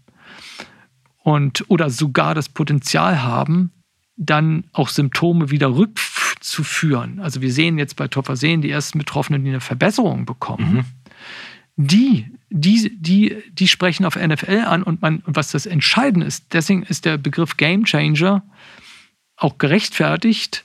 und 1.23 1.65
oder 1.67 1.89
sogar 1.89 2.35
das 2.35 2.47
Potenzial 2.47 3.21
haben, 3.21 3.71
dann 4.15 4.63
auch 4.71 4.89
Symptome 4.89 5.49
wieder 5.49 5.75
rückzuführen. 5.75 7.19
Also 7.19 7.41
wir 7.41 7.51
sehen 7.51 7.77
jetzt 7.77 7.95
bei 7.95 8.07
Tophasen 8.07 8.61
die 8.61 8.71
ersten 8.71 8.97
Betroffenen, 8.97 9.43
die 9.43 9.49
eine 9.49 9.59
Verbesserung 9.59 10.25
bekommen. 10.25 10.73
Mhm. 10.73 10.85
Die, 11.77 12.25
die, 12.49 12.97
die, 12.99 13.37
die 13.51 13.67
sprechen 13.67 14.05
auf 14.05 14.15
NFL 14.15 14.63
an 14.65 14.83
und 14.83 15.01
man, 15.01 15.21
was 15.25 15.51
das 15.51 15.65
Entscheidende 15.65 16.25
ist, 16.25 16.45
deswegen 16.53 16.83
ist 16.83 17.05
der 17.05 17.17
Begriff 17.17 17.55
Game 17.57 17.85
Changer 17.85 18.43
auch 19.35 19.59
gerechtfertigt. 19.59 20.63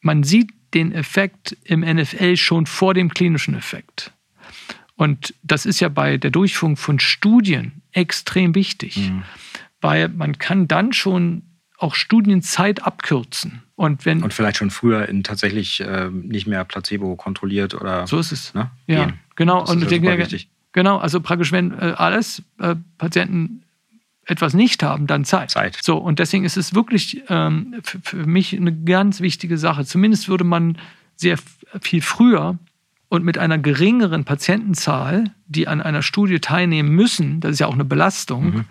Man 0.00 0.24
sieht 0.24 0.50
den 0.74 0.92
Effekt 0.92 1.56
im 1.64 1.80
NFL 1.80 2.36
schon 2.36 2.66
vor 2.66 2.94
dem 2.94 3.14
klinischen 3.14 3.54
Effekt. 3.54 4.12
Und 4.96 5.34
das 5.42 5.66
ist 5.66 5.80
ja 5.80 5.88
bei 5.88 6.18
der 6.18 6.30
Durchführung 6.30 6.76
von 6.76 6.98
Studien 6.98 7.82
extrem 7.92 8.54
wichtig, 8.54 8.96
mhm. 8.96 9.22
weil 9.80 10.08
man 10.08 10.38
kann 10.38 10.68
dann 10.68 10.92
schon 10.92 11.42
auch 11.78 11.94
Studienzeit 11.94 12.82
abkürzen. 12.82 13.62
Und, 13.76 14.04
wenn, 14.04 14.22
und 14.22 14.32
vielleicht 14.32 14.58
schon 14.58 14.70
früher 14.70 15.08
in 15.08 15.24
tatsächlich 15.24 15.80
äh, 15.80 16.08
nicht 16.10 16.46
mehr 16.46 16.64
Placebo 16.64 17.16
kontrolliert 17.16 17.74
oder. 17.74 18.06
So 18.06 18.18
ist 18.18 18.30
es. 18.30 18.54
Ne, 18.54 18.70
ja, 18.86 19.06
gehen. 19.06 19.20
Genau. 19.36 19.60
Das 19.60 19.70
und 19.70 19.82
ist 19.82 19.90
ja 19.90 20.18
wichtig. 20.18 20.48
Genau, 20.72 20.98
also 20.98 21.20
praktisch, 21.20 21.52
wenn 21.52 21.72
äh, 21.72 21.94
alles 21.96 22.42
äh, 22.58 22.74
Patienten 22.98 23.62
etwas 24.26 24.54
nicht 24.54 24.82
haben, 24.82 25.06
dann 25.06 25.24
Zeit. 25.24 25.50
Zeit. 25.50 25.78
So, 25.82 25.98
und 25.98 26.18
deswegen 26.18 26.44
ist 26.44 26.56
es 26.56 26.74
wirklich 26.74 27.22
ähm, 27.28 27.76
für, 27.82 28.00
für 28.02 28.26
mich 28.26 28.56
eine 28.56 28.74
ganz 28.74 29.20
wichtige 29.20 29.58
Sache. 29.58 29.84
Zumindest 29.84 30.28
würde 30.28 30.44
man 30.44 30.78
sehr 31.14 31.38
viel 31.80 32.00
früher 32.00 32.58
und 33.08 33.24
mit 33.24 33.38
einer 33.38 33.58
geringeren 33.58 34.24
Patientenzahl, 34.24 35.30
die 35.46 35.68
an 35.68 35.80
einer 35.80 36.02
Studie 36.02 36.40
teilnehmen 36.40 36.88
müssen, 36.88 37.40
das 37.40 37.52
ist 37.52 37.58
ja 37.60 37.66
auch 37.66 37.74
eine 37.74 37.84
Belastung, 37.84 38.44
mhm 38.44 38.64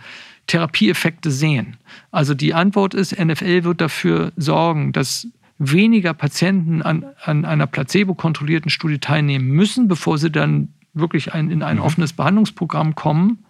Therapieeffekte 0.47 1.31
sehen? 1.31 1.77
Also 2.11 2.33
die 2.33 2.53
Antwort 2.53 2.93
ist, 2.93 3.17
NFL 3.17 3.63
wird 3.63 3.81
dafür 3.81 4.31
sorgen, 4.35 4.91
dass 4.91 5.27
weniger 5.71 6.13
Patienten 6.13 6.81
an, 6.81 7.05
an 7.23 7.45
einer 7.45 7.67
placebo-kontrollierten 7.67 8.69
Studie 8.69 8.99
teilnehmen 8.99 9.47
müssen, 9.47 9.87
bevor 9.87 10.17
sie 10.17 10.31
dann 10.31 10.73
wirklich 10.93 11.33
ein, 11.33 11.49
in 11.51 11.63
ein 11.63 11.77
mhm. 11.77 11.83
offenes 11.83 12.13
Behandlungsprogramm 12.13 12.95
kommen. 12.95 13.45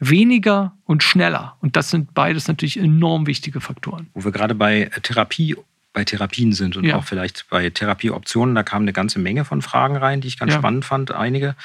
Weniger 0.00 0.76
und 0.84 1.02
schneller. 1.02 1.56
Und 1.60 1.74
das 1.74 1.90
sind 1.90 2.14
beides 2.14 2.46
natürlich 2.46 2.78
enorm 2.78 3.26
wichtige 3.26 3.60
Faktoren. 3.60 4.08
Wo 4.14 4.24
wir 4.24 4.30
gerade 4.30 4.54
bei 4.54 4.90
Therapie 5.02 5.56
bei 5.92 6.04
Therapien 6.04 6.52
sind 6.52 6.76
und 6.76 6.84
ja. 6.84 6.96
auch 6.96 7.04
vielleicht 7.04 7.46
bei 7.50 7.70
Therapieoptionen. 7.70 8.54
Da 8.54 8.62
kam 8.62 8.82
eine 8.82 8.92
ganze 8.92 9.18
Menge 9.18 9.44
von 9.44 9.62
Fragen 9.62 9.96
rein, 9.96 10.20
die 10.20 10.28
ich 10.28 10.38
ganz 10.38 10.52
ja. 10.52 10.58
spannend 10.58 10.84
fand, 10.84 11.10
einige 11.10 11.56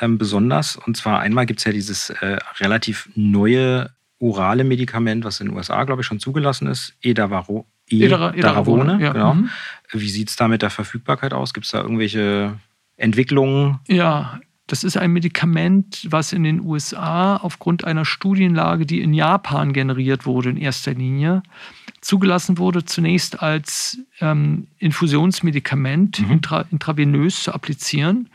ähm, 0.00 0.18
besonders. 0.18 0.76
Und 0.76 0.96
zwar 0.96 1.20
einmal 1.20 1.46
gibt 1.46 1.60
es 1.60 1.64
ja 1.64 1.72
dieses 1.72 2.10
äh, 2.10 2.38
relativ 2.58 3.08
neue 3.14 3.90
orale 4.18 4.64
Medikament, 4.64 5.24
was 5.24 5.40
in 5.40 5.48
den 5.48 5.56
USA, 5.56 5.84
glaube 5.84 6.02
ich, 6.02 6.06
schon 6.06 6.20
zugelassen 6.20 6.68
ist, 6.68 6.94
Edavaro, 7.02 7.66
Edaravone. 7.92 8.98
Ja. 9.00 9.12
Genau. 9.12 9.34
Mhm. 9.34 9.50
Wie 9.92 10.08
sieht 10.08 10.30
es 10.30 10.36
da 10.36 10.48
mit 10.48 10.62
der 10.62 10.70
Verfügbarkeit 10.70 11.34
aus? 11.34 11.52
Gibt 11.52 11.66
es 11.66 11.72
da 11.72 11.82
irgendwelche 11.82 12.58
Entwicklungen? 12.96 13.80
Ja, 13.88 14.40
das 14.66 14.84
ist 14.84 14.96
ein 14.96 15.12
Medikament, 15.12 16.06
was 16.08 16.32
in 16.32 16.44
den 16.44 16.60
USA 16.62 17.36
aufgrund 17.36 17.84
einer 17.84 18.04
Studienlage, 18.04 18.86
die 18.86 19.02
in 19.02 19.12
Japan 19.12 19.72
generiert 19.72 20.24
wurde 20.24 20.50
in 20.50 20.56
erster 20.56 20.94
Linie, 20.94 21.42
zugelassen 22.00 22.58
wurde, 22.58 22.84
zunächst 22.84 23.42
als 23.42 23.98
ähm, 24.20 24.68
Infusionsmedikament 24.78 26.20
mhm. 26.20 26.32
intra, 26.32 26.64
intravenös 26.70 27.42
zu 27.42 27.52
applizieren. 27.52 28.28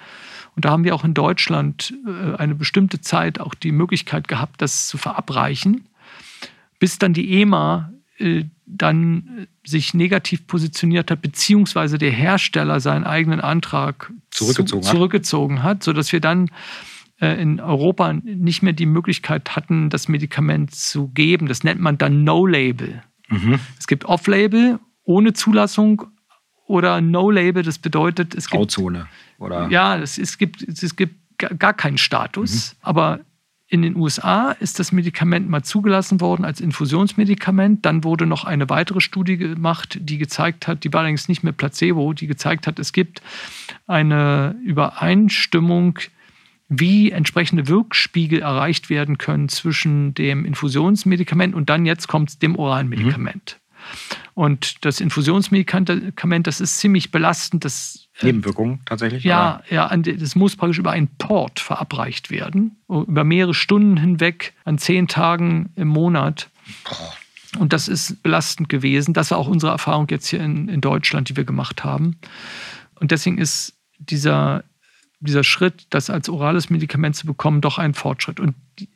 Und 0.56 0.66
da 0.66 0.72
haben 0.72 0.84
wir 0.84 0.96
auch 0.96 1.04
in 1.04 1.14
Deutschland 1.14 1.94
äh, 2.06 2.36
eine 2.36 2.56
bestimmte 2.56 3.02
Zeit 3.02 3.40
auch 3.40 3.54
die 3.54 3.72
Möglichkeit 3.72 4.28
gehabt, 4.28 4.62
das 4.62 4.88
zu 4.88 4.98
verabreichen, 4.98 5.88
bis 6.80 7.00
dann 7.00 7.14
die 7.14 7.42
EMA 7.42 7.92
dann 8.66 9.48
sich 9.66 9.94
negativ 9.94 10.48
positioniert 10.48 11.12
hat, 11.12 11.22
beziehungsweise 11.22 11.98
der 11.98 12.12
Hersteller 12.12 12.80
seinen 12.80 13.04
eigenen 13.04 13.40
Antrag 13.40 14.12
zurückgezogen, 14.32 14.84
zu, 14.84 14.92
zurückgezogen 14.92 15.64
hat, 15.64 15.84
sodass 15.84 16.12
wir 16.12 16.20
dann 16.20 16.50
äh, 17.20 17.42
in 17.42 17.60
Europa 17.60 18.14
nicht 18.14 18.64
mehr 18.64 18.74
die 18.74 18.86
Möglichkeit 18.86 19.56
hatten, 19.56 19.90
das 19.90 20.08
Medikament 20.08 20.74
zu 20.74 21.10
geben. 21.10 21.48
Das 21.48 21.64
nennt 21.64 21.80
man 21.80 21.98
dann 21.98 22.24
No-Label. 22.24 23.04
Mhm. 23.30 23.60
Es 23.80 23.88
gibt 23.88 24.06
Off-Label 24.06 24.80
ohne 25.04 25.34
Zulassung 25.34 26.04
oder 26.66 27.02
No-Label. 27.02 27.64
Das 27.64 27.80
bedeutet, 27.80 28.36
es 28.36 28.50
gibt. 28.50 28.60
Grauzone. 28.60 29.08
Oder? 29.40 29.70
Ja, 29.70 29.98
es, 29.98 30.18
es, 30.18 30.38
gibt, 30.38 30.64
es 30.64 30.96
gibt 30.96 31.16
gar 31.60 31.74
keinen 31.74 31.98
Status, 31.98 32.74
mhm. 32.74 32.78
aber 32.82 33.20
in 33.70 33.82
den 33.82 33.98
USA 33.98 34.52
ist 34.52 34.80
das 34.80 34.94
Medikament 34.94 35.50
mal 35.50 35.62
zugelassen 35.62 36.22
worden 36.22 36.46
als 36.46 36.62
Infusionsmedikament. 36.62 37.86
Dann 37.86 38.06
wurde 38.06 38.26
noch 38.26 38.46
eine 38.46 38.70
weitere 38.70 39.02
Studie 39.02 39.36
gemacht, 39.38 39.98
die 40.02 40.18
gezeigt 40.18 40.68
hat, 40.68 40.86
die 40.86 40.94
war 40.94 41.02
allerdings 41.02 41.28
nicht 41.28 41.44
mehr 41.44 41.52
Placebo, 41.52 42.14
die 42.14 42.28
gezeigt 42.28 42.66
hat, 42.66 42.80
es 42.80 42.94
gibt 42.94 43.22
eine 43.86 44.56
Übereinstimmung, 44.64 46.00
wie 46.70 47.12
entsprechende 47.12 47.68
Wirkspiegel 47.68 48.42
erreicht 48.42 48.90
werden 48.90 49.18
können 49.18 49.50
zwischen 49.50 50.14
dem 50.14 50.46
Infusionsmedikament 50.46 51.54
und 51.56 51.70
dann 51.70 51.86
jetzt 51.86 52.08
kommt 52.08 52.42
dem 52.42 52.58
oralen 52.58 52.90
Medikament. 52.90 53.58
Mhm. 53.60 53.68
Und 54.34 54.86
das 54.86 55.02
Infusionsmedikament, 55.02 56.46
das 56.46 56.62
ist 56.62 56.78
ziemlich 56.78 57.12
belastend. 57.12 57.66
Das 57.66 58.07
Nebenwirkungen 58.22 58.82
tatsächlich? 58.86 59.24
Ja, 59.24 59.62
oder? 59.68 59.74
ja, 59.74 59.98
das 59.98 60.36
muss 60.36 60.56
praktisch 60.56 60.80
über 60.80 60.92
einen 60.92 61.08
Port 61.18 61.60
verabreicht 61.60 62.32
werden, 62.32 62.78
über 62.88 63.24
mehrere 63.24 63.54
Stunden 63.54 63.98
hinweg, 63.98 64.54
an 64.66 64.78
zehn 64.78 65.08
Tagen 65.08 65.72
im 65.76 65.88
Monat. 65.88 66.50
Und 67.60 67.74
das 67.74 67.88
ist 67.88 68.22
belastend 68.24 68.70
gewesen. 68.70 69.14
Das 69.14 69.32
war 69.32 69.38
auch 69.38 69.48
unsere 69.48 69.72
Erfahrung 69.72 70.08
jetzt 70.10 70.28
hier 70.28 70.42
in, 70.42 70.68
in 70.68 70.82
Deutschland, 70.82 71.30
die 71.30 71.38
wir 71.38 71.46
gemacht 71.46 71.84
haben. 71.84 72.18
Und 72.96 73.12
deswegen 73.12 73.38
ist 73.38 73.74
dieser, 74.00 74.64
dieser 75.20 75.44
Schritt, 75.44 75.88
das 75.90 76.10
als 76.10 76.30
orales 76.30 76.70
Medikament 76.70 77.16
zu 77.16 77.26
bekommen, 77.26 77.62
doch 77.62 77.78
ein 77.78 77.94
Fortschritt. 77.94 78.40
Und 78.40 78.56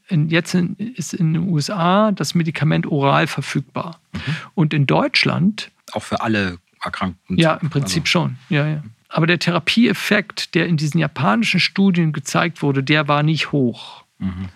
jetzt 0.09 0.53
ist 0.53 1.13
in 1.13 1.33
den 1.33 1.49
USA 1.49 2.11
das 2.11 2.35
Medikament 2.35 2.85
oral 2.87 3.27
verfügbar. 3.27 3.99
Mhm. 4.13 4.19
Und 4.55 4.73
in 4.73 4.87
Deutschland. 4.87 5.71
Auch 5.93 6.03
für 6.03 6.21
alle 6.21 6.57
Erkrankten? 6.83 7.37
Ja, 7.37 7.55
im 7.55 7.69
Prinzip 7.69 8.03
also. 8.03 8.09
schon. 8.09 8.37
Ja, 8.49 8.67
ja. 8.67 8.83
Aber 9.11 9.27
der 9.27 9.39
Therapieeffekt, 9.39 10.55
der 10.55 10.67
in 10.67 10.77
diesen 10.77 10.99
japanischen 10.99 11.59
Studien 11.59 12.13
gezeigt 12.13 12.61
wurde, 12.61 12.81
der 12.81 13.07
war 13.07 13.23
nicht 13.23 13.51
hoch. 13.51 14.05
Mhm. 14.19 14.47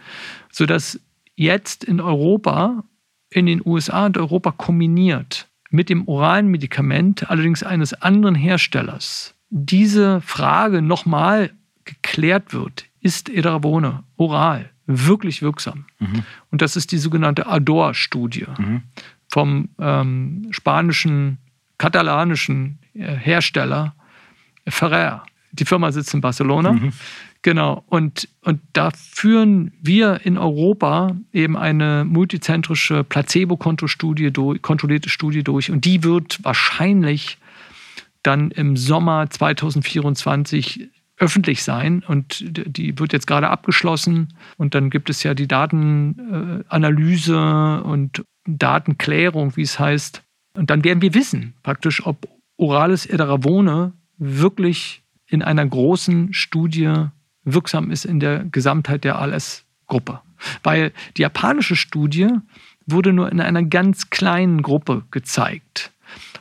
Sodass 0.49 0.99
jetzt 1.35 1.83
in 1.83 1.99
Europa, 1.99 2.83
in 3.29 3.45
den 3.45 3.61
USA 3.65 4.05
und 4.05 4.17
Europa 4.17 4.51
kombiniert 4.51 5.47
mit 5.69 5.89
dem 5.89 6.07
oralen 6.07 6.47
Medikament, 6.47 7.29
allerdings 7.29 7.63
eines 7.63 7.93
anderen 7.93 8.35
Herstellers, 8.35 9.35
diese 9.49 10.21
Frage 10.21 10.81
nochmal 10.81 11.51
geklärt 11.83 12.53
wird, 12.53 12.85
ist 13.01 13.29
Edrabone 13.29 14.03
oral 14.15 14.71
wirklich 14.85 15.41
wirksam? 15.41 15.85
Mhm. 15.99 16.23
Und 16.49 16.61
das 16.61 16.77
ist 16.77 16.91
die 16.93 16.97
sogenannte 16.97 17.47
ADOR-Studie 17.47 18.45
mhm. 18.57 18.83
vom 19.27 19.69
ähm, 19.79 20.47
spanischen, 20.51 21.39
katalanischen 21.77 22.79
äh, 22.93 23.15
Hersteller 23.15 23.95
Ferrer. 24.67 25.25
Die 25.51 25.65
Firma 25.65 25.91
sitzt 25.91 26.13
in 26.13 26.21
Barcelona. 26.21 26.73
Mhm. 26.73 26.91
Genau. 27.41 27.83
Und, 27.87 28.27
und 28.41 28.59
da 28.73 28.91
führen 28.91 29.71
wir 29.79 30.25
in 30.25 30.37
Europa 30.37 31.15
eben 31.31 31.55
eine 31.55 32.03
multizentrische 32.03 33.03
Placebo-Kontrollierte 33.03 33.87
Studie, 33.87 35.09
Studie 35.09 35.43
durch. 35.43 35.71
Und 35.71 35.85
die 35.85 36.03
wird 36.03 36.43
wahrscheinlich 36.43 37.37
dann 38.23 38.51
im 38.51 38.75
Sommer 38.75 39.29
2024 39.29 40.89
öffentlich 41.17 41.63
sein 41.63 42.03
und 42.05 42.43
die 42.43 42.99
wird 42.99 43.13
jetzt 43.13 43.27
gerade 43.27 43.49
abgeschlossen 43.49 44.33
und 44.57 44.75
dann 44.75 44.89
gibt 44.89 45.09
es 45.09 45.23
ja 45.23 45.33
die 45.33 45.47
Datenanalyse 45.47 47.83
und 47.83 48.25
Datenklärung, 48.45 49.55
wie 49.55 49.61
es 49.61 49.79
heißt. 49.79 50.23
Und 50.57 50.69
dann 50.69 50.83
werden 50.83 51.01
wir 51.01 51.13
wissen, 51.13 51.53
praktisch, 51.63 52.05
ob 52.05 52.27
orales 52.57 53.05
Edaravone 53.05 53.93
wirklich 54.17 55.03
in 55.27 55.41
einer 55.41 55.65
großen 55.65 56.33
Studie 56.33 57.07
wirksam 57.43 57.91
ist 57.91 58.05
in 58.05 58.19
der 58.19 58.45
Gesamtheit 58.45 59.03
der 59.03 59.19
ALS-Gruppe. 59.19 60.21
Weil 60.63 60.91
die 61.17 61.21
japanische 61.21 61.75
Studie 61.75 62.29
wurde 62.85 63.13
nur 63.13 63.31
in 63.31 63.41
einer 63.41 63.63
ganz 63.63 64.09
kleinen 64.09 64.61
Gruppe 64.61 65.03
gezeigt. 65.11 65.91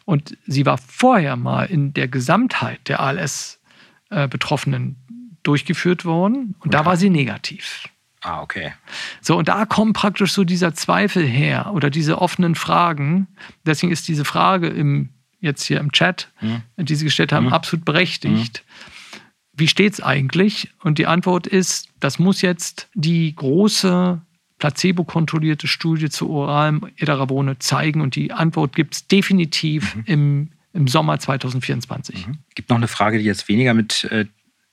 Und 0.04 0.36
sie 0.46 0.66
war 0.66 0.78
vorher 0.78 1.36
mal 1.36 1.64
in 1.64 1.94
der 1.94 2.08
Gesamtheit 2.08 2.88
der 2.88 3.00
ALS-Betroffenen 3.00 4.96
durchgeführt 5.42 6.04
worden 6.04 6.54
und 6.60 6.68
okay. 6.68 6.70
da 6.70 6.84
war 6.84 6.96
sie 6.96 7.10
negativ. 7.10 7.88
Ah, 8.22 8.40
okay. 8.40 8.72
So, 9.20 9.36
und 9.36 9.48
da 9.48 9.66
kommt 9.66 9.94
praktisch 9.94 10.32
so 10.32 10.44
dieser 10.44 10.72
Zweifel 10.74 11.26
her 11.26 11.72
oder 11.74 11.90
diese 11.90 12.20
offenen 12.22 12.54
Fragen. 12.54 13.28
Deswegen 13.66 13.92
ist 13.92 14.08
diese 14.08 14.24
Frage 14.24 14.68
im, 14.68 15.10
jetzt 15.44 15.62
hier 15.62 15.78
im 15.80 15.92
Chat, 15.92 16.28
mhm. 16.40 16.62
die 16.76 16.94
Sie 16.94 17.04
gestellt 17.04 17.32
haben, 17.32 17.46
mhm. 17.46 17.52
absolut 17.52 17.84
berechtigt. 17.84 18.64
Mhm. 18.64 19.20
Wie 19.56 19.68
steht 19.68 19.92
es 19.92 20.00
eigentlich? 20.00 20.70
Und 20.82 20.98
die 20.98 21.06
Antwort 21.06 21.46
ist, 21.46 21.88
das 22.00 22.18
muss 22.18 22.42
jetzt 22.42 22.88
die 22.94 23.34
große 23.34 24.20
placebo-kontrollierte 24.58 25.66
Studie 25.66 26.08
zu 26.08 26.30
oralem 26.30 26.88
Edaravone 26.96 27.58
zeigen? 27.58 28.00
Und 28.00 28.16
die 28.16 28.32
Antwort 28.32 28.74
gibt 28.74 28.94
es 28.94 29.06
definitiv 29.06 29.94
mhm. 29.94 30.02
im, 30.06 30.48
im 30.72 30.88
Sommer 30.88 31.18
2024. 31.18 32.26
Mhm. 32.26 32.38
Es 32.48 32.54
gibt 32.54 32.70
noch 32.70 32.76
eine 32.76 32.88
Frage, 32.88 33.18
die 33.18 33.24
jetzt 33.24 33.48
weniger 33.48 33.74
mit, 33.74 34.04
äh, 34.04 34.26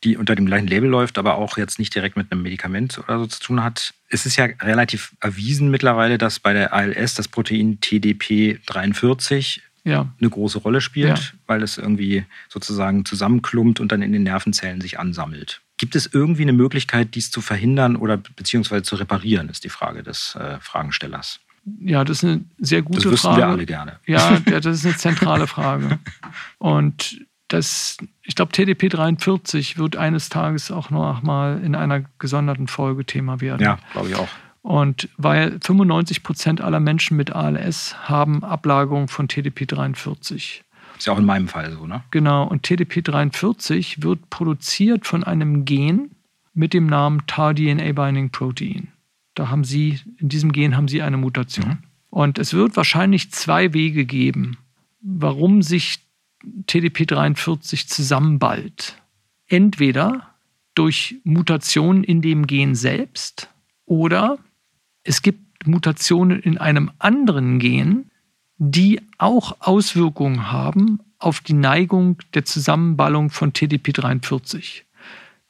die 0.04 0.18
unter 0.18 0.36
dem 0.36 0.48
gleichen 0.48 0.68
Label 0.68 0.90
läuft, 0.90 1.18
aber 1.18 1.36
auch 1.36 1.58
jetzt 1.58 1.78
nicht 1.78 1.94
direkt 1.94 2.18
mit 2.18 2.32
einem 2.32 2.42
Medikament 2.42 2.98
oder 3.00 3.20
so 3.20 3.28
zu 3.28 3.40
tun 3.40 3.64
hat. 3.64 3.94
Es 4.10 4.26
ist 4.26 4.36
ja 4.36 4.46
relativ 4.46 5.14
erwiesen 5.22 5.70
mittlerweile, 5.70 6.18
dass 6.18 6.40
bei 6.40 6.54
der 6.54 6.74
ALS 6.74 7.14
das 7.14 7.28
Protein 7.28 7.80
TDP43 7.80 9.60
ja. 9.84 10.14
eine 10.20 10.30
große 10.30 10.60
Rolle 10.60 10.82
spielt, 10.82 11.20
ja. 11.20 11.40
weil 11.48 11.64
es 11.64 11.78
irgendwie 11.78 12.26
sozusagen 12.50 13.06
zusammenklumpt 13.06 13.80
und 13.80 13.92
dann 13.92 14.02
in 14.02 14.12
den 14.12 14.24
Nervenzellen 14.24 14.82
sich 14.82 15.00
ansammelt. 15.00 15.62
Gibt 15.78 15.96
es 15.96 16.10
irgendwie 16.14 16.44
eine 16.44 16.54
Möglichkeit, 16.54 17.16
dies 17.16 17.32
zu 17.32 17.42
verhindern 17.42 17.96
oder 17.96 18.18
beziehungsweise 18.18 18.84
zu 18.84 18.96
reparieren, 18.96 19.50
ist 19.50 19.64
die 19.64 19.70
Frage 19.70 20.04
des 20.04 20.36
äh, 20.36 20.60
Fragenstellers. 20.60 21.40
Ja, 21.80 22.04
das 22.04 22.18
ist 22.18 22.24
eine 22.24 22.44
sehr 22.60 22.82
gute 22.82 23.10
das 23.10 23.22
Frage. 23.22 23.38
wir 23.38 23.48
alle 23.48 23.66
gerne. 23.66 24.00
Ja, 24.08 24.40
das 24.40 24.66
ist 24.66 24.86
eine 24.86 24.98
zentrale 24.98 25.48
Frage. 25.48 26.00
Und 26.58 27.26
das, 27.48 27.98
ich 28.24 28.36
glaube, 28.36 28.52
TDP 28.52 28.90
43 28.90 29.78
wird 29.78 29.96
eines 29.96 30.30
Tages 30.30 30.72
auch 30.72 30.90
noch 30.90 31.22
mal 31.22 31.62
in 31.64 31.76
einer 31.76 32.06
gesonderten 32.18 32.68
Folge 32.68 33.06
Thema 33.06 33.42
werden. 33.42 33.62
Ja, 33.62 33.78
glaube 33.92 34.10
ich 34.10 34.16
auch. 34.16 34.30
Und 34.62 35.10
weil 35.18 35.60
95 35.60 36.24
Prozent 36.24 36.62
aller 36.62 36.80
Menschen 36.80 37.18
mit 37.18 37.32
ALS 37.32 37.96
haben 38.08 38.44
Ablagerung 38.44 39.08
von 39.08 39.28
TDP 39.28 39.66
43. 39.66 40.64
Ist 40.98 41.08
ja 41.08 41.14
auch 41.14 41.20
in 41.20 41.26
meinem 41.26 41.48
Fall 41.48 41.72
so, 41.72 41.88
ne? 41.88 42.04
Genau. 42.12 42.48
Und 42.48 42.68
TDP43 42.68 44.04
wird 44.04 44.30
produziert 44.30 45.08
von 45.08 45.24
einem 45.24 45.66
Gen 45.66 46.12
mit 46.54 46.74
dem 46.74 46.86
Namen 46.86 47.24
TAR-DNA 47.26 47.94
Binding 47.94 48.30
Protein. 48.30 48.90
Da 49.34 49.50
haben 49.50 49.64
Sie, 49.64 50.00
in 50.18 50.30
diesem 50.30 50.52
Gen 50.52 50.78
haben 50.78 50.88
Sie 50.88 51.02
eine 51.02 51.18
Mutation. 51.18 51.68
Mhm. 51.68 51.78
Und 52.12 52.38
es 52.38 52.54
wird 52.54 52.76
wahrscheinlich 52.76 53.32
zwei 53.32 53.74
Wege 53.74 54.06
geben, 54.06 54.58
warum 55.02 55.64
sich 55.64 56.00
TDP43 56.68 57.88
zusammenballt. 57.88 59.02
Entweder 59.48 60.28
durch 60.76 61.16
Mutationen 61.24 62.04
in 62.04 62.22
dem 62.22 62.46
Gen 62.46 62.76
selbst 62.76 63.50
oder 63.86 64.38
es 65.04 65.22
gibt 65.22 65.68
Mutationen 65.68 66.40
in 66.40 66.58
einem 66.58 66.90
anderen 67.00 67.60
Gen, 67.60 68.10
die 68.58 69.02
auch 69.18 69.58
Auswirkungen 69.60 70.50
haben 70.52 71.00
auf 71.18 71.40
die 71.40 71.54
Neigung 71.54 72.18
der 72.34 72.44
Zusammenballung 72.46 73.30
von 73.30 73.54
TDP43. 73.54 74.82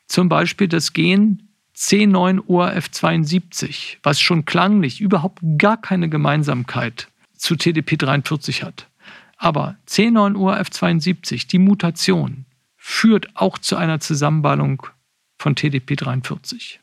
Zum 0.07 0.29
Beispiel 0.29 0.67
das 0.67 0.93
Gen 0.93 1.47
C9ORF72, 1.75 3.97
was 4.03 4.21
schon 4.21 4.45
klanglich 4.45 5.01
überhaupt 5.01 5.39
gar 5.57 5.79
keine 5.79 6.09
Gemeinsamkeit 6.09 7.07
zu 7.35 7.55
TDP43 7.55 8.63
hat. 8.63 8.87
Aber 9.37 9.77
C9ORF72, 9.87 11.47
die 11.47 11.59
Mutation, 11.59 12.45
führt 12.77 13.35
auch 13.35 13.57
zu 13.57 13.75
einer 13.77 13.99
Zusammenballung 13.99 14.85
von 15.39 15.55
TDP43. 15.55 16.77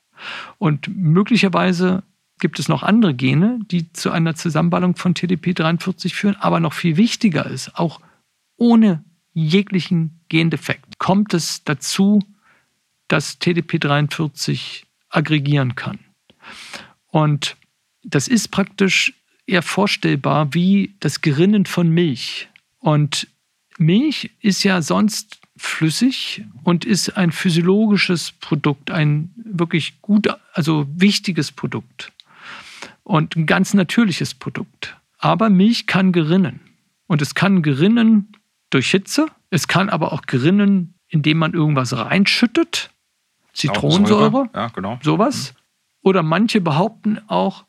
Und 0.59 0.89
möglicherweise 0.89 2.03
gibt 2.39 2.59
es 2.59 2.69
noch 2.69 2.83
andere 2.83 3.15
Gene, 3.15 3.61
die 3.71 3.93
zu 3.93 4.11
einer 4.11 4.35
Zusammenballung 4.35 4.97
von 4.97 5.15
TDP43 5.15 6.13
führen. 6.13 6.37
Aber 6.37 6.61
noch 6.61 6.73
viel 6.73 6.97
wichtiger 6.97 7.47
ist, 7.47 7.77
auch 7.77 8.01
ohne 8.57 9.05
jeglichen 9.33 10.21
Gendefekt 10.29 10.99
kommt 10.99 11.35
es 11.35 11.65
dazu, 11.65 12.21
dass 13.07 13.41
TDP43 13.41 14.83
aggregieren 15.09 15.75
kann. 15.75 15.99
Und 17.07 17.57
das 18.03 18.29
ist 18.29 18.49
praktisch 18.49 19.15
eher 19.47 19.63
vorstellbar 19.63 20.55
wie 20.55 20.95
das 21.01 21.21
Gerinnen 21.21 21.67
von 21.67 21.89
Milch. 21.89 22.49
Und 22.81 23.29
Milch 23.79 24.31
ist 24.41 24.63
ja 24.65 24.83
sonst 24.83 25.41
flüssig 25.57 26.45
und 26.65 26.85
ist 26.85 27.17
ein 27.17 27.33
physiologisches 27.33 28.33
Produkt, 28.33 28.91
ein 28.91 29.31
wirklich 29.37 30.01
gut, 30.03 30.29
also 30.53 30.87
wichtiges 30.95 31.51
Produkt 31.53 32.13
und 33.09 33.37
ein 33.37 33.47
ganz 33.47 33.75
natürliches 33.75 34.35
Produkt. 34.35 34.97
Aber 35.19 35.51
Milch 35.51 35.87
kann 35.87 36.13
gerinnen. 36.13 36.61
Und 37.07 37.23
es 37.23 37.35
kann 37.35 37.63
gerinnen 37.63 38.33
durch 38.71 38.91
Hitze. 38.91 39.27
Es 39.51 39.67
kann 39.67 39.89
aber 39.89 40.13
auch 40.13 40.23
gerinnen, 40.23 40.95
indem 41.09 41.39
man 41.39 41.55
irgendwas 41.55 41.97
reinschüttet. 41.97 42.91
Zitronensäure, 43.55 44.51
ja, 44.55 44.69
genau. 44.69 44.99
sowas. 45.03 45.55
Oder 46.03 46.23
manche 46.23 46.61
behaupten 46.61 47.19
auch, 47.27 47.65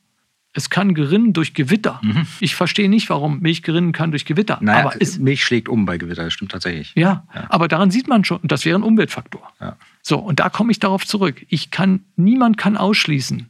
es 0.54 0.70
kann 0.70 0.94
gerinnen 0.94 1.32
durch 1.34 1.54
Gewitter. 1.54 2.00
Mhm. 2.04 2.28
Ich 2.42 2.56
verstehe 2.56 2.90
nicht, 2.90 3.10
warum 3.10 3.40
Milch 3.40 3.64
gerinnen 3.64 3.94
kann 3.94 4.12
durch 4.12 4.26
Gewitter. 4.26 4.60
Naja, 4.62 4.86
aber 4.86 5.02
es, 5.02 5.18
Milch 5.20 5.44
schlägt 5.44 5.70
um 5.70 5.86
bei 5.86 5.98
Gewitter, 5.98 6.26
das 6.26 6.34
stimmt 6.34 6.52
tatsächlich. 6.52 6.92
Ja, 6.96 7.26
ja. 7.34 7.46
aber 7.50 7.68
daran 7.68 7.92
sieht 7.92 8.08
man 8.08 8.26
schon, 8.26 8.40
das 8.44 8.66
wäre 8.66 8.78
ein 8.78 8.84
Umweltfaktor. 8.84 9.42
Ja. 9.62 9.78
So, 10.02 10.20
und 10.20 10.40
da 10.40 10.50
komme 10.50 10.72
ich 10.72 10.80
darauf 10.80 11.08
zurück. 11.08 11.46
Ich 11.48 11.72
kann, 11.72 12.04
niemand 12.18 12.58
kann 12.58 12.78
ausschließen, 12.78 13.50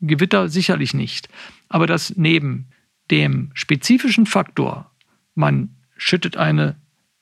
Gewitter 0.00 0.48
sicherlich 0.48 0.94
nicht. 0.94 1.28
Aber 1.68 1.86
dass 1.86 2.16
neben 2.16 2.68
dem 3.10 3.50
spezifischen 3.54 4.26
Faktor, 4.26 4.90
man 5.34 5.70
schüttet 5.96 6.36
eine, 6.36 6.76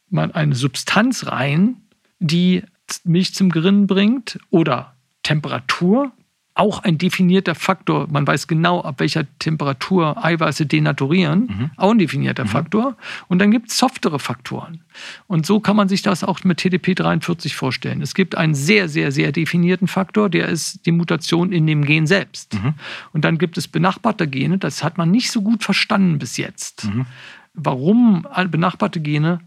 man 0.09 0.33
eine 0.33 0.55
Substanz 0.55 1.27
rein, 1.27 1.77
die 2.19 2.63
Milch 3.05 3.35
zum 3.35 3.51
Gerinnen 3.51 3.87
bringt 3.87 4.39
oder 4.51 4.97
Temperatur, 5.23 6.13
auch 6.57 6.85
ein 6.85 6.99
definierter 6.99 7.57
Faktor. 7.57 8.07
Man 8.11 8.27
weiß 8.27 8.47
genau, 8.47 8.81
ab 8.81 9.01
welcher 9.01 9.27
Temperatur 9.41 10.25
Eiweiße 10.25 10.67
denaturieren. 10.67 11.41
Mhm. 11.41 11.71
Auch 11.77 11.91
ein 11.91 11.99
definierter 11.99 12.45
mhm. 12.45 12.49
Faktor. 12.49 12.97
Und 13.27 13.41
dann 13.41 13.51
gibt 13.51 13.71
es 13.71 13.79
softere 13.79 14.21
Faktoren. 14.21 14.83
Und 15.27 15.47
so 15.47 15.59
kann 15.59 15.75
man 15.75 15.89
sich 15.89 16.03
das 16.03 16.23
auch 16.23 16.45
mit 16.45 16.59
TDP 16.59 16.95
43 16.95 17.57
vorstellen. 17.57 18.03
Es 18.03 18.15
gibt 18.15 18.37
einen 18.37 18.55
sehr, 18.55 18.89
sehr, 18.89 19.11
sehr 19.11 19.33
definierten 19.33 19.89
Faktor, 19.89 20.31
der 20.31 20.49
ist 20.49 20.87
die 20.87 20.93
Mutation 20.93 21.51
in 21.51 21.67
dem 21.67 21.85
Gen 21.85 22.07
selbst. 22.07 22.55
Mhm. 22.55 22.75
Und 23.13 23.25
dann 23.25 23.39
gibt 23.39 23.59
es 23.59 23.67
benachbarte 23.67 24.29
Gene, 24.29 24.59
das 24.59 24.85
hat 24.85 24.97
man 24.97 25.11
nicht 25.11 25.33
so 25.33 25.43
gut 25.43 25.65
verstanden 25.65 26.19
bis 26.19 26.37
jetzt. 26.37 26.85
Mhm. 26.85 27.07
Warum 27.53 28.27
benachbarte 28.51 29.01
Gene 29.01 29.41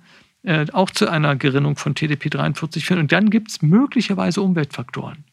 äh, 0.44 0.66
auch 0.72 0.92
zu 0.92 1.10
einer 1.10 1.36
Gerinnung 1.36 1.78
von 1.78 1.96
TDP 1.96 2.30
43 2.30 2.86
führen. 2.86 3.00
Und 3.00 3.12
dann 3.12 3.30
gibt 3.30 3.50
es 3.50 3.62
möglicherweise 3.62 4.42
Umweltfaktoren. 4.42 5.26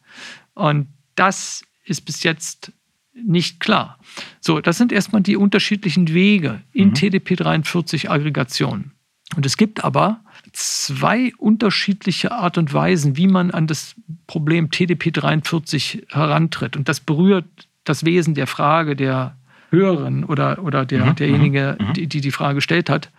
Und 0.55 0.89
das 1.15 1.65
ist 1.85 2.03
bis 2.03 2.23
jetzt 2.23 2.73
nicht 3.13 3.61
klar. 3.61 3.99
So, 4.41 4.61
das 4.61 4.79
sind 4.79 4.93
erstmal 4.93 5.23
die 5.23 5.37
unterschiedlichen 5.37 6.13
Wege 6.13 6.63
in 6.73 6.89
mhm. 6.89 6.95
TDP43-Aggregationen. 6.95 8.93
Und 9.37 9.47
es 9.47 9.57
gibt 9.57 9.85
aber 9.85 10.21
zwei 10.53 11.33
unterschiedliche 11.39 12.33
Art 12.33 12.59
und 12.59 12.73
Weisen, 12.73 13.17
wie 13.17 13.27
man 13.27 13.51
an 13.51 13.67
das 13.67 13.95
Problem 14.27 14.69
TDP43 14.69 16.13
herantritt. 16.13 16.77
Und 16.77 16.89
das 16.89 17.01
berührt 17.01 17.47
das 17.85 18.05
Wesen 18.05 18.35
der 18.35 18.47
Frage 18.47 18.97
der 18.97 19.37
Hörerin 19.71 20.25
oder, 20.25 20.63
oder 20.63 20.85
der, 20.85 21.07
mhm. 21.07 21.17
derjenige, 21.17 21.77
mhm. 21.81 21.93
die, 21.95 22.07
die 22.07 22.21
die 22.21 22.31
Frage 22.31 22.57
gestellt 22.57 22.89
hat. 22.89 23.11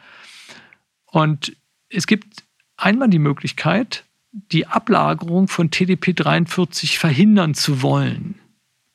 Und 1.05 1.55
es 1.89 2.07
gibt 2.07 2.43
einmal 2.77 3.09
die 3.09 3.19
Möglichkeit, 3.19 4.04
die 4.51 4.67
Ablagerung 4.67 5.47
von 5.47 5.69
TDP43 5.69 6.97
verhindern 6.97 7.53
zu 7.53 7.81
wollen. 7.81 8.35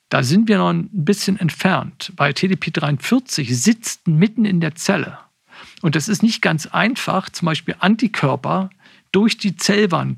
Da 0.09 0.23
sind 0.23 0.47
wir 0.47 0.57
noch 0.57 0.69
ein 0.69 0.89
bisschen 0.91 1.39
entfernt, 1.39 2.13
weil 2.17 2.33
TDP43 2.33 3.53
sitzt 3.53 4.07
mitten 4.07 4.45
in 4.45 4.59
der 4.59 4.75
Zelle. 4.75 5.17
Und 5.81 5.95
das 5.95 6.07
ist 6.07 6.21
nicht 6.21 6.41
ganz 6.41 6.67
einfach, 6.67 7.29
zum 7.29 7.47
Beispiel 7.47 7.75
Antikörper 7.79 8.69
durch 9.11 9.37
die 9.37 9.55
Zellwand, 9.55 10.17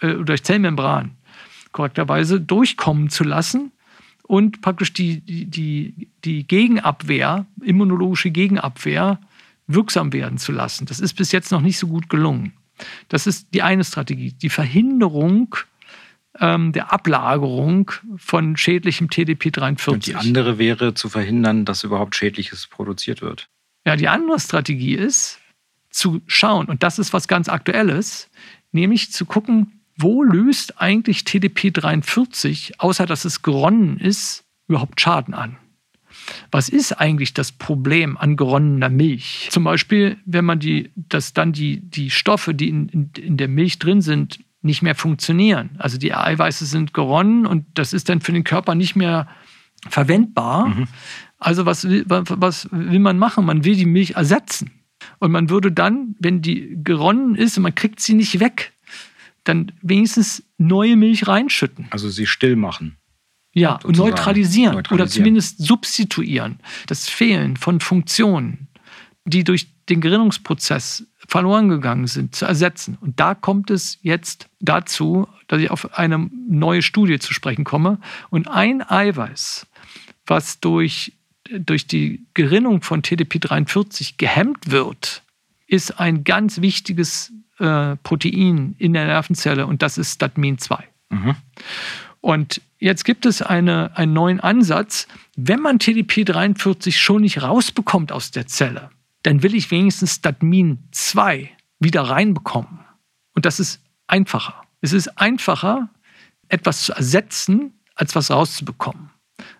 äh, 0.00 0.14
durch 0.14 0.44
Zellmembran 0.44 1.16
korrekterweise 1.72 2.40
durchkommen 2.40 3.10
zu 3.10 3.24
lassen 3.24 3.72
und 4.22 4.62
praktisch 4.62 4.92
die, 4.92 5.20
die, 5.20 6.08
die 6.24 6.46
Gegenabwehr, 6.46 7.46
immunologische 7.60 8.30
Gegenabwehr, 8.30 9.18
wirksam 9.66 10.12
werden 10.12 10.38
zu 10.38 10.52
lassen. 10.52 10.86
Das 10.86 11.00
ist 11.00 11.14
bis 11.14 11.32
jetzt 11.32 11.50
noch 11.50 11.60
nicht 11.60 11.78
so 11.78 11.88
gut 11.88 12.08
gelungen. 12.08 12.52
Das 13.08 13.26
ist 13.26 13.48
die 13.54 13.62
eine 13.62 13.84
Strategie. 13.84 14.32
Die 14.32 14.50
Verhinderung 14.50 15.56
ähm, 16.40 16.72
der 16.72 16.92
Ablagerung 16.92 17.92
von 18.16 18.56
schädlichem 18.56 19.08
TDP43. 19.08 19.90
Und 19.90 20.06
die 20.06 20.16
andere 20.16 20.58
wäre 20.58 20.94
zu 20.94 21.08
verhindern, 21.08 21.64
dass 21.64 21.84
überhaupt 21.84 22.16
Schädliches 22.16 22.66
produziert 22.66 23.22
wird. 23.22 23.48
Ja, 23.86 23.96
die 23.96 24.08
andere 24.08 24.40
Strategie 24.40 24.94
ist 24.94 25.38
zu 25.90 26.22
schauen, 26.26 26.66
und 26.66 26.82
das 26.82 26.98
ist 26.98 27.12
was 27.12 27.28
ganz 27.28 27.48
Aktuelles, 27.48 28.28
nämlich 28.72 29.12
zu 29.12 29.26
gucken, 29.26 29.80
wo 29.96 30.24
löst 30.24 30.80
eigentlich 30.80 31.20
TDP43, 31.20 32.78
außer 32.78 33.06
dass 33.06 33.24
es 33.24 33.42
geronnen 33.42 33.98
ist, 33.98 34.44
überhaupt 34.66 35.00
Schaden 35.00 35.34
an? 35.34 35.56
Was 36.50 36.68
ist 36.68 36.92
eigentlich 36.92 37.34
das 37.34 37.52
Problem 37.52 38.16
an 38.16 38.36
geronnener 38.36 38.88
Milch? 38.88 39.48
Zum 39.50 39.64
Beispiel, 39.64 40.16
wenn 40.24 40.44
man 40.44 40.58
die, 40.58 40.90
dass 40.94 41.32
dann 41.32 41.52
die, 41.52 41.80
die 41.80 42.10
Stoffe, 42.10 42.54
die 42.54 42.68
in, 42.68 42.88
in, 42.88 43.10
in 43.16 43.36
der 43.36 43.48
Milch 43.48 43.78
drin 43.78 44.00
sind, 44.00 44.38
nicht 44.62 44.82
mehr 44.82 44.94
funktionieren. 44.94 45.70
Also 45.78 45.98
die 45.98 46.14
Eiweiße 46.14 46.64
sind 46.64 46.94
geronnen 46.94 47.46
und 47.46 47.66
das 47.74 47.92
ist 47.92 48.08
dann 48.08 48.20
für 48.20 48.32
den 48.32 48.44
Körper 48.44 48.74
nicht 48.74 48.96
mehr 48.96 49.28
verwendbar. 49.88 50.68
Mhm. 50.68 50.88
Also 51.38 51.66
was 51.66 51.86
will, 51.86 52.04
was 52.06 52.68
will 52.70 52.98
man 52.98 53.18
machen? 53.18 53.44
Man 53.44 53.64
will 53.64 53.76
die 53.76 53.84
Milch 53.84 54.12
ersetzen. 54.12 54.70
Und 55.18 55.32
man 55.32 55.50
würde 55.50 55.70
dann, 55.70 56.16
wenn 56.18 56.40
die 56.40 56.78
geronnen 56.82 57.34
ist 57.34 57.58
und 57.58 57.64
man 57.64 57.74
kriegt 57.74 58.00
sie 58.00 58.14
nicht 58.14 58.40
weg, 58.40 58.72
dann 59.44 59.72
wenigstens 59.82 60.42
neue 60.56 60.96
Milch 60.96 61.28
reinschütten. 61.28 61.86
Also 61.90 62.08
sie 62.08 62.26
still 62.26 62.56
machen. 62.56 62.96
Ja, 63.54 63.78
neutralisieren, 63.84 64.74
neutralisieren 64.74 64.92
oder 64.92 65.06
zumindest 65.06 65.58
substituieren. 65.58 66.58
Das 66.88 67.08
Fehlen 67.08 67.56
von 67.56 67.80
Funktionen, 67.80 68.68
die 69.24 69.44
durch 69.44 69.68
den 69.88 70.00
Gerinnungsprozess 70.00 71.06
verloren 71.28 71.68
gegangen 71.68 72.06
sind, 72.06 72.34
zu 72.34 72.44
ersetzen. 72.46 72.98
Und 73.00 73.20
da 73.20 73.34
kommt 73.34 73.70
es 73.70 73.98
jetzt 74.02 74.48
dazu, 74.60 75.28
dass 75.46 75.60
ich 75.60 75.70
auf 75.70 75.96
eine 75.96 76.30
neue 76.48 76.82
Studie 76.82 77.18
zu 77.18 77.32
sprechen 77.32 77.64
komme. 77.64 77.98
Und 78.30 78.48
ein 78.48 78.82
Eiweiß, 78.82 79.66
was 80.26 80.60
durch, 80.60 81.12
durch 81.50 81.86
die 81.86 82.24
Gerinnung 82.34 82.82
von 82.82 83.02
TDP43 83.02 84.14
gehemmt 84.16 84.70
wird, 84.70 85.22
ist 85.66 86.00
ein 86.00 86.24
ganz 86.24 86.60
wichtiges 86.60 87.32
äh, 87.58 87.96
Protein 88.02 88.74
in 88.78 88.92
der 88.92 89.06
Nervenzelle 89.06 89.66
und 89.66 89.82
das 89.82 89.98
ist 89.98 90.14
Statmin 90.14 90.58
2. 90.58 90.84
Mhm. 91.10 91.36
Und 92.20 92.60
jetzt 92.84 93.04
gibt 93.04 93.24
es 93.24 93.40
eine, 93.40 93.96
einen 93.96 94.12
neuen 94.12 94.40
Ansatz. 94.40 95.08
Wenn 95.36 95.60
man 95.60 95.78
TDP43 95.78 96.92
schon 96.92 97.22
nicht 97.22 97.42
rausbekommt 97.42 98.12
aus 98.12 98.30
der 98.30 98.46
Zelle, 98.46 98.90
dann 99.22 99.42
will 99.42 99.54
ich 99.54 99.70
wenigstens 99.70 100.16
Statmin 100.16 100.78
2 100.92 101.50
wieder 101.80 102.02
reinbekommen. 102.02 102.80
Und 103.34 103.46
das 103.46 103.58
ist 103.58 103.80
einfacher. 104.06 104.62
Es 104.82 104.92
ist 104.92 105.18
einfacher, 105.18 105.88
etwas 106.48 106.82
zu 106.84 106.92
ersetzen, 106.92 107.72
als 107.94 108.14
was 108.14 108.30
rauszubekommen. 108.30 109.10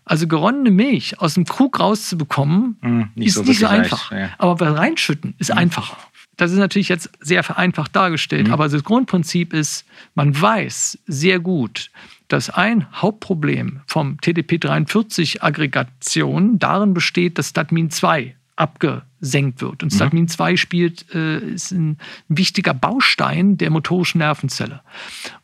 Also 0.05 0.29
geronnene 0.29 0.70
Milch 0.70 1.18
aus 1.18 1.35
dem 1.35 1.47
Krug 1.47 1.81
rauszubekommen, 1.81 2.77
mm, 2.81 3.03
nicht 3.14 3.29
ist 3.29 3.35
so 3.35 3.43
nicht 3.43 3.59
so 3.59 3.66
einfach. 3.66 4.12
Ja. 4.12 4.31
Aber 4.37 4.61
was 4.61 4.77
reinschütten 4.77 5.35
ist 5.39 5.53
mm. 5.53 5.59
einfacher. 5.59 5.97
Das 6.37 6.53
ist 6.53 6.59
natürlich 6.59 6.89
jetzt 6.89 7.11
sehr 7.20 7.43
vereinfacht 7.43 7.97
dargestellt, 7.97 8.49
mm. 8.49 8.53
aber 8.53 8.68
das 8.68 8.85
Grundprinzip 8.85 9.55
ist, 9.55 9.87
man 10.14 10.39
weiß 10.39 10.99
sehr 11.07 11.41
gut, 11.41 11.91
dass 12.35 12.51
ein 12.51 12.91
Hauptproblem 13.01 13.80
vom 13.87 14.16
TDP43-Aggregation 14.16 16.59
darin 16.59 16.93
besteht, 16.93 17.39
dass 17.39 17.51
Statmin 17.51 17.91
2 17.91 18.35
abgesenkt 18.57 19.61
wird. 19.61 19.85
Und 19.85 19.93
mhm. 19.93 19.97
Statmin 19.97 20.26
2 20.26 20.57
spielt, 20.57 21.14
äh, 21.14 21.39
ist 21.39 21.70
ein 21.70 21.99
wichtiger 22.26 22.74
Baustein 22.74 23.57
der 23.57 23.70
motorischen 23.70 24.18
Nervenzelle. 24.18 24.80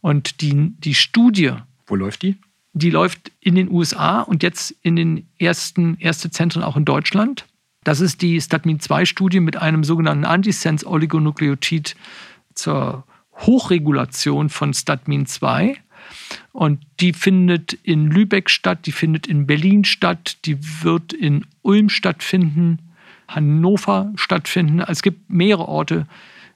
Und 0.01 0.41
die, 0.41 0.73
die 0.81 0.97
Studie. 0.97 1.53
Wo 1.87 1.95
läuft 1.95 2.23
die? 2.23 2.39
Die 2.73 2.91
läuft 2.91 3.31
in 3.39 3.55
den 3.55 3.71
USA 3.71 4.23
und 4.23 4.43
jetzt 4.43 4.75
in 4.83 4.97
den 4.97 5.29
ersten 5.39 5.97
erste 6.01 6.33
Zentren 6.33 6.65
auch 6.65 6.77
in 6.77 6.85
Deutschland. 6.85 7.47
Das 7.85 8.01
ist 8.01 8.21
die 8.21 8.41
Statmin-2-Studie 8.41 9.39
mit 9.39 9.57
einem 9.57 9.85
sogenannten 9.85 10.25
Antisense-Oligonukleotid 10.25 11.95
zur 12.55 13.05
Hochregulation 13.37 14.49
von 14.49 14.75
Statmin 14.75 15.27
2. 15.27 15.77
Und 16.53 16.81
die 17.01 17.13
findet 17.13 17.73
in 17.73 18.11
Lübeck 18.11 18.51
statt, 18.51 18.87
die 18.87 18.93
findet 18.93 19.27
in 19.27 19.47
Berlin 19.47 19.85
statt, 19.85 20.39
die 20.45 20.59
wird 20.83 21.13
in 21.13 21.47
Ulm 21.63 21.89
stattfinden, 21.89 22.79
Hannover 23.29 24.13
stattfinden. 24.17 24.81
Es 24.81 25.03
gibt 25.03 25.31
mehrere 25.31 25.69
Orte, 25.69 26.07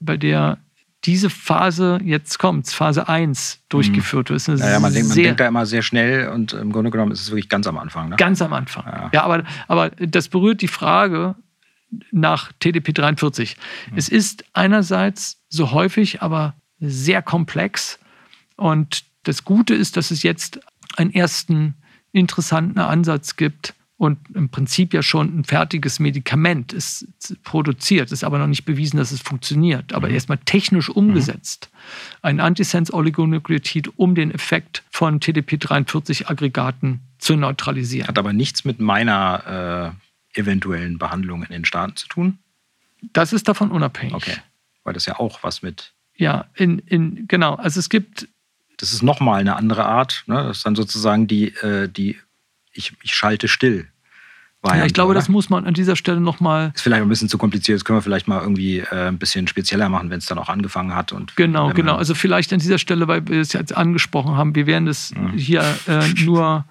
bei 0.00 0.16
der 0.16 0.59
diese 1.05 1.28
Phase 1.28 1.98
jetzt 2.02 2.38
kommt, 2.38 2.68
Phase 2.68 3.09
1 3.09 3.61
durchgeführt 3.68 4.30
wird. 4.30 4.46
Ja, 4.59 4.80
man, 4.80 4.92
denkt, 4.92 5.09
man 5.09 5.18
denkt 5.18 5.40
da 5.40 5.48
immer 5.48 5.66
sehr 5.66 5.82
schnell 5.82 6.28
und 6.28 6.55
im 6.55 6.72
Grunde 6.72 6.90
genommen 6.90 7.12
ist 7.12 7.20
es 7.20 7.30
wirklich 7.30 7.48
ganz 7.48 7.66
am 7.66 7.76
Anfang. 7.76 8.09
Ne? 8.09 8.16
Ganz 8.16 8.40
am 8.40 8.52
Anfang. 8.52 8.84
Ja, 8.86 9.11
ja 9.12 9.22
aber, 9.22 9.44
aber 9.68 9.90
das 9.90 10.28
berührt 10.28 10.62
die 10.62 10.68
Frage 10.68 11.34
nach 12.11 12.52
TDP 12.59 12.92
43. 12.92 13.57
Mhm. 13.90 13.98
Es 13.98 14.09
ist 14.09 14.44
einerseits 14.55 15.42
so 15.48 15.72
häufig, 15.72 16.22
aber 16.22 16.55
sehr 16.80 17.22
komplex 17.22 17.98
und 18.57 19.05
das 19.25 19.45
Gute 19.45 19.75
ist, 19.75 19.97
dass 19.97 20.11
es 20.11 20.22
jetzt 20.22 20.61
einen 20.97 21.12
ersten 21.12 21.75
interessanten 22.12 22.79
Ansatz 22.79 23.37
gibt 23.37 23.75
und 23.97 24.18
im 24.35 24.49
Prinzip 24.49 24.93
ja 24.93 25.03
schon 25.03 25.39
ein 25.39 25.45
fertiges 25.45 26.01
Medikament 26.01 26.72
ist 26.72 27.07
produziert, 27.43 28.11
ist 28.12 28.25
aber 28.25 28.39
noch 28.39 28.47
nicht 28.47 28.64
bewiesen, 28.64 28.97
dass 28.97 29.12
es 29.12 29.20
funktioniert, 29.20 29.93
aber 29.93 30.09
mhm. 30.09 30.14
erstmal 30.14 30.39
technisch 30.39 30.89
umgesetzt. 30.91 31.70
Mhm. 31.70 32.18
Ein 32.22 32.41
Antisense-Oligonukleotid, 32.41 33.99
um 33.99 34.14
den 34.14 34.31
Effekt 34.31 34.83
von 34.91 35.20
TDP43-Aggregaten 35.20 37.01
zu 37.18 37.37
neutralisieren. 37.37 38.09
Hat 38.09 38.18
aber 38.18 38.33
nichts 38.33 38.64
mit 38.64 38.81
meiner 38.81 39.95
äh, 40.35 40.41
eventuellen 40.41 40.99
Behandlung 40.99 41.45
in 41.45 41.51
den 41.51 41.64
Staaten 41.64 41.97
zu 41.97 42.09
tun? 42.09 42.39
Das 43.12 43.33
ist 43.33 43.49
davon 43.49 43.70
unabhängig. 43.70 44.14
Okay, 44.14 44.37
weil 44.83 44.95
das 44.95 45.07
ja 45.07 45.18
auch 45.18 45.43
was 45.43 45.62
mit 45.62 45.95
ja, 46.16 46.47
in, 46.55 46.79
in, 46.81 47.27
genau. 47.27 47.55
Also 47.55 47.81
es 47.81 47.89
gibt 47.89 48.29
das 48.79 48.93
ist 48.93 49.03
nochmal 49.03 49.41
eine 49.41 49.57
andere 49.57 49.85
Art. 49.85 50.25
Ne? 50.27 50.35
Das 50.35 50.59
ist 50.59 50.66
dann 50.66 50.75
sozusagen 50.75 51.27
die, 51.27 51.49
äh, 51.57 51.89
die 51.89 52.18
ich, 52.72 52.93
ich 53.03 53.14
schalte 53.14 53.49
still. 53.49 53.89
Variante, 54.64 54.81
ja, 54.81 54.87
ich 54.87 54.95
glaube, 54.95 55.11
oder? 55.11 55.20
das 55.20 55.29
muss 55.29 55.51
man 55.51 55.66
an 55.66 55.75
dieser 55.75 55.95
Stelle 55.95 56.20
nochmal. 56.20 56.72
Ist 56.75 56.81
vielleicht 56.81 57.03
ein 57.03 57.09
bisschen 57.09 57.29
zu 57.29 57.37
kompliziert. 57.37 57.77
Das 57.77 57.85
können 57.85 57.99
wir 57.99 58.03
vielleicht 58.03 58.29
mal 58.29 58.41
irgendwie 58.41 58.79
äh, 58.79 59.09
ein 59.09 59.18
bisschen 59.18 59.47
spezieller 59.47 59.89
machen, 59.91 60.09
wenn 60.11 60.18
es 60.18 60.27
dann 60.27 60.39
auch 60.39 60.49
angefangen 60.49 60.95
hat. 60.95 61.12
Und 61.12 61.37
genau, 61.37 61.70
genau. 61.70 61.97
Also 61.97 62.14
vielleicht 62.14 62.53
an 62.53 62.61
dieser 62.61 62.79
Stelle, 62.79 63.07
weil 63.07 63.29
wir 63.29 63.41
es 63.41 63.53
jetzt 63.53 63.77
angesprochen 63.77 64.37
haben, 64.37 64.55
wir 64.55 64.66
werden 64.66 64.89
es 64.89 65.14
mhm. 65.14 65.33
hier 65.33 65.62
äh, 65.87 66.09
nur, 66.25 66.64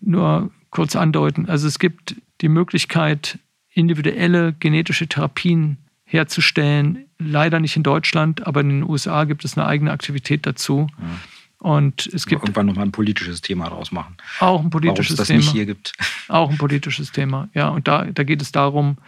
nur 0.00 0.50
kurz 0.70 0.96
andeuten. 0.96 1.48
Also 1.48 1.68
es 1.68 1.78
gibt 1.78 2.16
die 2.40 2.48
Möglichkeit, 2.48 3.38
individuelle 3.72 4.54
genetische 4.58 5.06
Therapien 5.06 5.78
herzustellen. 6.06 7.04
Leider 7.18 7.60
nicht 7.60 7.76
in 7.76 7.82
Deutschland, 7.82 8.46
aber 8.46 8.60
in 8.62 8.68
den 8.70 8.82
USA 8.82 9.24
gibt 9.24 9.44
es 9.44 9.58
eine 9.58 9.66
eigene 9.66 9.90
Aktivität 9.90 10.46
dazu. 10.46 10.86
Mhm 10.98 11.20
und 11.58 12.06
es 12.12 12.26
gibt 12.26 12.42
irgendwann 12.42 12.66
nochmal 12.66 12.84
ein 12.84 12.92
politisches 12.92 13.40
Thema 13.40 13.68
daraus 13.68 13.90
machen. 13.90 14.16
Auch 14.40 14.62
ein 14.62 14.70
politisches 14.70 15.16
das 15.16 15.28
Thema. 15.28 15.38
nicht 15.38 15.50
hier 15.50 15.66
gibt. 15.66 15.92
Auch 16.28 16.50
ein 16.50 16.58
politisches 16.58 17.12
Thema, 17.12 17.48
ja. 17.54 17.68
Und 17.68 17.88
da, 17.88 18.04
da 18.04 18.24
geht 18.24 18.42
es 18.42 18.52
darum, 18.52 18.98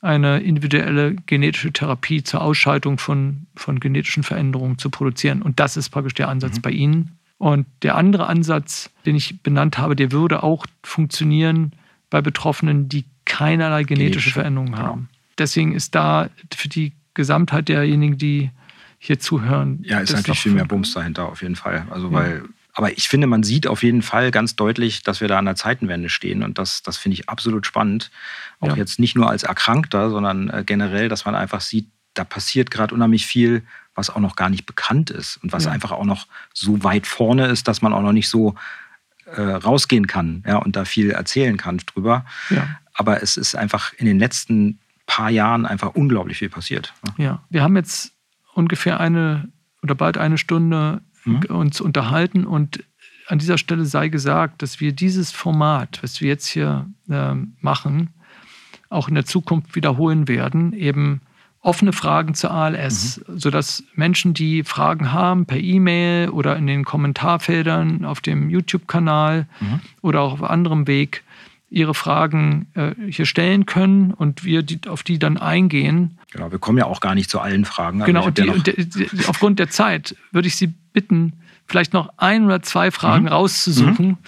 eine 0.00 0.40
individuelle 0.40 1.14
genetische 1.26 1.72
Therapie 1.72 2.24
zur 2.24 2.42
Ausschaltung 2.42 2.98
von, 2.98 3.46
von 3.54 3.78
genetischen 3.78 4.24
Veränderungen 4.24 4.78
zu 4.78 4.90
produzieren. 4.90 5.42
Und 5.42 5.60
das 5.60 5.76
ist 5.76 5.90
praktisch 5.90 6.14
der 6.14 6.28
Ansatz 6.28 6.56
mhm. 6.56 6.62
bei 6.62 6.70
Ihnen. 6.70 7.18
Und 7.38 7.66
der 7.82 7.96
andere 7.96 8.26
Ansatz, 8.26 8.90
den 9.06 9.14
ich 9.14 9.40
benannt 9.42 9.78
habe, 9.78 9.94
der 9.94 10.12
würde 10.12 10.42
auch 10.42 10.66
funktionieren 10.82 11.72
bei 12.10 12.20
Betroffenen, 12.20 12.88
die 12.88 13.04
keinerlei 13.24 13.84
genetische, 13.84 13.94
genetische 13.94 14.30
Veränderungen 14.32 14.72
genau. 14.72 14.86
haben. 14.86 15.08
Deswegen 15.38 15.74
ist 15.74 15.94
da 15.94 16.30
für 16.54 16.68
die 16.68 16.92
Gesamtheit 17.14 17.68
derjenigen, 17.68 18.18
die 18.18 18.50
hier 18.98 19.18
zuhören. 19.18 19.80
Ja, 19.84 19.98
ist 19.98 20.12
natürlich 20.12 20.40
viel 20.40 20.52
mehr 20.52 20.64
Bums 20.64 20.92
dahinter 20.94 21.26
auf 21.28 21.42
jeden 21.42 21.56
Fall. 21.56 21.86
Also 21.90 22.08
ja. 22.08 22.12
weil, 22.12 22.42
aber 22.74 22.92
ich 22.92 23.08
finde, 23.08 23.26
man 23.26 23.42
sieht 23.42 23.66
auf 23.66 23.82
jeden 23.82 24.02
Fall 24.02 24.30
ganz 24.30 24.54
deutlich, 24.56 25.02
dass 25.02 25.20
wir 25.20 25.28
da 25.28 25.38
an 25.38 25.44
der 25.44 25.56
Zeitenwende 25.56 26.08
stehen 26.08 26.42
und 26.42 26.58
das, 26.58 26.82
das 26.82 26.98
finde 26.98 27.14
ich 27.14 27.28
absolut 27.28 27.66
spannend. 27.66 28.10
Auch 28.60 28.68
ja. 28.68 28.76
jetzt 28.76 28.98
nicht 29.00 29.16
nur 29.16 29.28
als 29.28 29.42
Erkrankter, 29.42 30.10
sondern 30.10 30.50
äh, 30.50 30.62
generell, 30.64 31.08
dass 31.08 31.24
man 31.24 31.34
einfach 31.34 31.60
sieht, 31.60 31.88
da 32.14 32.24
passiert 32.24 32.70
gerade 32.70 32.94
unheimlich 32.94 33.26
viel, 33.26 33.62
was 33.94 34.08
auch 34.08 34.20
noch 34.20 34.36
gar 34.36 34.50
nicht 34.50 34.66
bekannt 34.66 35.10
ist 35.10 35.38
und 35.42 35.52
was 35.52 35.64
ja. 35.64 35.72
einfach 35.72 35.90
auch 35.90 36.04
noch 36.04 36.26
so 36.54 36.84
weit 36.84 37.06
vorne 37.06 37.46
ist, 37.46 37.68
dass 37.68 37.82
man 37.82 37.92
auch 37.92 38.02
noch 38.02 38.12
nicht 38.12 38.28
so 38.28 38.54
äh, 39.26 39.40
rausgehen 39.40 40.06
kann 40.06 40.44
ja, 40.46 40.56
und 40.56 40.76
da 40.76 40.84
viel 40.84 41.10
erzählen 41.10 41.56
kann 41.56 41.78
drüber. 41.78 42.24
Ja. 42.50 42.68
Aber 42.94 43.22
es 43.22 43.36
ist 43.36 43.54
einfach 43.54 43.92
in 43.94 44.06
den 44.06 44.18
letzten 44.18 44.78
paar 45.12 45.30
Jahren 45.30 45.66
einfach 45.66 45.94
unglaublich 45.94 46.38
viel 46.38 46.48
passiert. 46.48 46.94
Ja, 47.18 47.42
wir 47.50 47.62
haben 47.62 47.76
jetzt 47.76 48.14
ungefähr 48.54 48.98
eine 48.98 49.50
oder 49.82 49.94
bald 49.94 50.16
eine 50.16 50.38
Stunde 50.38 51.02
mhm. 51.24 51.42
uns 51.50 51.82
unterhalten 51.82 52.46
und 52.46 52.82
an 53.26 53.38
dieser 53.38 53.58
Stelle 53.58 53.84
sei 53.84 54.08
gesagt, 54.08 54.62
dass 54.62 54.80
wir 54.80 54.92
dieses 54.92 55.30
Format, 55.30 56.02
was 56.02 56.22
wir 56.22 56.28
jetzt 56.28 56.46
hier 56.46 56.86
äh, 57.10 57.34
machen, 57.60 58.08
auch 58.88 59.08
in 59.08 59.14
der 59.14 59.26
Zukunft 59.26 59.74
wiederholen 59.74 60.28
werden, 60.28 60.72
eben 60.72 61.20
offene 61.60 61.92
Fragen 61.92 62.32
zur 62.34 62.50
ALS, 62.50 63.20
mhm. 63.26 63.38
sodass 63.38 63.84
Menschen, 63.94 64.32
die 64.32 64.64
Fragen 64.64 65.12
haben, 65.12 65.44
per 65.44 65.58
E-Mail 65.58 66.30
oder 66.30 66.56
in 66.56 66.66
den 66.66 66.84
Kommentarfeldern 66.84 68.06
auf 68.06 68.22
dem 68.22 68.48
YouTube-Kanal 68.48 69.46
mhm. 69.60 69.80
oder 70.00 70.22
auch 70.22 70.32
auf 70.32 70.42
anderem 70.42 70.86
Weg 70.86 71.22
ihre 71.72 71.94
Fragen 71.94 72.66
äh, 72.74 72.92
hier 73.10 73.24
stellen 73.24 73.66
können 73.66 74.12
und 74.12 74.44
wir 74.44 74.62
die, 74.62 74.80
auf 74.88 75.02
die 75.02 75.18
dann 75.18 75.38
eingehen. 75.38 76.18
Genau, 76.30 76.52
wir 76.52 76.58
kommen 76.58 76.78
ja 76.78 76.84
auch 76.84 77.00
gar 77.00 77.14
nicht 77.14 77.30
zu 77.30 77.40
allen 77.40 77.64
Fragen. 77.64 78.00
Genau, 78.04 78.26
und, 78.26 78.38
die, 78.38 78.48
und 78.48 78.66
die, 78.66 79.08
aufgrund 79.26 79.58
der 79.58 79.70
Zeit 79.70 80.14
würde 80.30 80.48
ich 80.48 80.56
Sie 80.56 80.68
bitten, 80.92 81.32
vielleicht 81.66 81.94
noch 81.94 82.12
ein 82.18 82.44
oder 82.44 82.62
zwei 82.62 82.90
Fragen 82.90 83.24
mhm. 83.24 83.30
rauszusuchen, 83.30 84.06
mhm. 84.06 84.18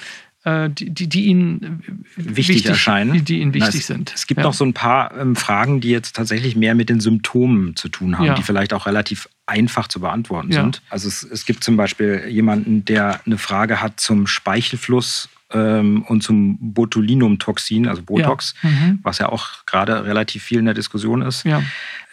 Äh, 0.44 0.68
die, 0.68 0.90
die, 0.90 1.08
die, 1.08 1.24
Ihnen 1.24 1.82
wichtig, 2.16 2.36
wichtig 2.36 2.66
erscheinen. 2.66 3.14
Die, 3.14 3.22
die 3.22 3.40
Ihnen 3.40 3.54
wichtig 3.54 3.72
Na, 3.72 3.78
es, 3.78 3.86
sind. 3.86 4.12
Es 4.14 4.26
gibt 4.26 4.40
ja. 4.40 4.44
noch 4.44 4.52
so 4.52 4.64
ein 4.64 4.74
paar 4.74 5.16
ähm, 5.16 5.36
Fragen, 5.36 5.80
die 5.80 5.88
jetzt 5.88 6.16
tatsächlich 6.16 6.54
mehr 6.54 6.74
mit 6.74 6.90
den 6.90 7.00
Symptomen 7.00 7.76
zu 7.76 7.88
tun 7.88 8.18
haben, 8.18 8.26
ja. 8.26 8.34
die 8.34 8.42
vielleicht 8.42 8.74
auch 8.74 8.84
relativ 8.84 9.26
einfach 9.46 9.88
zu 9.88 10.00
beantworten 10.00 10.52
ja. 10.52 10.60
sind. 10.60 10.82
Also 10.90 11.08
es, 11.08 11.22
es 11.22 11.46
gibt 11.46 11.64
zum 11.64 11.78
Beispiel 11.78 12.26
jemanden, 12.28 12.84
der 12.84 13.20
eine 13.24 13.38
Frage 13.38 13.80
hat 13.80 14.00
zum 14.00 14.26
Speichelfluss 14.26 15.30
ähm, 15.52 16.02
und 16.02 16.22
zum 16.22 16.58
Botulinumtoxin, 16.60 17.88
also 17.88 18.02
Botox, 18.02 18.54
ja. 18.62 18.70
Mhm. 18.70 18.98
was 19.02 19.18
ja 19.18 19.28
auch 19.28 19.64
gerade 19.66 20.04
relativ 20.04 20.42
viel 20.42 20.58
in 20.58 20.64
der 20.64 20.74
Diskussion 20.74 21.22
ist. 21.22 21.44
Ja. 21.44 21.62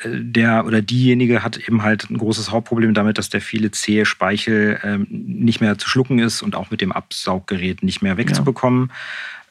Äh, 0.03 0.09
der 0.21 0.65
oder 0.65 0.81
diejenige 0.81 1.43
hat 1.43 1.57
eben 1.57 1.83
halt 1.83 2.09
ein 2.09 2.17
großes 2.17 2.51
Hauptproblem 2.51 2.93
damit, 2.93 3.17
dass 3.17 3.29
der 3.29 3.41
viele 3.41 3.71
zähe 3.71 4.05
Speichel 4.05 4.79
ähm, 4.83 5.07
nicht 5.09 5.61
mehr 5.61 5.77
zu 5.77 5.89
schlucken 5.89 6.19
ist 6.19 6.41
und 6.41 6.55
auch 6.55 6.71
mit 6.71 6.81
dem 6.81 6.91
Absauggerät 6.91 7.83
nicht 7.83 8.01
mehr 8.01 8.17
wegzubekommen. 8.17 8.87
Ja. 8.89 8.95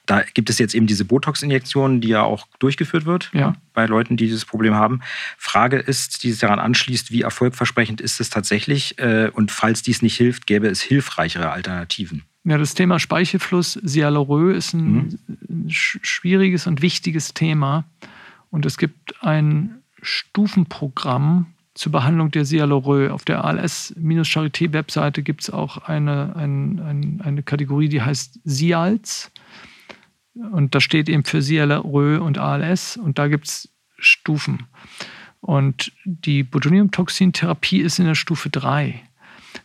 Da 0.07 0.23
gibt 0.35 0.51
es 0.51 0.59
jetzt 0.59 0.75
eben 0.75 0.89
diese 0.89 1.05
Botox-Injektion, 1.05 2.01
die 2.01 2.09
ja 2.09 2.23
auch 2.23 2.49
durchgeführt 2.59 3.07
wird 3.07 3.31
ja. 3.33 3.55
bei 3.75 3.87
Leuten, 3.87 4.17
die 4.17 4.25
dieses 4.25 4.45
Problem 4.45 4.75
haben. 4.75 5.03
Frage 5.39 5.77
ist, 5.77 6.25
die 6.25 6.33
sich 6.33 6.41
daran 6.41 6.59
anschließt, 6.59 7.13
wie 7.13 7.23
erfolgversprechend 7.23 8.01
ist 8.01 8.19
es 8.19 8.29
tatsächlich? 8.29 8.99
Äh, 8.99 9.31
und 9.33 9.53
falls 9.53 9.83
dies 9.83 10.03
nicht 10.03 10.17
hilft, 10.17 10.49
gäbe 10.49 10.67
es 10.67 10.81
hilfreichere 10.81 11.51
Alternativen. 11.51 12.25
Ja, 12.45 12.57
das 12.57 12.75
Thema 12.75 12.99
Speichelfluss 12.99 13.75
Sialorö 13.75 14.55
ist 14.55 14.73
ein 14.73 15.19
mhm. 15.49 15.69
schwieriges 15.69 16.67
und 16.67 16.81
wichtiges 16.81 17.35
Thema. 17.35 17.85
Und 18.51 18.65
es 18.65 18.79
gibt 18.79 19.23
ein 19.23 19.83
Stufenprogramm 20.03 21.47
zur 21.75 21.93
Behandlung 21.93 22.31
der 22.31 22.45
Sialorö. 22.45 23.11
Auf 23.11 23.25
der 23.25 23.45
ALS-Charité-Webseite 23.45 25.23
gibt 25.23 25.43
es 25.43 25.51
auch 25.51 25.79
eine, 25.79 26.35
ein, 26.35 26.81
ein, 26.81 27.21
eine 27.23 27.43
Kategorie, 27.43 27.89
die 27.89 28.03
heißt 28.03 28.41
SIALS. 28.45 29.31
Und 30.35 30.75
da 30.75 30.81
steht 30.81 31.09
eben 31.09 31.25
für 31.25 31.43
Sialorö 31.43 32.21
und 32.21 32.39
ALS. 32.39 32.97
Und 32.97 33.19
da 33.19 33.29
gibt 33.29 33.49
es 33.49 33.69
Stufen. 33.99 34.67
Und 35.41 35.93
die 36.05 36.43
Botulinumtoxin-Therapie 36.43 37.81
ist 37.81 37.99
in 37.99 38.07
der 38.07 38.15
Stufe 38.15 38.49
3. 38.49 39.01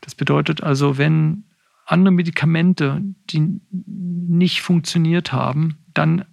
Das 0.02 0.16
bedeutet 0.16 0.62
also, 0.62 0.98
wenn 0.98 1.46
andere 1.86 2.14
Medikamente, 2.14 3.02
die 3.30 3.62
nicht 3.70 4.62
funktioniert 4.62 5.32
haben, 5.32 5.78
dann 5.94 6.26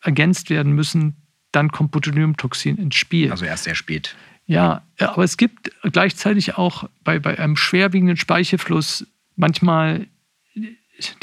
ergänzt 0.00 0.50
werden 0.50 0.72
müssen, 0.72 1.16
dann 1.52 1.70
kommt 1.70 1.90
Botulinumtoxin 1.90 2.76
ins 2.76 2.94
Spiel. 2.94 3.30
Also 3.30 3.44
erst 3.44 3.64
sehr 3.64 3.74
spät. 3.74 4.16
Ja, 4.46 4.82
aber 4.98 5.24
es 5.24 5.36
gibt 5.36 5.70
gleichzeitig 5.82 6.56
auch 6.56 6.88
bei, 7.02 7.18
bei 7.18 7.38
einem 7.38 7.56
schwerwiegenden 7.56 8.16
Speichelfluss 8.16 9.06
manchmal 9.36 10.06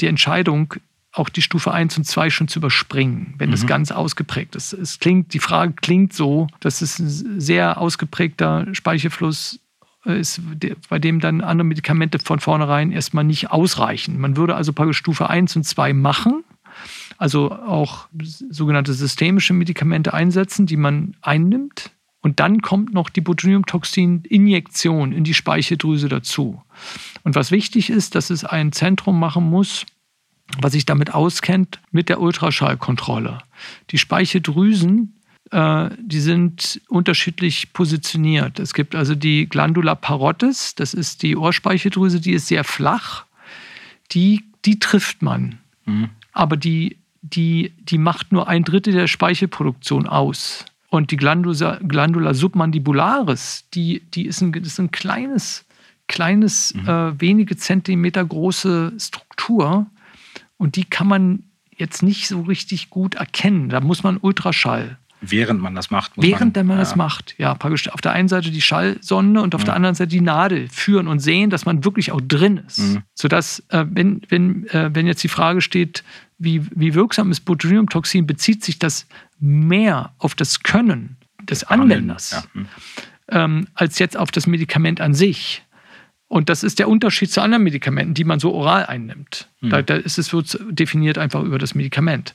die 0.00 0.06
Entscheidung, 0.06 0.74
auch 1.12 1.28
die 1.28 1.42
Stufe 1.42 1.72
1 1.72 1.98
und 1.98 2.04
2 2.04 2.30
schon 2.30 2.48
zu 2.48 2.58
überspringen, 2.58 3.34
wenn 3.38 3.50
mhm. 3.50 3.52
das 3.52 3.66
ganz 3.66 3.92
ausgeprägt 3.92 4.56
ist. 4.56 4.72
Es 4.72 4.98
klingt, 4.98 5.34
die 5.34 5.38
Frage 5.38 5.74
klingt 5.74 6.12
so, 6.12 6.46
dass 6.60 6.80
es 6.80 6.98
ein 6.98 7.40
sehr 7.40 7.78
ausgeprägter 7.78 8.66
Speichelfluss 8.72 9.60
ist, 10.04 10.40
bei 10.88 10.98
dem 10.98 11.20
dann 11.20 11.40
andere 11.40 11.66
Medikamente 11.66 12.18
von 12.18 12.40
vornherein 12.40 12.92
erstmal 12.92 13.24
nicht 13.24 13.50
ausreichen. 13.50 14.18
Man 14.18 14.36
würde 14.36 14.54
also 14.54 14.72
praktisch 14.72 14.98
Stufe 14.98 15.30
1 15.30 15.56
und 15.56 15.64
2 15.64 15.92
machen, 15.92 16.44
also 17.18 17.52
auch 17.52 18.08
sogenannte 18.50 18.94
systemische 18.94 19.52
Medikamente 19.52 20.14
einsetzen, 20.14 20.66
die 20.66 20.76
man 20.76 21.14
einnimmt. 21.20 21.90
Und 22.20 22.38
dann 22.38 22.62
kommt 22.62 22.94
noch 22.94 23.10
die 23.10 23.20
Botulinumtoxin-Injektion 23.20 25.12
in 25.12 25.24
die 25.24 25.34
Speicheldrüse 25.34 26.08
dazu. 26.08 26.62
Und 27.24 27.34
was 27.34 27.50
wichtig 27.50 27.90
ist, 27.90 28.14
dass 28.14 28.30
es 28.30 28.44
ein 28.44 28.70
Zentrum 28.72 29.18
machen 29.18 29.44
muss, 29.50 29.86
was 30.60 30.72
sich 30.72 30.86
damit 30.86 31.14
auskennt, 31.14 31.80
mit 31.90 32.08
der 32.08 32.20
Ultraschallkontrolle. 32.20 33.38
Die 33.90 33.98
Speicheldrüsen 33.98 35.20
die 35.52 36.20
sind 36.20 36.80
unterschiedlich 36.88 37.74
positioniert. 37.74 38.58
Es 38.58 38.72
gibt 38.72 38.94
also 38.94 39.14
die 39.14 39.46
Glandula 39.46 39.94
parottis, 39.94 40.74
das 40.74 40.94
ist 40.94 41.22
die 41.22 41.36
Ohrspeicheldrüse, 41.36 42.20
die 42.20 42.32
ist 42.32 42.46
sehr 42.46 42.64
flach. 42.64 43.26
Die, 44.12 44.44
die 44.64 44.78
trifft 44.78 45.20
man. 45.20 45.58
Mhm. 45.84 46.08
Aber 46.32 46.56
die, 46.56 46.96
die, 47.20 47.72
die 47.80 47.98
macht 47.98 48.32
nur 48.32 48.48
ein 48.48 48.64
Drittel 48.64 48.94
der 48.94 49.06
Speichelproduktion 49.06 50.06
aus. 50.06 50.64
Und 50.88 51.10
die 51.10 51.16
Glandula, 51.16 51.78
Glandula 51.86 52.34
submandibularis, 52.34 53.66
die, 53.74 54.00
die 54.14 54.26
ist, 54.26 54.40
ein, 54.40 54.54
ist 54.54 54.78
ein 54.78 54.90
kleines, 54.90 55.66
kleines 56.08 56.74
mhm. 56.74 56.88
äh, 56.88 57.20
wenige 57.20 57.56
Zentimeter 57.56 58.24
große 58.24 58.94
Struktur. 58.98 59.86
Und 60.56 60.76
die 60.76 60.84
kann 60.84 61.08
man 61.08 61.44
jetzt 61.76 62.02
nicht 62.02 62.28
so 62.28 62.42
richtig 62.42 62.90
gut 62.90 63.16
erkennen. 63.16 63.68
Da 63.68 63.80
muss 63.80 64.02
man 64.02 64.16
Ultraschall 64.16 64.98
Während 65.22 65.60
man 65.62 65.74
das 65.74 65.90
macht. 65.90 66.12
Während 66.16 66.56
man, 66.56 66.66
man 66.66 66.76
ja. 66.76 66.82
das 66.82 66.96
macht. 66.96 67.34
Ja, 67.38 67.54
praktisch 67.54 67.88
auf 67.88 68.00
der 68.00 68.12
einen 68.12 68.28
Seite 68.28 68.50
die 68.50 68.60
Schallsonde 68.60 69.40
und 69.40 69.54
auf 69.54 69.62
ja. 69.62 69.66
der 69.66 69.74
anderen 69.74 69.94
Seite 69.94 70.08
die 70.08 70.20
Nadel 70.20 70.68
führen 70.68 71.06
und 71.06 71.20
sehen, 71.20 71.48
dass 71.48 71.64
man 71.64 71.84
wirklich 71.84 72.10
auch 72.10 72.20
drin 72.20 72.60
ist. 72.66 72.78
Mhm. 72.78 73.02
Sodass, 73.14 73.62
äh, 73.68 73.84
wenn, 73.88 74.22
wenn, 74.28 74.66
äh, 74.68 74.90
wenn 74.92 75.06
jetzt 75.06 75.22
die 75.22 75.28
Frage 75.28 75.60
steht, 75.60 76.02
wie, 76.38 76.66
wie 76.74 76.94
wirksam 76.94 77.30
ist 77.30 77.40
Botulinumtoxin, 77.40 78.26
bezieht 78.26 78.64
sich 78.64 78.80
das 78.80 79.06
mehr 79.38 80.12
auf 80.18 80.34
das 80.34 80.62
Können 80.64 81.16
des 81.42 81.64
Anwenders 81.64 82.32
ja. 82.32 82.42
mhm. 82.52 82.66
ähm, 83.28 83.66
als 83.74 83.98
jetzt 83.98 84.16
auf 84.16 84.30
das 84.32 84.46
Medikament 84.46 85.00
an 85.00 85.14
sich. 85.14 85.62
Und 86.26 86.48
das 86.48 86.62
ist 86.64 86.78
der 86.78 86.88
Unterschied 86.88 87.30
zu 87.30 87.42
anderen 87.42 87.62
Medikamenten, 87.62 88.14
die 88.14 88.24
man 88.24 88.40
so 88.40 88.54
oral 88.54 88.86
einnimmt. 88.86 89.48
Mhm. 89.60 89.70
Da, 89.70 89.82
da 89.82 89.96
ist 89.96 90.18
es 90.18 90.32
wird 90.32 90.58
definiert 90.70 91.18
einfach 91.18 91.42
über 91.42 91.58
das 91.58 91.74
Medikament. 91.74 92.34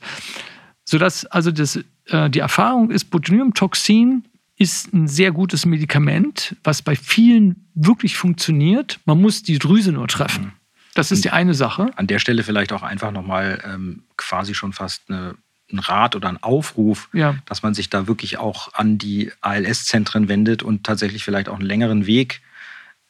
Sodass 0.90 1.26
also 1.26 1.52
das, 1.52 1.78
äh, 2.06 2.30
die 2.30 2.40
Erfahrung 2.40 2.92
ist, 2.92 3.06
Botulinumtoxin 3.12 4.24
ist 4.56 4.94
ein 4.94 5.10
sehr 5.10 5.34
gutes 5.34 5.66
Medikament, 5.66 6.56
was 6.64 6.82
bei 6.82 6.96
vielen 6.96 7.68
wirklich 7.76 8.16
funktioniert. 8.16 8.98
Man 9.04 9.20
muss 9.20 9.44
die 9.44 9.60
Drüse 9.60 9.92
nur 9.92 10.08
treffen. 10.08 10.46
Mhm. 10.46 10.52
Das 10.96 11.12
ist 11.12 11.26
die 11.26 11.32
eine 11.32 11.54
Sache. 11.54 11.92
An 11.98 12.08
der 12.08 12.20
Stelle 12.20 12.42
vielleicht 12.42 12.72
auch 12.72 12.84
einfach 12.84 13.12
nochmal 13.12 13.62
ähm, 13.66 14.04
quasi 14.16 14.56
schon 14.56 14.72
fast 14.72 15.04
eine, 15.10 15.36
ein 15.72 15.80
Rat 15.80 16.16
oder 16.16 16.30
ein 16.30 16.42
Aufruf, 16.42 17.10
ja. 17.12 17.36
dass 17.46 17.62
man 17.62 17.74
sich 17.74 17.90
da 17.90 18.08
wirklich 18.08 18.38
auch 18.38 18.74
an 18.74 18.98
die 18.98 19.32
ALS-Zentren 19.42 20.30
wendet 20.30 20.64
und 20.64 20.86
tatsächlich 20.86 21.26
vielleicht 21.26 21.50
auch 21.50 21.60
einen 21.60 21.68
längeren 21.68 22.08
Weg 22.08 22.42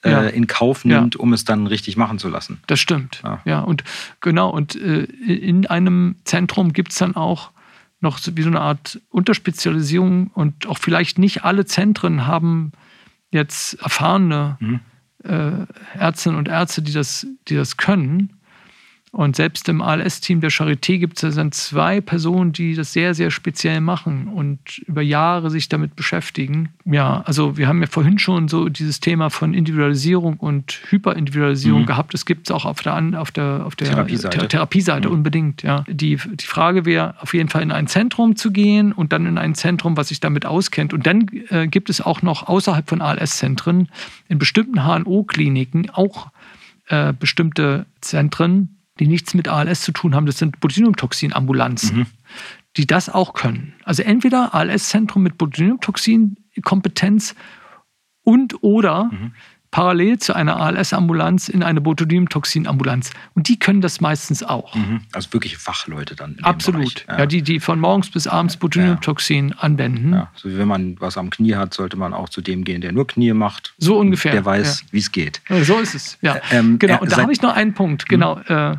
äh, 0.01 0.09
ja. 0.09 0.23
in 0.23 0.47
Kauf 0.47 0.83
nimmt, 0.83 1.13
ja. 1.13 1.21
um 1.21 1.31
es 1.31 1.45
dann 1.45 1.67
richtig 1.67 1.95
machen 1.95 2.17
zu 2.17 2.27
lassen. 2.27 2.59
Das 2.65 2.79
stimmt. 2.79 3.21
Ja, 3.45 3.59
und 3.59 3.83
genau, 4.19 4.49
und 4.49 4.75
äh, 4.75 5.03
in 5.03 5.67
einem 5.67 6.15
Zentrum 6.23 6.73
gibt 6.73 6.91
es 6.91 6.97
dann 6.97 7.15
auch 7.15 7.51
noch 7.99 8.19
wie 8.33 8.41
so 8.41 8.49
eine 8.49 8.61
Art 8.61 9.01
Unterspezialisierung 9.09 10.27
und 10.27 10.67
auch 10.67 10.77
vielleicht 10.77 11.17
nicht 11.17 11.43
alle 11.43 11.65
Zentren 11.65 12.27
haben 12.27 12.71
jetzt 13.31 13.73
erfahrene 13.81 14.57
mhm. 14.59 14.79
äh, 15.23 15.65
Ärztinnen 15.97 16.37
und 16.37 16.47
Ärzte, 16.47 16.81
die 16.81 16.93
das, 16.93 17.27
die 17.47 17.55
das 17.55 17.77
können. 17.77 18.36
Und 19.17 19.35
selbst 19.35 19.67
im 19.67 19.81
ALS-Team 19.81 20.41
der 20.41 20.51
Charité 20.51 20.99
gibt 20.99 21.23
es 21.23 21.33
dann 21.33 21.51
zwei 21.51 22.01
Personen, 22.01 22.51
die 22.51 22.75
das 22.75 22.93
sehr, 22.93 23.15
sehr 23.15 23.31
speziell 23.31 23.81
machen 23.81 24.27
und 24.27 24.77
über 24.85 25.01
Jahre 25.01 25.49
sich 25.49 25.69
damit 25.69 25.95
beschäftigen. 25.95 26.69
Ja, 26.85 27.23
also 27.25 27.57
wir 27.57 27.67
haben 27.67 27.81
ja 27.81 27.87
vorhin 27.87 28.19
schon 28.19 28.47
so 28.47 28.69
dieses 28.69 28.99
Thema 28.99 29.31
von 29.31 29.55
Individualisierung 29.55 30.35
und 30.35 30.81
Hyperindividualisierung 30.91 31.81
mhm. 31.81 31.85
gehabt. 31.87 32.13
Das 32.13 32.27
gibt 32.27 32.47
es 32.47 32.51
auch 32.51 32.65
auf 32.65 32.83
der, 32.83 33.19
auf 33.19 33.31
der, 33.31 33.65
auf 33.65 33.75
der 33.75 33.87
Therapieseite, 33.87 34.37
Th 34.37 34.49
Therapieseite 34.49 35.07
mhm. 35.07 35.15
unbedingt. 35.15 35.63
Ja. 35.63 35.83
Die, 35.87 36.17
die 36.17 36.45
Frage 36.45 36.85
wäre 36.85 37.15
auf 37.19 37.33
jeden 37.33 37.49
Fall 37.49 37.63
in 37.63 37.71
ein 37.71 37.87
Zentrum 37.87 38.35
zu 38.35 38.51
gehen 38.51 38.91
und 38.91 39.13
dann 39.13 39.25
in 39.25 39.39
ein 39.39 39.55
Zentrum, 39.55 39.97
was 39.97 40.09
sich 40.09 40.19
damit 40.19 40.45
auskennt. 40.45 40.93
Und 40.93 41.07
dann 41.07 41.27
äh, 41.49 41.65
gibt 41.65 41.89
es 41.89 42.01
auch 42.01 42.21
noch 42.21 42.47
außerhalb 42.47 42.87
von 42.87 43.01
ALS-Zentren 43.01 43.89
in 44.27 44.37
bestimmten 44.37 44.85
HNO-Kliniken 44.85 45.89
auch 45.89 46.27
äh, 46.89 47.13
bestimmte 47.13 47.87
Zentren, 47.99 48.76
die 48.99 49.07
nichts 49.07 49.33
mit 49.33 49.47
ALS 49.47 49.81
zu 49.81 49.91
tun 49.91 50.15
haben. 50.15 50.25
Das 50.25 50.37
sind 50.37 50.59
Botulinumtoxin-Ambulanzen, 50.59 51.97
mhm. 51.99 52.05
die 52.75 52.87
das 52.87 53.09
auch 53.09 53.33
können. 53.33 53.73
Also 53.83 54.03
entweder 54.03 54.53
ALS-Zentrum 54.53 55.23
mit 55.23 55.37
Botulinumtoxin-Kompetenz 55.37 57.35
und 58.23 58.61
oder 58.63 59.05
mhm 59.05 59.31
parallel 59.71 60.17
zu 60.17 60.33
einer 60.33 60.57
ALS-Ambulanz 60.57 61.49
in 61.49 61.63
eine 61.63 61.81
Botulinumtoxin-Ambulanz. 61.81 63.11
Und 63.35 63.49
die 63.49 63.59
können 63.59 63.81
das 63.81 64.01
meistens 64.01 64.43
auch. 64.43 64.73
Mhm. 64.75 65.01
Also 65.11 65.33
wirklich 65.33 65.57
Fachleute 65.57 66.15
dann. 66.15 66.37
Absolut. 66.41 67.05
Ja. 67.07 67.19
ja. 67.19 67.25
die, 67.25 67.41
die 67.41 67.59
von 67.59 67.79
morgens 67.79 68.09
bis 68.09 68.27
abends 68.27 68.57
Botulinumtoxin 68.57 69.49
ja. 69.49 69.55
anwenden. 69.57 70.13
Ja. 70.13 70.31
So 70.35 70.49
wie 70.49 70.57
wenn 70.57 70.67
man 70.67 70.99
was 70.99 71.17
am 71.17 71.29
Knie 71.29 71.55
hat, 71.55 71.73
sollte 71.73 71.97
man 71.97 72.13
auch 72.13 72.29
zu 72.29 72.41
dem 72.41 72.63
gehen, 72.63 72.81
der 72.81 72.91
nur 72.91 73.07
Knie 73.07 73.33
macht. 73.33 73.73
So 73.77 73.97
ungefähr. 73.97 74.31
Der 74.31 74.45
weiß, 74.45 74.85
wie 74.91 74.99
es 74.99 75.11
geht. 75.11 75.41
so 75.63 75.79
ist 75.79 75.95
es. 75.95 76.17
Ja. 76.21 76.37
Ähm, 76.51 76.79
genau. 76.79 76.99
Und 77.01 77.11
da 77.11 77.21
habe 77.21 77.33
ich 77.33 77.41
noch 77.41 77.55
einen 77.55 77.73
Punkt. 77.73 78.07
Genau. 78.07 78.39
Äh, 78.39 78.77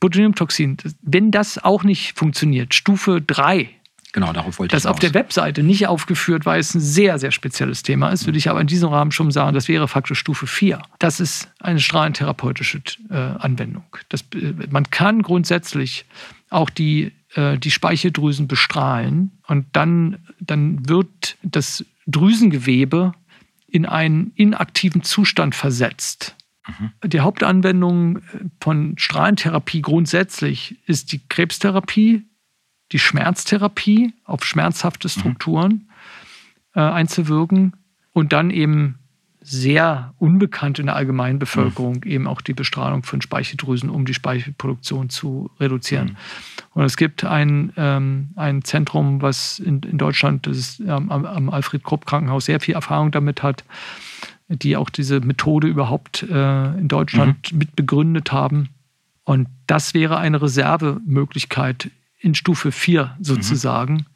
Botulinumtoxin. 0.00 0.78
Wenn 1.02 1.30
das 1.30 1.62
auch 1.62 1.84
nicht 1.84 2.18
funktioniert, 2.18 2.74
Stufe 2.74 3.20
3 3.20 3.68
Genau, 4.12 4.32
darauf 4.32 4.58
wollte 4.58 4.72
das 4.72 4.82
ich 4.82 4.84
Das 4.84 4.90
auf 4.90 4.98
der 4.98 5.14
Webseite 5.14 5.62
nicht 5.62 5.86
aufgeführt, 5.86 6.46
weil 6.46 6.60
es 6.60 6.74
ein 6.74 6.80
sehr, 6.80 7.18
sehr 7.18 7.30
spezielles 7.30 7.82
Thema 7.82 8.10
ist, 8.10 8.26
würde 8.26 8.38
ich 8.38 8.50
aber 8.50 8.60
in 8.60 8.66
diesem 8.66 8.88
Rahmen 8.88 9.12
schon 9.12 9.30
sagen, 9.30 9.54
das 9.54 9.68
wäre 9.68 9.86
faktisch 9.88 10.18
Stufe 10.18 10.46
4. 10.46 10.80
Das 10.98 11.20
ist 11.20 11.50
eine 11.60 11.80
strahlentherapeutische 11.80 12.82
äh, 13.10 13.14
Anwendung. 13.14 13.84
Das, 14.08 14.22
äh, 14.34 14.52
man 14.70 14.90
kann 14.90 15.22
grundsätzlich 15.22 16.06
auch 16.48 16.70
die, 16.70 17.12
äh, 17.34 17.58
die 17.58 17.70
Speicheldrüsen 17.70 18.48
bestrahlen 18.48 19.30
und 19.46 19.66
dann, 19.72 20.18
dann 20.40 20.88
wird 20.88 21.36
das 21.42 21.84
Drüsengewebe 22.06 23.12
in 23.68 23.86
einen 23.86 24.32
inaktiven 24.34 25.02
Zustand 25.02 25.54
versetzt. 25.54 26.34
Mhm. 26.66 27.08
Die 27.08 27.20
Hauptanwendung 27.20 28.20
von 28.60 28.94
Strahlentherapie 28.98 29.82
grundsätzlich 29.82 30.76
ist 30.86 31.12
die 31.12 31.20
Krebstherapie, 31.28 32.24
die 32.92 32.98
Schmerztherapie 32.98 34.12
auf 34.24 34.44
schmerzhafte 34.44 35.08
mhm. 35.08 35.10
Strukturen 35.10 35.72
mhm. 35.72 35.86
äh, 36.74 36.80
einzuwirken 36.80 37.74
und 38.12 38.32
dann 38.32 38.50
eben 38.50 38.96
sehr 39.42 40.12
unbekannt 40.18 40.78
in 40.78 40.86
der 40.86 40.96
allgemeinen 40.96 41.38
Bevölkerung 41.38 42.02
mhm. 42.04 42.10
eben 42.10 42.26
auch 42.26 42.40
die 42.40 42.52
Bestrahlung 42.52 43.02
von 43.02 43.22
Speicheldrüsen, 43.22 43.88
um 43.88 44.04
die 44.04 44.14
Speichelproduktion 44.14 45.08
zu 45.08 45.50
reduzieren. 45.58 46.08
Mhm. 46.08 46.16
Und 46.74 46.84
es 46.84 46.96
gibt 46.96 47.24
ein, 47.24 47.72
ähm, 47.76 48.30
ein 48.36 48.62
Zentrum, 48.62 49.22
was 49.22 49.58
in, 49.58 49.80
in 49.82 49.98
Deutschland, 49.98 50.46
das 50.46 50.58
ist 50.58 50.80
ähm, 50.80 51.10
am, 51.10 51.24
am 51.24 51.50
Alfred 51.50 51.82
Krupp 51.82 52.06
Krankenhaus, 52.06 52.44
sehr 52.44 52.60
viel 52.60 52.74
Erfahrung 52.74 53.10
damit 53.10 53.42
hat, 53.42 53.64
die 54.48 54.76
auch 54.76 54.90
diese 54.90 55.20
Methode 55.20 55.68
überhaupt 55.68 56.22
äh, 56.22 56.78
in 56.78 56.88
Deutschland 56.88 57.52
mhm. 57.52 57.58
mit 57.58 57.76
begründet 57.76 58.32
haben. 58.32 58.68
Und 59.24 59.48
das 59.66 59.94
wäre 59.94 60.18
eine 60.18 60.42
Reservemöglichkeit 60.42 61.90
in 62.20 62.34
Stufe 62.34 62.70
4 62.72 63.16
sozusagen. 63.20 64.06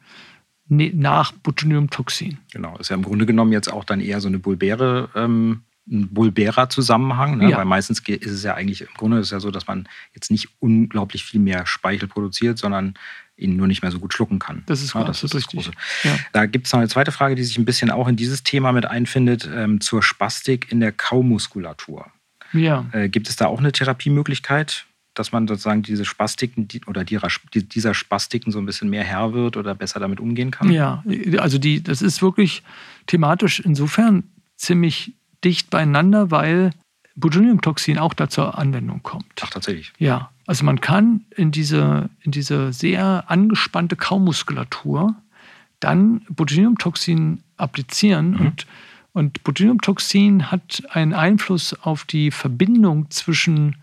Mhm. 0.67 0.91
nach 0.95 1.31
Botulinumtoxin. 1.31 2.39
Genau, 2.51 2.75
ist 2.77 2.89
ja 2.89 2.95
im 2.95 3.03
Grunde 3.03 3.27
genommen 3.27 3.51
jetzt 3.51 3.71
auch 3.71 3.83
dann 3.83 4.01
eher 4.01 4.19
so 4.19 4.27
eine 4.27 4.39
bulbäre 4.39 5.09
ähm, 5.13 5.61
ein 5.87 6.13
bulbärer 6.13 6.69
Zusammenhang, 6.69 7.37
ne? 7.37 7.51
ja. 7.51 7.57
weil 7.57 7.65
meistens 7.65 7.99
ist 7.99 8.31
es 8.31 8.43
ja 8.43 8.55
eigentlich, 8.55 8.81
im 8.81 8.93
Grunde 8.97 9.19
ist 9.19 9.27
es 9.27 9.31
ja 9.31 9.39
so, 9.39 9.51
dass 9.51 9.67
man 9.67 9.87
jetzt 10.13 10.31
nicht 10.31 10.49
unglaublich 10.59 11.23
viel 11.23 11.39
mehr 11.39 11.65
Speichel 11.67 12.07
produziert, 12.07 12.57
sondern 12.57 12.95
ihn 13.37 13.55
nur 13.55 13.67
nicht 13.67 13.81
mehr 13.81 13.91
so 13.91 13.99
gut 13.99 14.13
schlucken 14.13 14.39
kann. 14.39 14.63
Das 14.65 14.81
ist, 14.81 14.95
ja, 14.95 15.03
das, 15.03 15.21
das 15.21 15.31
ist 15.31 15.35
richtig. 15.35 15.71
Ja. 16.03 16.17
Da 16.31 16.45
gibt 16.45 16.67
es 16.67 16.73
noch 16.73 16.79
eine 16.79 16.89
zweite 16.89 17.11
Frage, 17.11 17.35
die 17.35 17.43
sich 17.43 17.57
ein 17.57 17.65
bisschen 17.65 17.91
auch 17.91 18.07
in 18.07 18.15
dieses 18.15 18.43
Thema 18.43 18.71
mit 18.71 18.85
einfindet, 18.85 19.47
ähm, 19.53 19.81
zur 19.81 20.01
Spastik 20.01 20.71
in 20.71 20.79
der 20.79 20.91
Kaumuskulatur. 20.91 22.07
Ja. 22.53 22.85
Äh, 22.91 23.09
gibt 23.09 23.29
es 23.29 23.35
da 23.35 23.47
auch 23.47 23.59
eine 23.59 23.71
Therapiemöglichkeit? 23.71 24.85
Dass 25.15 25.31
man 25.31 25.47
sozusagen 25.47 25.81
diese 25.81 26.05
Spastiken 26.05 26.67
oder 26.87 27.03
dieser 27.03 27.93
Spastiken 27.93 28.51
so 28.51 28.59
ein 28.59 28.65
bisschen 28.65 28.89
mehr 28.89 29.03
Herr 29.03 29.33
wird 29.33 29.57
oder 29.57 29.73
besser 29.73 29.99
damit 29.99 30.19
umgehen 30.19 30.51
kann? 30.51 30.71
Ja, 30.71 31.03
also 31.37 31.57
die, 31.57 31.81
das 31.81 32.01
ist 32.01 32.21
wirklich 32.21 32.63
thematisch 33.07 33.59
insofern 33.59 34.23
ziemlich 34.55 35.13
dicht 35.43 35.69
beieinander, 35.69 36.31
weil 36.31 36.71
Botulinumtoxin 37.15 37.97
auch 37.97 38.13
da 38.13 38.29
zur 38.29 38.57
Anwendung 38.57 39.01
kommt. 39.03 39.25
Ach, 39.41 39.49
tatsächlich? 39.49 39.93
Ja, 39.97 40.31
also 40.45 40.65
man 40.65 40.81
kann 40.81 41.21
in 41.35 41.51
diese, 41.51 42.09
in 42.21 42.31
diese 42.31 42.73
sehr 42.73 43.25
angespannte 43.27 43.95
Kaumuskulatur 43.95 45.15
dann 45.79 46.21
Botulinumtoxin 46.29 47.41
applizieren 47.57 48.31
mhm. 48.31 48.39
und 48.39 48.67
und 49.15 49.45
Botulinumtoxin 49.45 50.51
hat 50.51 50.83
einen 50.89 51.13
Einfluss 51.13 51.73
auf 51.73 52.03
die 52.03 52.31
Verbindung 52.31 53.09
zwischen 53.11 53.77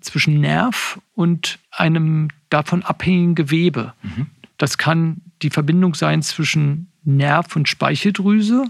zwischen 0.00 0.40
Nerv 0.40 1.00
und 1.14 1.58
einem 1.70 2.28
davon 2.48 2.82
abhängigen 2.82 3.34
Gewebe. 3.34 3.94
Mhm. 4.02 4.26
Das 4.58 4.78
kann 4.78 5.22
die 5.42 5.50
Verbindung 5.50 5.94
sein 5.94 6.22
zwischen 6.22 6.90
Nerv 7.04 7.56
und 7.56 7.68
Speicheldrüse, 7.68 8.64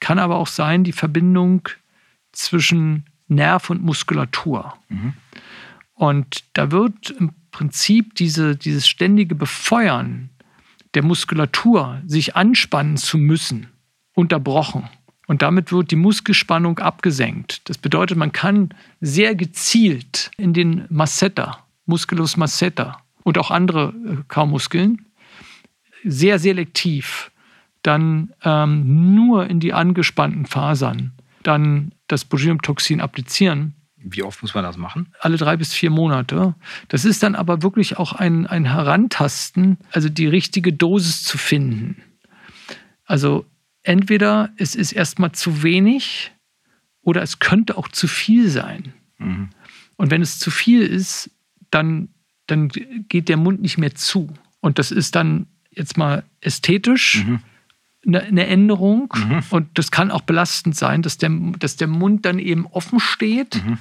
kann 0.00 0.18
aber 0.18 0.36
auch 0.36 0.46
sein 0.46 0.84
die 0.84 0.92
Verbindung 0.92 1.68
zwischen 2.32 3.06
Nerv 3.28 3.70
und 3.70 3.82
Muskulatur. 3.82 4.74
Mhm. 4.88 5.14
Und 5.94 6.44
da 6.52 6.70
wird 6.70 7.10
im 7.10 7.32
Prinzip 7.50 8.14
diese, 8.14 8.54
dieses 8.54 8.86
ständige 8.86 9.34
Befeuern 9.34 10.30
der 10.94 11.02
Muskulatur, 11.02 12.00
sich 12.06 12.36
anspannen 12.36 12.96
zu 12.96 13.18
müssen, 13.18 13.68
unterbrochen. 14.14 14.88
Und 15.26 15.42
damit 15.42 15.72
wird 15.72 15.90
die 15.90 15.96
Muskelspannung 15.96 16.78
abgesenkt. 16.78 17.68
Das 17.68 17.78
bedeutet, 17.78 18.16
man 18.16 18.32
kann 18.32 18.70
sehr 19.00 19.34
gezielt 19.34 20.30
in 20.36 20.52
den 20.52 20.84
Masseter, 20.88 21.64
Musculus 21.84 22.36
masseter 22.36 22.98
und 23.24 23.38
auch 23.38 23.50
andere 23.50 23.92
äh, 24.06 24.16
Kaumuskeln, 24.28 25.06
sehr 26.04 26.38
selektiv 26.38 27.30
dann 27.82 28.32
ähm, 28.42 29.14
nur 29.14 29.46
in 29.46 29.60
die 29.60 29.72
angespannten 29.72 30.46
Fasern 30.46 31.12
dann 31.42 31.92
das 32.08 32.24
Botulinumtoxin 32.24 33.00
applizieren. 33.00 33.74
Wie 33.96 34.22
oft 34.22 34.42
muss 34.42 34.54
man 34.54 34.64
das 34.64 34.76
machen? 34.76 35.12
Alle 35.20 35.36
drei 35.36 35.56
bis 35.56 35.72
vier 35.72 35.90
Monate. 35.90 36.54
Das 36.88 37.04
ist 37.04 37.22
dann 37.22 37.34
aber 37.34 37.62
wirklich 37.62 37.98
auch 37.98 38.12
ein, 38.12 38.46
ein 38.46 38.64
Herantasten, 38.64 39.78
also 39.92 40.08
die 40.08 40.26
richtige 40.26 40.72
Dosis 40.72 41.24
zu 41.24 41.38
finden. 41.38 42.02
Also 43.04 43.46
entweder 43.86 44.50
es 44.56 44.74
ist 44.74 44.92
erstmal 44.92 45.32
zu 45.32 45.62
wenig 45.62 46.32
oder 47.02 47.22
es 47.22 47.38
könnte 47.38 47.78
auch 47.78 47.88
zu 47.88 48.08
viel 48.08 48.48
sein. 48.48 48.92
Mhm. 49.18 49.50
Und 49.96 50.10
wenn 50.10 50.22
es 50.22 50.38
zu 50.38 50.50
viel 50.50 50.82
ist, 50.82 51.30
dann, 51.70 52.08
dann 52.46 52.68
geht 52.68 53.28
der 53.28 53.36
Mund 53.36 53.62
nicht 53.62 53.78
mehr 53.78 53.94
zu. 53.94 54.32
Und 54.60 54.78
das 54.78 54.90
ist 54.90 55.14
dann 55.14 55.46
jetzt 55.70 55.96
mal 55.96 56.24
ästhetisch 56.40 57.24
mhm. 57.24 57.40
eine, 58.06 58.22
eine, 58.22 58.46
Änderung. 58.46 59.12
Mhm. 59.14 59.42
Und 59.50 59.78
das 59.78 59.90
kann 59.90 60.10
auch 60.10 60.22
belastend 60.22 60.76
sein, 60.76 61.02
dass 61.02 61.16
der, 61.18 61.30
dass 61.58 61.76
der 61.76 61.88
Mund 61.88 62.24
dann 62.24 62.38
eben 62.38 62.66
offen 62.66 62.98
steht 62.98 63.64
mhm. 63.64 63.78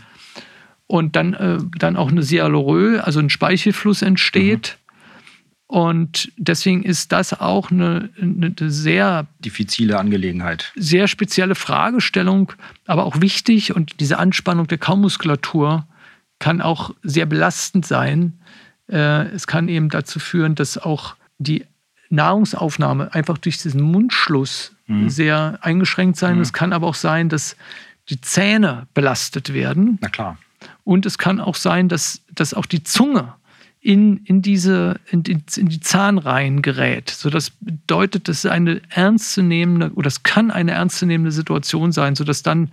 und 0.86 1.16
dann, 1.16 1.34
äh, 1.34 1.58
dann 1.78 1.96
auch 1.96 2.12
eine 2.12 2.22
Sialorö, 2.22 3.00
also 3.00 3.20
ein 3.20 3.30
Speichelfluss 3.30 4.04
entsteht. 4.04 4.78
Und 5.76 6.32
deswegen 6.38 6.84
ist 6.84 7.12
das 7.12 7.34
auch 7.34 7.70
eine, 7.70 8.10
eine, 8.22 8.54
sehr 8.72 9.28
diffizile 9.40 10.00
Angelegenheit. 10.00 10.72
Sehr 10.78 11.10
spezielle 11.10 11.54
Fragestellung, 11.54 12.54
aber 12.88 13.04
auch 13.04 13.20
wichtig. 13.20 13.76
Und 13.76 14.00
diese 14.00 14.18
Anspannung 14.18 14.68
der 14.68 14.78
Kaumuskulatur 14.78 15.86
kann 16.40 16.62
auch 16.62 16.96
sehr 17.04 17.26
belastend 17.26 17.86
sein. 17.86 18.40
Äh, 18.88 19.26
es 19.34 19.48
kann 19.48 19.68
eben 19.68 19.90
dazu 19.90 20.20
führen, 20.20 20.56
dass 20.56 20.78
auch 20.78 21.18
die 21.40 21.66
Nahrungsaufnahme 22.10 23.14
einfach 23.14 23.38
durch 23.38 23.58
diesen 23.58 23.82
Mundschluss 23.82 24.74
mhm. 24.88 25.10
sehr 25.10 25.60
eingeschränkt 25.60 26.16
sein. 26.16 26.38
Mhm. 26.38 26.42
Es 26.42 26.54
kann 26.54 26.72
aber 26.72 26.88
auch 26.88 26.96
sein, 26.96 27.28
dass 27.28 27.58
die 28.08 28.22
Zähne 28.22 28.88
belastet 28.94 29.54
werden. 29.54 29.98
Na 30.00 30.08
klar. 30.08 30.38
Und 30.86 31.06
es 31.06 31.18
kann 31.18 31.42
auch 31.42 31.56
sein, 31.56 31.90
dass, 31.90 32.22
dass 32.34 32.54
auch 32.54 32.66
die 32.66 32.84
Zunge 32.84 33.34
in, 33.86 34.18
in, 34.26 34.42
diese, 34.42 35.00
in, 35.12 35.22
die, 35.22 35.38
in 35.58 35.70
die 35.70 35.80
Zahnreihen 35.80 36.64
gerät. 36.64 37.12
So, 37.12 37.30
das 37.30 37.52
bedeutet, 37.52 38.28
das 38.28 38.44
ist 38.44 38.50
eine 38.50 38.82
ernstzunehmende, 38.90 39.92
oder 39.94 40.08
es 40.08 40.24
kann 40.24 40.50
eine 40.50 40.72
ernstzunehmende 40.72 41.32
Situation 41.32 41.92
sein, 41.92 42.16
sodass 42.16 42.42
dann 42.42 42.72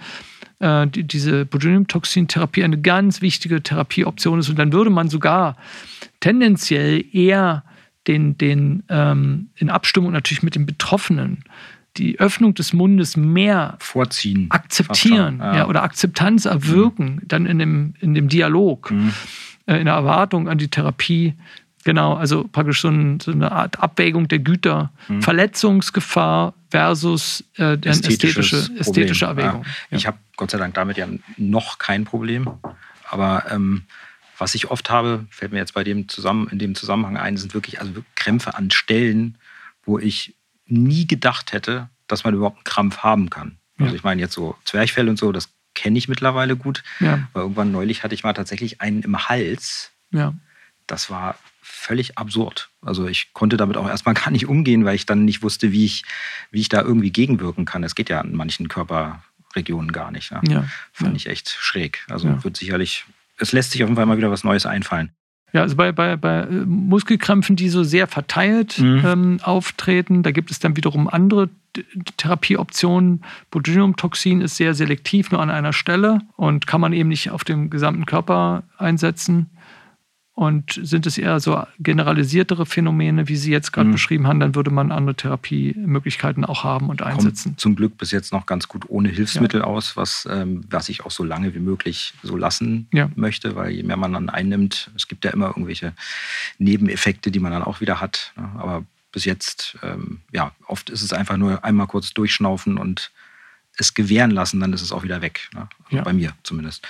äh, 0.61 0.87
die, 0.87 1.05
diese 1.05 1.45
Botulinumtoxin-Therapie 1.45 2.65
eine 2.65 2.81
ganz 2.81 3.21
wichtige 3.21 3.63
Therapieoption 3.63 4.39
ist. 4.39 4.49
Und 4.49 4.59
dann 4.59 4.73
würde 4.73 4.89
man 4.89 5.11
sogar 5.11 5.59
tendenziell 6.21 7.05
eher 7.13 7.63
den, 8.07 8.39
den 8.39 8.83
ähm, 8.89 9.51
in 9.57 9.69
Abstimmung 9.69 10.13
natürlich 10.13 10.43
mit 10.43 10.55
den 10.55 10.65
Betroffenen 10.65 11.45
die 11.99 12.19
Öffnung 12.21 12.55
des 12.55 12.73
Mundes 12.73 13.19
mehr 13.19 13.77
vorziehen, 13.79 14.47
akzeptieren 14.49 15.41
ja. 15.41 15.57
ja. 15.57 15.69
oder 15.69 15.83
Akzeptanz 15.83 16.47
erwirken, 16.47 17.17
mhm. 17.17 17.29
dann 17.29 17.45
in 17.45 17.59
dem, 17.59 17.95
in 18.01 18.15
dem 18.15 18.29
Dialog, 18.29 18.91
mhm. 18.91 19.13
Äh, 19.67 19.77
in 19.77 19.87
der 19.87 19.95
Erwartung 19.95 20.49
an 20.49 20.59
die 20.59 20.69
Therapie. 20.69 21.35
Genau, 21.85 22.15
also 22.15 22.45
praktisch 22.45 22.81
so, 22.83 22.89
ein, 22.89 23.19
so 23.19 23.33
eine 23.33 23.51
Art 23.51 23.81
Abwägung 23.81 24.29
der 24.29 24.39
Güter, 24.39 24.93
mhm. 25.09 25.23
Verletzungsgefahr 25.23 26.55
versus 26.71 27.45
äh, 27.59 27.77
ästhetische, 27.85 28.71
ästhetische 28.79 29.25
Erwägung. 29.25 29.65
Ja. 29.91 29.97
Ich 29.97 30.07
habe 30.07 30.19
Gott 30.37 30.53
sei 30.53 30.59
Dank 30.59 30.75
damit 30.75 30.97
ja 30.97 31.09
noch 31.37 31.79
kein 31.79 32.05
Problem. 32.05 32.49
Aber 33.11 33.45
ähm, 33.51 33.83
was 34.39 34.55
ich 34.55 34.71
oft 34.71 34.91
habe, 34.91 35.27
fällt 35.31 35.53
mir 35.53 35.59
jetzt 35.59 35.75
bei 35.75 35.85
dem 35.85 36.09
zusammen, 36.09 36.49
in 36.49 36.59
dem 36.59 36.75
Zusammenhang 36.75 37.17
ein, 37.17 37.37
sind 37.37 37.53
wirklich 37.53 37.81
also 37.81 37.93
Krämpfe 38.15 38.55
an 38.55 38.71
Stellen, 38.71 39.37
wo 39.85 39.99
ich 39.99 40.35
nie 40.67 41.07
gedacht 41.07 41.53
hätte, 41.53 41.89
dass 42.07 42.25
man 42.25 42.35
überhaupt 42.35 42.59
einen 42.59 42.65
Krampf 42.65 42.99
haben 42.99 43.29
kann. 43.29 43.59
Ja. 43.79 43.87
Also 43.87 43.97
ich 43.97 44.05
meine 44.05 44.21
jetzt 44.21 44.35
so 44.35 44.57
Zwerchfell 44.65 45.09
und 45.09 45.19
so, 45.19 45.33
das 45.33 45.49
kenne 45.75 45.99
ich 45.99 46.09
mittlerweile 46.09 46.57
gut. 46.57 46.83
Ja. 47.01 47.29
Weil 47.33 47.43
irgendwann 47.43 47.73
neulich 47.73 48.05
hatte 48.05 48.15
ich 48.15 48.25
mal 48.25 48.33
tatsächlich 48.33 48.81
einen 48.81 49.03
im 49.03 49.29
Hals. 49.29 49.91
Ja. 50.11 50.35
Das 50.87 51.11
war 51.11 51.37
völlig 51.61 52.19
absurd. 52.19 52.71
Also 52.81 53.07
ich 53.07 53.33
konnte 53.33 53.57
damit 53.57 53.77
auch 53.77 53.89
erstmal 53.89 54.15
gar 54.23 54.31
nicht 54.31 54.47
umgehen, 54.47 54.85
weil 54.85 54.95
ich 54.95 55.07
dann 55.07 55.25
nicht 55.25 55.43
wusste, 55.43 55.73
wie 55.73 55.85
ich, 55.85 56.05
wie 56.51 56.61
ich 56.61 56.69
da 56.69 56.83
irgendwie 56.83 57.11
gegenwirken 57.11 57.65
kann. 57.65 57.83
Das 57.83 57.95
geht 57.95 58.09
ja 58.09 58.21
an 58.21 58.35
manchen 58.35 58.69
Körperregionen 58.69 59.93
gar 59.93 60.11
nicht. 60.11 60.33
Ne? 60.33 60.41
Ja. 60.49 60.65
Fand 60.93 61.17
ich 61.17 61.27
echt 61.27 61.49
schräg. 61.49 62.05
Also 62.09 62.45
wird 62.45 62.57
sicherlich, 62.57 63.05
es 63.39 63.53
lässt 63.53 63.73
sich 63.73 63.83
auf 63.83 63.89
jeden 63.89 63.97
Fall 63.97 64.07
mal 64.07 64.19
wieder 64.19 64.31
was 64.31 64.45
Neues 64.45 64.67
einfallen. 64.67 65.13
Ja, 65.53 65.61
also 65.61 65.77
bei, 65.77 65.93
bei, 65.93 66.17
bei 66.17 66.41
äh, 66.41 66.65
Muskelkrämpfen, 66.65 67.57
die 67.57 67.69
so 67.69 67.85
sehr 67.85 68.07
verteilt 68.07 68.79
mhm. 68.79 69.03
ähm, 69.05 69.39
auftreten, 69.43 70.23
da 70.23 70.31
gibt 70.31 70.51
es 70.51 70.59
dann 70.59 70.77
wiederum 70.77 71.09
andere 71.09 71.51
Therapieoptionen. 72.17 73.23
Botulinumtoxin 73.51 74.41
ist 74.41 74.57
sehr 74.57 74.75
selektiv 74.75 75.31
nur 75.31 75.41
an 75.41 75.51
einer 75.51 75.73
Stelle 75.73 76.21
und 76.37 76.67
kann 76.67 76.81
man 76.81 76.93
eben 76.93 77.09
nicht 77.09 77.31
auf 77.31 77.45
dem 77.45 77.71
gesamten 77.71 78.07
Körper 78.07 78.63
einsetzen. 78.79 79.51
Und 80.35 80.81
sind 80.83 81.05
es 81.07 81.19
eher 81.19 81.41
so 81.41 81.63
generalisiertere 81.79 82.65
Phänomene, 82.65 83.29
wie 83.29 83.37
Sie 83.37 83.53
jetzt 83.53 83.71
gerade 83.71 83.89
mhm. 83.89 83.93
beschrieben 83.93 84.27
haben, 84.27 84.41
dann 84.41 84.55
würde 84.55 84.71
man 84.71 84.91
andere 84.91 85.15
Therapiemöglichkeiten 85.15 86.47
auch 86.47 86.65
haben 86.65 86.89
und 86.89 87.03
einsetzen. 87.03 87.51
Kommt 87.51 87.61
zum 87.61 87.77
Glück 87.77 87.99
bis 87.99 88.13
jetzt 88.13 88.33
noch 88.33 88.47
ganz 88.47 88.67
gut 88.67 88.87
ohne 88.89 89.11
Hilfsmittel 89.11 89.61
ja. 89.61 89.67
aus, 89.67 89.95
was, 89.97 90.27
ähm, 90.31 90.65
was 90.71 90.89
ich 90.89 91.05
auch 91.05 91.11
so 91.11 91.23
lange 91.23 91.55
wie 91.55 91.59
möglich 91.59 92.15
so 92.23 92.39
lassen 92.39 92.89
ja. 92.95 93.11
möchte, 93.15 93.57
weil 93.57 93.73
je 93.73 93.83
mehr 93.83 93.99
man 93.99 94.15
dann 94.15 94.31
einnimmt, 94.31 94.91
es 94.97 95.07
gibt 95.07 95.27
ja 95.27 95.33
immer 95.33 95.49
irgendwelche 95.49 95.93
Nebeneffekte, 96.59 97.31
die 97.31 97.39
man 97.41 97.53
dann 97.53 97.63
auch 97.63 97.83
wieder 97.83 98.01
hat. 98.01 98.33
Ne? 98.37 98.49
Aber 98.57 98.85
bis 99.13 99.27
jetzt, 99.27 99.77
ähm, 99.83 100.23
ja, 100.33 100.53
oft 100.67 100.89
ist 100.89 101.03
es 101.03 101.13
einfach 101.13 101.37
nur 101.37 101.63
einmal 101.63 101.87
kurz 101.89 102.15
durchschnaufen 102.15 102.79
und 102.79 103.11
es 103.77 103.93
gewähren 103.93 104.31
lassen, 104.31 104.61
dann 104.61 104.73
ist 104.73 104.83
es 104.83 104.93
auch 104.93 105.03
wieder 105.03 105.21
weg. 105.21 105.51
Ne? 105.55 105.69
Also 105.85 105.97
ja. 105.97 106.03
Bei 106.03 106.15
mir 106.15 106.33
zumindest. 106.43 106.87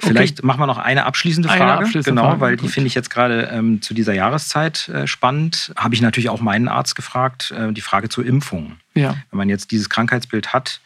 Vielleicht 0.00 0.40
okay. 0.40 0.46
machen 0.46 0.60
wir 0.60 0.66
noch 0.66 0.78
eine 0.78 1.06
abschließende 1.06 1.48
Frage. 1.48 1.62
Eine 1.62 1.72
abschließende 1.74 2.20
genau, 2.20 2.30
Frage. 2.30 2.40
weil 2.40 2.56
die 2.56 2.68
finde 2.68 2.86
ich 2.86 2.94
jetzt 2.94 3.10
gerade 3.10 3.48
ähm, 3.52 3.82
zu 3.82 3.94
dieser 3.94 4.14
Jahreszeit 4.14 4.88
äh, 4.88 5.06
spannend. 5.06 5.72
Habe 5.76 5.94
ich 5.94 6.00
natürlich 6.00 6.28
auch 6.28 6.40
meinen 6.40 6.68
Arzt 6.68 6.96
gefragt, 6.96 7.52
äh, 7.56 7.72
die 7.72 7.80
Frage 7.80 8.08
zur 8.08 8.24
Impfung. 8.24 8.76
Ja. 8.94 9.16
Wenn 9.30 9.38
man 9.38 9.48
jetzt 9.48 9.70
dieses 9.70 9.88
Krankheitsbild 9.90 10.52
hat, 10.52 10.80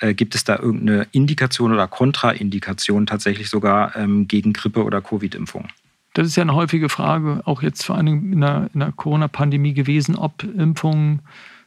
äh, 0.00 0.14
gibt 0.14 0.34
es 0.34 0.44
da 0.44 0.56
irgendeine 0.58 1.06
Indikation 1.12 1.72
oder 1.72 1.86
Kontraindikation 1.86 3.06
tatsächlich 3.06 3.48
sogar 3.48 3.96
ähm, 3.96 4.28
gegen 4.28 4.52
Grippe- 4.52 4.84
oder 4.84 5.00
Covid-Impfung? 5.00 5.68
Das 6.14 6.26
ist 6.28 6.36
ja 6.36 6.42
eine 6.42 6.54
häufige 6.54 6.88
Frage, 6.88 7.42
auch 7.44 7.62
jetzt 7.62 7.84
vor 7.84 7.96
allem 7.96 8.32
in 8.32 8.40
der, 8.40 8.70
in 8.72 8.80
der 8.80 8.92
Corona-Pandemie 8.92 9.74
gewesen, 9.74 10.16
ob 10.16 10.44
Impfungen 10.44 11.22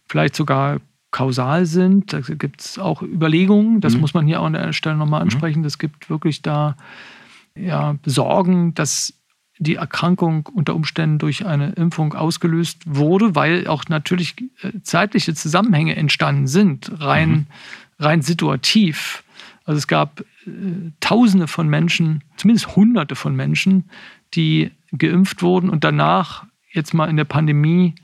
vielleicht 0.07 0.35
sogar 0.35 0.77
kausal 1.11 1.65
sind. 1.65 2.13
Da 2.13 2.19
gibt 2.19 2.61
es 2.61 2.79
auch 2.79 3.01
Überlegungen, 3.01 3.81
das 3.81 3.95
mhm. 3.95 4.01
muss 4.01 4.13
man 4.13 4.27
hier 4.27 4.41
auch 4.41 4.45
an 4.45 4.53
der 4.53 4.73
Stelle 4.73 4.97
nochmal 4.97 5.21
mhm. 5.21 5.27
ansprechen. 5.27 5.63
Es 5.65 5.77
gibt 5.77 6.09
wirklich 6.09 6.41
da 6.41 6.75
ja, 7.55 7.95
Sorgen, 8.05 8.73
dass 8.73 9.13
die 9.59 9.75
Erkrankung 9.75 10.47
unter 10.53 10.75
Umständen 10.75 11.17
durch 11.17 11.45
eine 11.45 11.71
Impfung 11.71 12.13
ausgelöst 12.13 12.83
wurde, 12.85 13.35
weil 13.35 13.67
auch 13.67 13.85
natürlich 13.89 14.35
äh, 14.61 14.71
zeitliche 14.83 15.33
Zusammenhänge 15.33 15.95
entstanden 15.95 16.47
sind, 16.47 16.91
rein, 16.99 17.29
mhm. 17.29 17.45
rein 17.99 18.21
situativ. 18.21 19.23
Also 19.65 19.79
es 19.79 19.87
gab 19.87 20.21
äh, 20.45 20.51
Tausende 20.99 21.47
von 21.47 21.67
Menschen, 21.67 22.23
zumindest 22.37 22.75
Hunderte 22.75 23.15
von 23.15 23.35
Menschen, 23.35 23.89
die 24.33 24.71
geimpft 24.91 25.41
wurden 25.41 25.69
und 25.69 25.83
danach 25.83 26.45
jetzt 26.71 26.93
mal 26.93 27.09
in 27.09 27.17
der 27.17 27.25
Pandemie 27.25 27.95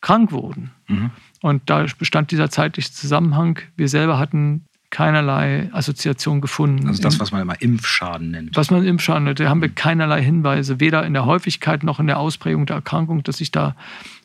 krank 0.00 0.32
wurden. 0.32 0.70
Mhm. 0.88 1.10
Und 1.44 1.68
da 1.68 1.84
bestand 1.98 2.30
dieser 2.30 2.48
zeitliche 2.48 2.90
Zusammenhang. 2.90 3.58
Wir 3.76 3.90
selber 3.90 4.18
hatten 4.18 4.64
keinerlei 4.88 5.68
Assoziation 5.74 6.40
gefunden. 6.40 6.88
Also 6.88 7.02
das, 7.02 7.20
was 7.20 7.32
man 7.32 7.42
immer 7.42 7.60
Impfschaden 7.60 8.30
nennt. 8.30 8.56
Was 8.56 8.70
man 8.70 8.82
Impfschaden 8.82 9.24
nennt. 9.24 9.40
Da 9.40 9.50
haben 9.50 9.60
wir 9.60 9.68
keinerlei 9.68 10.22
Hinweise, 10.22 10.80
weder 10.80 11.04
in 11.04 11.12
der 11.12 11.26
Häufigkeit 11.26 11.82
noch 11.82 12.00
in 12.00 12.06
der 12.06 12.18
Ausprägung 12.18 12.64
der 12.64 12.76
Erkrankung, 12.76 13.24
dass 13.24 13.36
sich 13.36 13.50
da 13.50 13.76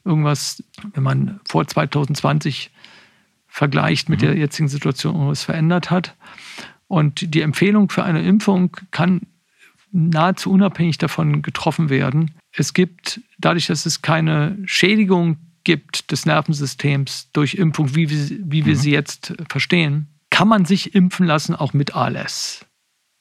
irgendwas, 0.05 0.63
wenn 0.93 1.03
man 1.03 1.41
vor 1.45 1.67
2020 1.67 2.71
vergleicht 3.49 4.07
mit 4.07 4.21
mhm. 4.21 4.27
der 4.27 4.37
jetzigen 4.37 4.69
Situation, 4.69 5.15
irgendwas 5.15 5.43
verändert 5.43 5.91
hat. 5.91 6.15
Und 6.87 7.35
die 7.35 7.41
Empfehlung 7.41 7.89
für 7.89 8.03
eine 8.03 8.21
Impfung 8.21 8.77
kann 8.91 9.23
nahezu 9.91 10.51
unabhängig 10.51 10.99
davon 10.99 11.41
getroffen 11.41 11.89
werden. 11.89 12.31
Es 12.53 12.73
gibt, 12.73 13.19
dadurch, 13.39 13.67
dass 13.67 13.85
es 13.85 14.01
keine 14.01 14.57
Schädigung 14.63 15.35
gibt 15.69 16.09
des 16.09 16.25
Nervensystems 16.25 17.29
durch 17.31 17.53
Impfung, 17.53 17.93
wie 17.93 18.09
wir, 18.09 18.39
wie 18.43 18.65
wir 18.65 18.73
mhm. 18.73 18.79
sie 18.79 18.89
jetzt 18.89 19.33
verstehen, 19.49 20.07
kann 20.31 20.47
man 20.47 20.65
sich 20.65 20.95
impfen 20.95 21.27
lassen, 21.27 21.55
auch 21.55 21.73
mit 21.73 21.95
ALS. 21.95 22.65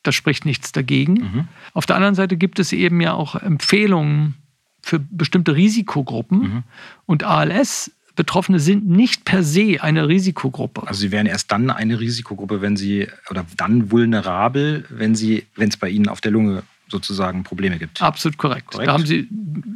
Das 0.02 0.14
spricht 0.14 0.46
nichts 0.46 0.72
dagegen. 0.72 1.12
Mhm. 1.12 1.48
Auf 1.74 1.84
der 1.84 1.96
anderen 1.96 2.14
Seite 2.14 2.38
gibt 2.38 2.58
es 2.58 2.72
eben 2.72 3.02
ja 3.02 3.12
auch 3.12 3.34
Empfehlungen 3.34 4.36
für 4.80 4.98
bestimmte 4.98 5.56
Risikogruppen. 5.56 6.38
Mhm. 6.38 6.62
Und 7.04 7.22
ALS 7.22 7.90
Betroffene 8.16 8.60
sind 8.60 8.88
nicht 8.88 9.26
per 9.26 9.44
se 9.44 9.80
eine 9.82 10.08
Risikogruppe. 10.08 10.88
Also 10.88 11.00
sie 11.02 11.12
wären 11.12 11.26
erst 11.26 11.52
dann 11.52 11.70
eine 11.70 12.00
Risikogruppe, 12.00 12.62
wenn 12.62 12.76
sie 12.76 13.08
oder 13.30 13.44
dann 13.58 13.92
vulnerabel, 13.92 14.86
wenn 14.88 15.14
sie, 15.14 15.46
wenn 15.54 15.68
es 15.68 15.76
bei 15.76 15.90
ihnen 15.90 16.08
auf 16.08 16.22
der 16.22 16.32
Lunge 16.32 16.62
sozusagen 16.88 17.44
Probleme 17.44 17.78
gibt. 17.78 18.02
Absolut 18.02 18.38
korrekt. 18.38 18.66
korrekt. 18.66 18.88
Da 18.88 18.92
haben 18.92 19.06
Sie 19.06 19.28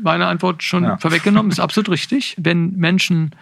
meine 0.02 0.26
Antwort 0.26 0.62
schon 0.62 0.84
ja. 0.84 0.96
vorweggenommen. 0.96 1.50
Ist 1.50 1.60
absolut 1.60 1.88
richtig. 1.90 2.36
Wenn 2.38 2.76
Menschen 2.76 3.34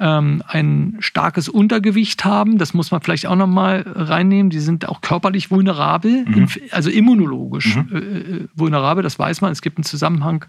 ähm, 0.00 0.42
ein 0.46 0.96
starkes 1.00 1.48
Untergewicht 1.48 2.24
haben, 2.24 2.56
das 2.58 2.72
muss 2.72 2.90
man 2.90 3.02
vielleicht 3.02 3.26
auch 3.26 3.36
noch 3.36 3.46
mal 3.46 3.84
reinnehmen. 3.86 4.50
Die 4.50 4.58
sind 4.58 4.88
auch 4.88 5.02
körperlich 5.02 5.50
vulnerabel, 5.50 6.24
mhm. 6.26 6.48
also 6.70 6.90
immunologisch 6.90 7.76
mhm. 7.76 7.88
Äh, 7.92 7.98
äh, 7.98 8.48
vulnerabel. 8.54 9.02
Das 9.02 9.18
weiß 9.18 9.42
man. 9.42 9.52
Es 9.52 9.60
gibt 9.60 9.76
einen 9.76 9.84
Zusammenhang 9.84 10.46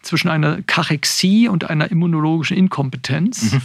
zwischen 0.00 0.28
einer 0.28 0.62
Kachexie 0.62 1.48
und 1.48 1.68
einer 1.68 1.90
immunologischen 1.90 2.56
Inkompetenz. 2.56 3.52
Mhm. 3.52 3.60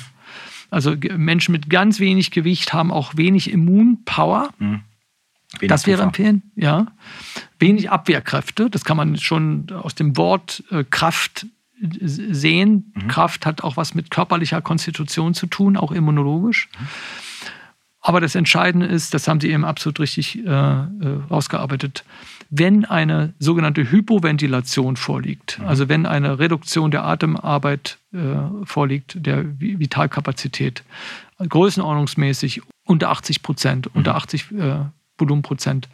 Also 0.70 0.95
Menschen 1.18 1.52
mit 1.52 1.70
ganz 1.70 1.99
wenig 1.99 2.32
Gewicht 2.32 2.74
haben 2.74 2.91
auch 2.91 3.15
wenig 3.15 3.52
Immunpower. 3.52 4.49
Mhm. 5.54 5.62
Wenig 5.62 5.70
das 5.70 5.88
wäre 5.88 6.04
empfehlen, 6.04 6.52
ja. 6.56 6.88
Wenig 7.60 7.90
Abwehrkräfte, 7.90 8.70
das 8.70 8.86
kann 8.86 8.98
man 8.98 9.18
schon 9.18 9.72
aus 9.72 9.96
dem 9.96 10.18
Wort 10.18 10.64
äh, 10.72 10.84
Kraft 10.84 11.46
sehen. 11.80 12.94
Mhm. 12.96 13.08
Kraft 13.08 13.46
hat 13.46 13.64
auch 13.64 13.78
was 13.78 13.94
mit 13.94 14.10
körperlicher 14.12 14.62
Konstitution 14.62 15.34
zu 15.34 15.48
tun, 15.48 15.78
auch 15.78 15.92
immunologisch. 15.92 16.70
Mhm. 16.80 16.88
Aber 18.06 18.20
das 18.20 18.36
Entscheidende 18.36 18.86
ist, 18.86 19.14
das 19.14 19.30
haben 19.30 19.40
Sie 19.40 19.50
eben 19.50 19.64
absolut 19.64 20.00
richtig 20.02 20.38
äh, 20.40 20.50
äh, 20.50 20.86
rausgearbeitet, 21.32 22.04
wenn 22.50 22.84
eine 22.84 23.34
sogenannte 23.40 23.90
Hypoventilation 23.90 24.98
vorliegt, 24.98 25.60
mhm. 25.60 25.68
also 25.68 25.88
wenn 25.88 26.06
eine 26.06 26.38
Reduktion 26.38 26.92
der 26.92 27.06
Atemarbeit 27.06 27.98
äh, 28.12 28.18
vorliegt, 28.66 29.26
der 29.26 29.46
Vitalkapazität, 29.58 30.84
größenordnungsmäßig 31.40 32.62
unter 32.84 33.10
80 33.10 33.42
Prozent, 33.42 33.86
mhm. 33.86 34.00
unter 34.00 34.16
80 34.16 34.52
äh, 34.52 34.80
Volumenprozent, 35.18 35.90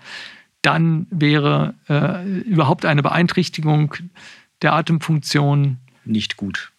dann 0.62 1.08
wäre 1.10 1.76
äh, 1.88 2.42
überhaupt 2.42 2.86
eine 2.86 3.02
Beeinträchtigung 3.02 3.96
der 4.62 4.74
Atemfunktion 4.74 5.78
nicht 6.06 6.38
gut 6.38 6.72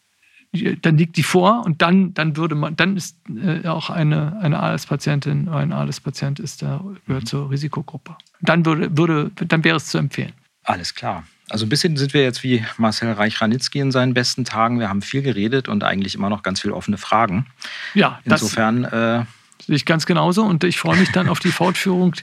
dann 0.83 0.99
liegt 0.99 1.17
die 1.17 1.23
vor 1.23 1.65
und 1.65 1.81
dann, 1.81 2.13
dann 2.15 2.37
würde 2.37 2.55
man, 2.55 2.75
dann 2.75 2.97
ist 2.97 3.17
äh, 3.29 3.67
auch 3.69 3.89
eine, 3.89 4.39
eine 4.41 4.59
ALS-Patientin 4.59 5.49
oder 5.49 5.59
ein 5.59 5.73
ALS-Patient 5.73 6.41
ist 6.41 6.63
da, 6.63 6.85
gehört 7.07 7.25
mhm. 7.25 7.27
zur 7.27 7.51
Risikogruppe. 7.51 8.17
Dann 8.41 8.67
würde, 8.67 8.97
würde, 8.97 9.31
dann 9.35 9.63
wäre 9.63 9.77
es 9.77 9.87
zu 9.87 9.99
empfehlen. 9.99 10.33
Alles 10.65 10.95
klar. 10.95 11.25
Also 11.49 11.67
ein 11.67 11.69
bisschen 11.69 11.97
sind 11.97 12.15
wir 12.15 12.23
jetzt 12.23 12.43
wie 12.43 12.65
Marcel 12.79 13.13
Reich-Ranitzky 13.13 13.79
in 13.79 13.93
seinen 13.93 14.15
besten 14.15 14.45
Tagen. 14.45 14.81
Wir 14.81 14.89
haben 14.89 15.03
viel 15.03 15.23
geredet 15.23 15.69
und 15.69 15.85
eigentlich 15.85 16.15
immer 16.15 16.31
noch 16.31 16.43
ganz 16.43 16.61
viele 16.61 16.75
offene 16.75 16.99
Fragen. 16.99 17.47
Ja, 17.95 18.21
insofern. 18.25 18.85
Äh, 18.85 19.25
sehe 19.65 19.77
ich 19.77 19.85
ganz 19.85 20.07
genauso 20.07 20.45
und 20.45 20.65
ich 20.65 20.79
freue 20.79 20.99
mich 20.99 21.13
dann 21.13 21.29
auf 21.29 21.39
die 21.39 21.53
Fortführung 21.53 22.15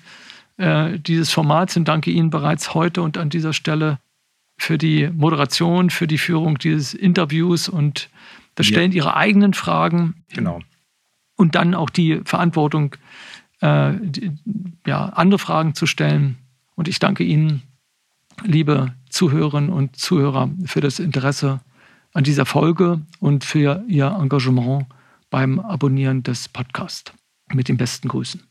äh, 0.58 1.00
dieses 1.00 1.32
Formats 1.32 1.78
und 1.78 1.88
danke 1.88 2.12
Ihnen 2.12 2.30
bereits 2.30 2.74
heute 2.74 3.02
und 3.02 3.18
an 3.18 3.30
dieser 3.30 3.54
Stelle 3.54 4.00
für 4.58 4.78
die 4.78 5.10
Moderation, 5.14 5.90
für 5.90 6.08
die 6.08 6.18
Führung 6.18 6.58
dieses 6.58 6.94
Interviews 6.94 7.70
und 7.70 8.10
das 8.56 8.66
Stellen 8.66 8.92
ja. 8.92 8.98
ihrer 8.98 9.16
eigenen 9.16 9.54
Fragen. 9.54 10.16
Genau. 10.30 10.60
Und 11.36 11.54
dann 11.54 11.76
auch 11.76 11.92
die 11.92 12.22
Verantwortung, 12.26 12.96
äh, 13.62 13.94
die, 14.02 14.32
ja, 14.86 15.06
andere 15.10 15.38
Fragen 15.38 15.76
zu 15.76 15.86
stellen. 15.86 16.38
Und 16.76 16.88
ich 16.88 16.98
danke 16.98 17.24
Ihnen, 17.24 17.62
liebe 18.44 18.96
Zuhörerinnen 19.10 19.70
und 19.70 19.96
Zuhörer, 19.96 20.50
für 20.66 20.82
das 20.82 20.98
Interesse 20.98 21.60
an 22.14 22.24
dieser 22.24 22.48
Folge 22.48 23.02
und 23.20 23.46
für 23.46 23.84
Ihr 23.88 24.08
Engagement 24.08 24.88
beim 25.30 25.60
Abonnieren 25.60 26.24
des 26.24 26.50
Podcasts. 26.50 27.14
Mit 27.54 27.70
den 27.70 27.78
besten 27.78 28.10
Grüßen. 28.10 28.44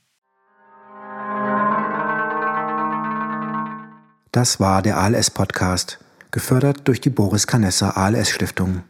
Das 4.32 4.60
war 4.60 4.82
der 4.82 4.98
ALS-Podcast, 4.98 5.98
gefördert 6.30 6.86
durch 6.88 7.00
die 7.00 7.10
Boris 7.10 7.46
Canessa 7.46 7.90
ALS 7.90 8.30
Stiftung. 8.30 8.82